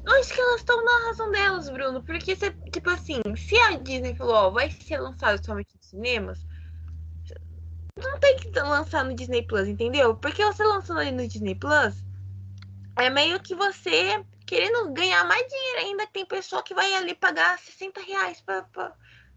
Eu 0.04 0.12
acho 0.20 0.32
que 0.32 0.40
elas 0.40 0.60
estão 0.60 0.84
na 0.84 1.06
razão 1.06 1.30
delas, 1.30 1.68
Bruno. 1.70 2.02
Porque, 2.02 2.36
se, 2.36 2.50
tipo 2.72 2.90
assim, 2.90 3.20
se 3.36 3.56
a 3.58 3.76
Disney 3.76 4.14
falou, 4.14 4.34
ó, 4.34 4.50
vai 4.50 4.70
ser 4.70 4.98
lançado 4.98 5.44
somente 5.44 5.74
nos 5.76 5.86
cinemas, 5.86 6.46
não 7.96 8.18
tem 8.18 8.36
que 8.36 8.50
lançar 8.58 9.04
no 9.04 9.14
Disney 9.14 9.42
Plus, 9.42 9.68
entendeu? 9.68 10.14
Porque 10.14 10.44
você 10.44 10.64
lançando 10.64 11.00
ali 11.00 11.10
no 11.10 11.26
Disney 11.26 11.54
Plus, 11.54 12.04
é 12.96 13.10
meio 13.10 13.40
que 13.40 13.54
você 13.54 14.24
querendo 14.46 14.92
ganhar 14.92 15.24
mais 15.24 15.46
dinheiro 15.46 15.80
ainda. 15.80 16.06
Tem 16.06 16.24
pessoa 16.24 16.62
que 16.62 16.74
vai 16.74 16.92
ali 16.94 17.14
pagar 17.14 17.58
60 17.58 18.00
reais 18.00 18.40
pra, 18.40 18.62
pra, 18.62 18.94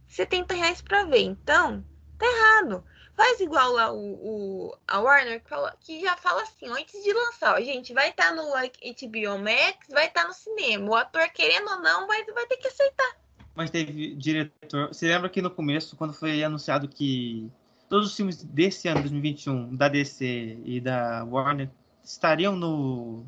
70 0.08 0.54
reais 0.54 0.82
pra 0.82 1.06
ver. 1.06 1.22
Então, 1.22 1.84
tá 2.18 2.26
errado. 2.26 2.84
Faz 3.16 3.40
igual 3.40 3.74
lá 3.74 3.92
o, 3.92 3.98
o 3.98 4.78
a 4.88 5.00
Warner, 5.00 5.42
que, 5.42 5.50
fala, 5.50 5.76
que, 5.80 6.02
já 6.02 6.18
fala 6.18 6.42
assim, 6.42 6.68
antes 6.68 7.04
de 7.04 7.14
lançar, 7.14 7.56
ó, 7.56 7.62
gente, 7.62 7.94
vai 7.94 8.10
estar 8.10 8.30
tá 8.30 8.36
no 8.36 8.50
HBO 8.50 9.38
Max, 9.38 9.88
vai 9.90 10.08
estar 10.08 10.24
tá 10.24 10.28
no 10.28 10.34
cinema. 10.34 10.90
O 10.90 10.96
ator, 10.96 11.30
querendo 11.30 11.70
ou 11.70 11.80
não, 11.80 12.08
vai, 12.08 12.24
vai 12.26 12.46
ter 12.48 12.58
que 12.58 12.68
aceitar. 12.68 13.18
Mas 13.56 13.70
teve 13.70 14.16
diretor. 14.16 14.88
Você 14.88 15.08
lembra 15.08 15.30
que 15.30 15.42
no 15.42 15.52
começo, 15.52 15.96
quando 15.96 16.14
foi 16.14 16.44
anunciado 16.44 16.88
que 16.88 17.52
todos 17.88 18.10
os 18.10 18.16
filmes 18.16 18.44
desse 18.44 18.88
ano, 18.88 19.02
2021, 19.02 19.76
da 19.76 19.88
DC 19.88 20.58
e 20.66 20.82
da 20.82 21.24
Warner, 21.24 21.70
estariam 22.04 22.56
no. 22.56 23.24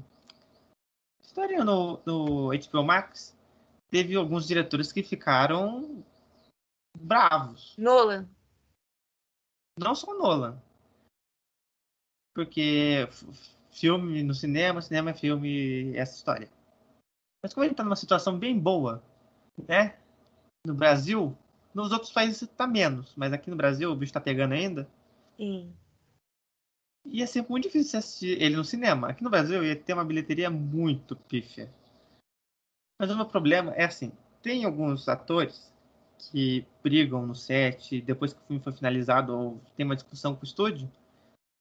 estariam 1.22 1.64
no, 1.64 2.02
no 2.04 2.48
HBO 2.50 2.84
Max? 2.84 3.38
Teve 3.92 4.16
alguns 4.16 4.48
diretores 4.48 4.92
que 4.92 5.04
ficaram 5.04 6.04
bravos. 6.98 7.76
Nolan. 7.78 8.28
Não 9.78 9.94
só 9.94 10.18
Nolan. 10.18 10.62
Porque 12.34 13.08
filme 13.72 14.24
no 14.24 14.34
cinema, 14.34 14.82
cinema 14.82 15.12
é 15.12 15.14
filme, 15.14 15.96
essa 15.96 16.16
história. 16.16 16.50
Mas 17.44 17.54
como 17.54 17.64
ele 17.64 17.74
está 17.74 17.84
numa 17.84 17.96
situação 17.96 18.40
bem 18.40 18.58
boa, 18.58 19.04
né? 19.68 19.98
No 20.66 20.74
Brasil, 20.74 21.38
nos 21.74 21.92
outros 21.92 22.12
países 22.12 22.42
está 22.42 22.66
menos, 22.66 23.14
mas 23.16 23.34
aqui 23.34 23.50
no 23.50 23.56
Brasil 23.56 23.92
o 23.92 23.96
bicho 23.96 24.10
está 24.10 24.22
pegando 24.22 24.54
ainda. 24.54 24.90
Sim. 25.38 25.74
Ia 27.06 27.28
ser 27.28 27.46
muito 27.48 27.66
difícil 27.66 28.00
assistir 28.00 28.42
ele 28.42 28.56
no 28.56 28.64
cinema. 28.64 29.10
Aqui 29.10 29.24
no 29.24 29.30
Brasil 29.30 29.64
ia 29.64 29.76
ter 29.76 29.94
uma 29.94 30.06
bilheteria 30.06 30.50
muito 30.50 31.16
pífia. 31.16 31.72
Mas 33.00 33.12
o 33.12 33.16
meu 33.16 33.28
problema 33.28 33.74
é 33.74 33.84
assim: 33.84 34.12
tem 34.42 34.66
alguns 34.66 35.08
atores 35.08 35.72
que 36.30 36.66
brigam 36.84 37.26
no 37.26 37.36
set 37.36 38.02
depois 38.02 38.34
que 38.34 38.40
o 38.40 38.46
filme 38.46 38.62
foi 38.62 38.74
finalizado 38.74 39.38
ou 39.38 39.62
tem 39.76 39.86
uma 39.86 39.96
discussão 39.96 40.36
com 40.36 40.42
o 40.42 40.46
estúdio. 40.46 40.92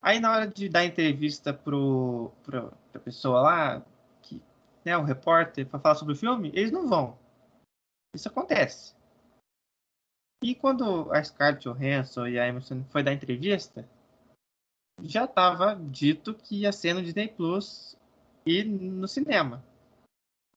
Aí 0.02 0.20
na 0.20 0.30
hora 0.30 0.46
de 0.46 0.68
dar 0.68 0.84
entrevista 0.84 1.52
pro, 1.52 2.30
pro, 2.42 2.72
pra 2.92 3.00
pessoa 3.00 3.40
lá, 3.40 3.86
que, 4.22 4.42
né, 4.84 4.96
o 4.96 5.02
repórter, 5.02 5.66
para 5.66 5.80
falar 5.80 5.94
sobre 5.94 6.14
o 6.14 6.16
filme, 6.16 6.50
eles 6.54 6.70
não 6.70 6.86
vão. 6.86 7.18
Isso 8.14 8.28
acontece. 8.28 8.94
E 10.42 10.54
quando 10.54 11.10
a 11.10 11.24
Scarlett 11.24 11.66
Johansson 11.66 12.26
e 12.26 12.38
a 12.38 12.46
Emerson 12.46 12.84
foi 12.90 13.02
dar 13.02 13.14
entrevista, 13.14 13.88
já 15.02 15.24
estava 15.24 15.74
dito 15.74 16.34
que 16.34 16.60
ia 16.60 16.72
ser 16.72 16.92
no 16.92 17.02
Disney 17.02 17.28
Plus 17.28 17.96
e 18.44 18.62
no 18.62 19.08
cinema. 19.08 19.64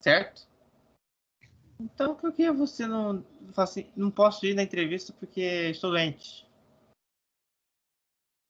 Certo? 0.01 0.47
Então 1.79 2.15
por 2.15 2.33
que 2.33 2.51
você 2.51 2.87
não 2.87 3.23
fala 3.53 3.67
assim, 3.67 3.91
não 3.95 4.09
posso 4.09 4.45
ir 4.45 4.55
na 4.55 4.63
entrevista 4.63 5.13
porque 5.13 5.41
estou 5.69 5.91
doente? 5.91 6.47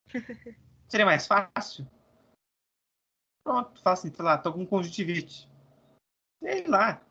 Seria 0.88 1.06
mais 1.06 1.28
fácil? 1.28 1.86
Pronto, 3.44 3.82
fala 3.82 3.94
assim, 3.94 4.14
sei 4.14 4.26
lá, 4.26 4.38
tô 4.38 4.54
com 4.54 4.66
conjuntivite. 4.66 5.50
Sei 6.42 6.66
lá. 6.68 7.02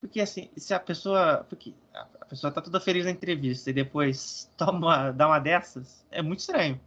Porque 0.00 0.20
assim, 0.20 0.50
se 0.56 0.74
a 0.74 0.80
pessoa. 0.80 1.44
Porque 1.48 1.74
a 1.92 2.24
pessoa 2.26 2.52
tá 2.52 2.60
toda 2.60 2.80
feliz 2.80 3.04
na 3.04 3.10
entrevista 3.10 3.70
e 3.70 3.72
depois 3.72 4.50
toma, 4.58 5.10
dá 5.12 5.26
uma 5.26 5.38
dessas, 5.38 6.06
é 6.10 6.22
muito 6.22 6.40
estranho. 6.40 6.80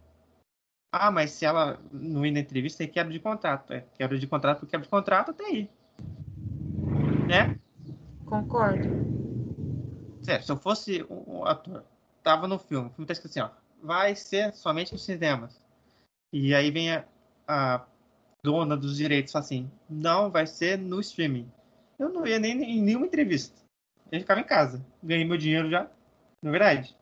Ah, 0.92 1.10
mas 1.10 1.30
se 1.30 1.44
ela 1.44 1.78
não 1.92 2.26
ir 2.26 2.32
na 2.32 2.40
entrevista, 2.40 2.82
é 2.82 2.86
quebra 2.86 3.12
de 3.12 3.20
contrato. 3.20 3.72
É 3.72 3.82
quebra 3.94 4.18
de 4.18 4.26
contrato 4.26 4.66
quebra 4.66 4.84
de 4.84 4.90
contrato 4.90 5.30
até 5.30 5.44
aí. 5.44 5.70
Né? 7.28 7.60
Concordo. 8.30 8.88
Se 10.22 10.52
eu 10.52 10.56
fosse 10.56 11.04
um 11.10 11.44
ator, 11.44 11.84
tava 12.22 12.46
no 12.46 12.60
filme, 12.60 12.86
o 12.86 12.90
filme 12.90 13.04
tá 13.04 13.12
escrito 13.12 13.32
assim, 13.32 13.40
ó, 13.40 13.50
vai 13.82 14.14
ser 14.14 14.54
somente 14.54 14.92
nos 14.92 15.04
cinemas. 15.04 15.60
E 16.32 16.54
aí 16.54 16.70
vem 16.70 16.92
a, 16.92 17.04
a 17.48 17.84
dona 18.40 18.76
dos 18.76 18.96
direitos 18.96 19.34
assim, 19.34 19.68
não, 19.88 20.30
vai 20.30 20.46
ser 20.46 20.78
no 20.78 21.00
streaming. 21.00 21.50
Eu 21.98 22.08
não 22.08 22.24
ia 22.24 22.38
nem 22.38 22.52
em 22.62 22.80
nenhuma 22.80 23.06
entrevista. 23.06 23.60
Eu 24.12 24.20
ficava 24.20 24.38
em 24.38 24.44
casa. 24.44 24.86
Ganhei 25.02 25.24
meu 25.24 25.36
dinheiro 25.36 25.68
já. 25.68 25.90
Não 26.40 26.50
é 26.50 26.52
verdade? 26.52 26.96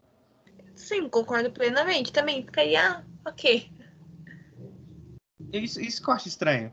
Sim, 0.74 1.10
concordo 1.10 1.52
plenamente. 1.52 2.10
Também 2.10 2.42
ficaria 2.42 3.04
ok. 3.26 3.70
Isso, 5.52 5.78
isso 5.78 6.02
que 6.02 6.08
eu 6.08 6.14
acho 6.14 6.28
estranho. 6.28 6.72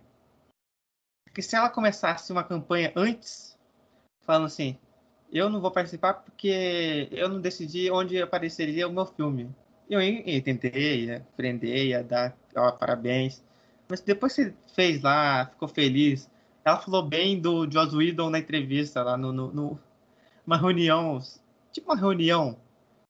Porque 1.26 1.42
se 1.42 1.58
ela 1.58 1.70
começasse 1.70 2.32
uma 2.32 2.44
campanha 2.44 2.94
antes 2.96 3.55
falando 4.26 4.46
assim: 4.46 4.78
eu 5.32 5.50
não 5.50 5.60
vou 5.60 5.72
participar 5.72 6.14
porque 6.14 7.10
eu 7.12 7.30
não 7.30 7.42
decidi 7.42 7.92
onde 7.92 8.22
apareceria 8.22 8.88
o 8.88 8.92
meu 8.92 9.06
filme. 9.06 9.50
Eu, 9.90 10.02
eu 10.02 10.42
tentei, 10.42 11.06
ia 11.06 11.18
aprender, 11.18 11.88
ia 11.88 12.04
dar 12.04 12.36
ó, 12.56 12.72
parabéns. 12.72 13.44
Mas 13.88 14.02
depois 14.02 14.34
que 14.34 14.54
fez 14.74 15.02
lá, 15.02 15.46
ficou 15.48 15.68
feliz. 15.68 16.30
Ela 16.64 16.80
falou 16.80 17.04
bem 17.04 17.40
do 17.40 17.70
Joss 17.70 17.96
Whedon 17.96 18.30
na 18.30 18.40
entrevista 18.40 19.04
lá 19.04 19.18
no, 19.18 19.32
no, 19.32 19.52
no 19.52 19.80
uma 20.46 20.58
reunião, 20.58 21.20
tipo 21.72 21.92
uma 21.92 22.00
reunião 22.00 22.58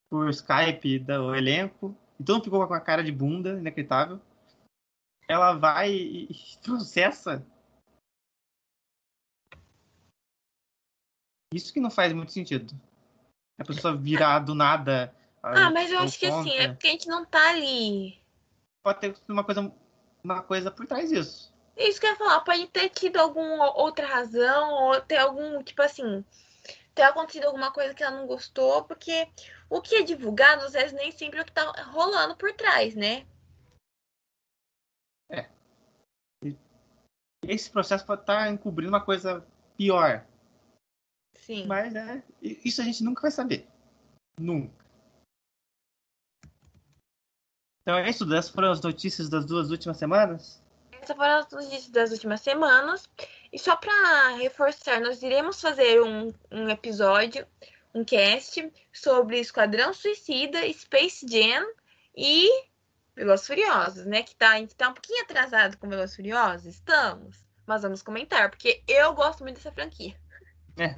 por 0.10 0.30
Skype 0.30 1.00
do 1.00 1.36
elenco. 1.36 1.96
Então 2.20 2.42
ficou 2.42 2.66
com 2.68 2.74
a 2.74 2.82
cara 2.82 3.04
de 3.04 3.12
bunda, 3.12 3.58
inacreditável. 3.60 4.20
Ela 5.30 5.54
vai 5.54 5.92
e 5.94 6.30
processa 6.64 7.46
Isso 11.54 11.74
que 11.74 11.80
não 11.80 11.90
faz 11.90 12.14
muito 12.14 12.32
sentido. 12.32 12.74
A 13.58 13.64
pessoa 13.64 13.96
virar 13.96 14.40
do 14.40 14.54
nada. 14.54 15.16
Ah, 15.42 15.70
mas 15.70 15.92
eu 15.92 16.00
acho 16.00 16.20
que 16.20 16.30
contra. 16.30 16.52
assim, 16.52 16.60
é 16.60 16.68
porque 16.70 16.88
a 16.88 16.92
gente 16.92 17.08
não 17.08 17.26
tá 17.26 17.50
ali. 17.50 18.20
Pode 18.84 19.00
ter 19.00 19.16
uma 19.28 19.44
coisa, 19.44 19.74
uma 20.24 20.42
coisa 20.42 20.72
por 20.72 20.86
trás 20.86 21.10
disso. 21.10 21.54
Isso 21.78 22.00
que 22.00 22.06
eu 22.06 22.12
ia 22.12 22.16
falar, 22.16 22.42
pode 22.42 22.68
ter 22.68 22.90
tido 22.90 23.18
alguma 23.18 23.78
outra 23.78 24.08
razão, 24.08 24.74
ou 24.74 25.02
ter 25.02 25.18
algum, 25.18 25.62
tipo 25.62 25.82
assim, 25.82 26.24
ter 26.94 27.04
acontecido 27.04 27.46
alguma 27.46 27.72
coisa 27.72 27.94
que 27.94 28.02
ela 28.02 28.18
não 28.18 28.26
gostou, 28.26 28.86
porque 28.86 29.28
o 29.70 29.82
que 29.82 29.96
é 29.96 30.02
divulgado, 30.02 30.64
às 30.64 30.74
vezes, 30.74 30.94
nem 30.94 31.12
sempre 31.12 31.40
é 31.40 31.42
o 31.42 31.46
que 31.46 31.52
tá 31.52 31.70
rolando 31.92 32.36
por 32.38 32.54
trás, 32.54 32.96
né? 32.96 33.28
É. 35.30 35.50
Esse 37.46 37.70
processo 37.70 38.06
pode 38.06 38.22
estar 38.22 38.46
tá 38.46 38.50
encobrindo 38.50 38.90
uma 38.90 39.04
coisa 39.04 39.46
pior. 39.76 40.26
Sim. 41.46 41.68
Mas 41.68 41.94
é, 41.94 42.24
isso 42.42 42.82
a 42.82 42.84
gente 42.84 43.04
nunca 43.04 43.22
vai 43.22 43.30
saber. 43.30 43.68
Nunca. 44.40 44.84
Então 47.84 48.00
é 48.00 48.10
isso, 48.10 48.24
essas 48.34 48.50
foram 48.50 48.72
as 48.72 48.82
notícias 48.82 49.30
das 49.30 49.46
duas 49.46 49.70
últimas 49.70 49.98
semanas? 49.98 50.60
Essas 51.00 51.16
foram 51.16 51.38
as 51.38 51.52
notícias 51.52 51.90
das 51.90 52.12
últimas 52.12 52.42
semanas. 52.42 53.08
E 53.54 53.60
só 53.60 53.76
para 53.76 54.38
reforçar, 54.38 55.00
nós 55.00 55.22
iremos 55.22 55.62
fazer 55.62 56.02
um, 56.02 56.34
um 56.52 56.68
episódio, 56.68 57.46
um 57.94 58.04
cast, 58.04 58.74
sobre 58.92 59.40
Esquadrão 59.40 59.94
Suicida, 59.94 60.68
Space 60.74 61.28
Jam 61.30 61.64
e 62.18 62.50
Velozes 63.16 63.46
Furiosos, 63.46 64.06
né? 64.08 64.24
Que 64.24 64.36
tá, 64.36 64.54
a 64.54 64.58
gente 64.58 64.76
tá 64.76 64.90
um 64.90 64.96
pouquinho 64.96 65.22
atrasado 65.22 65.78
com 65.78 65.88
Velozes 65.88 66.16
Furiosos, 66.16 66.66
estamos. 66.66 67.46
Mas 67.68 67.84
vamos 67.84 68.02
comentar, 68.02 68.50
porque 68.50 68.82
eu 68.88 69.14
gosto 69.14 69.44
muito 69.44 69.58
dessa 69.58 69.72
franquia. 69.72 70.16
É, 70.78 70.98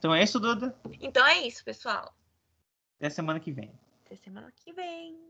então 0.00 0.14
é 0.14 0.22
isso, 0.22 0.40
Duda? 0.40 0.74
Então 0.98 1.26
é 1.26 1.46
isso, 1.46 1.62
pessoal. 1.62 2.14
Até 2.96 3.10
semana 3.10 3.38
que 3.38 3.52
vem. 3.52 3.70
Até 4.06 4.16
semana 4.16 4.50
que 4.50 4.72
vem. 4.72 5.20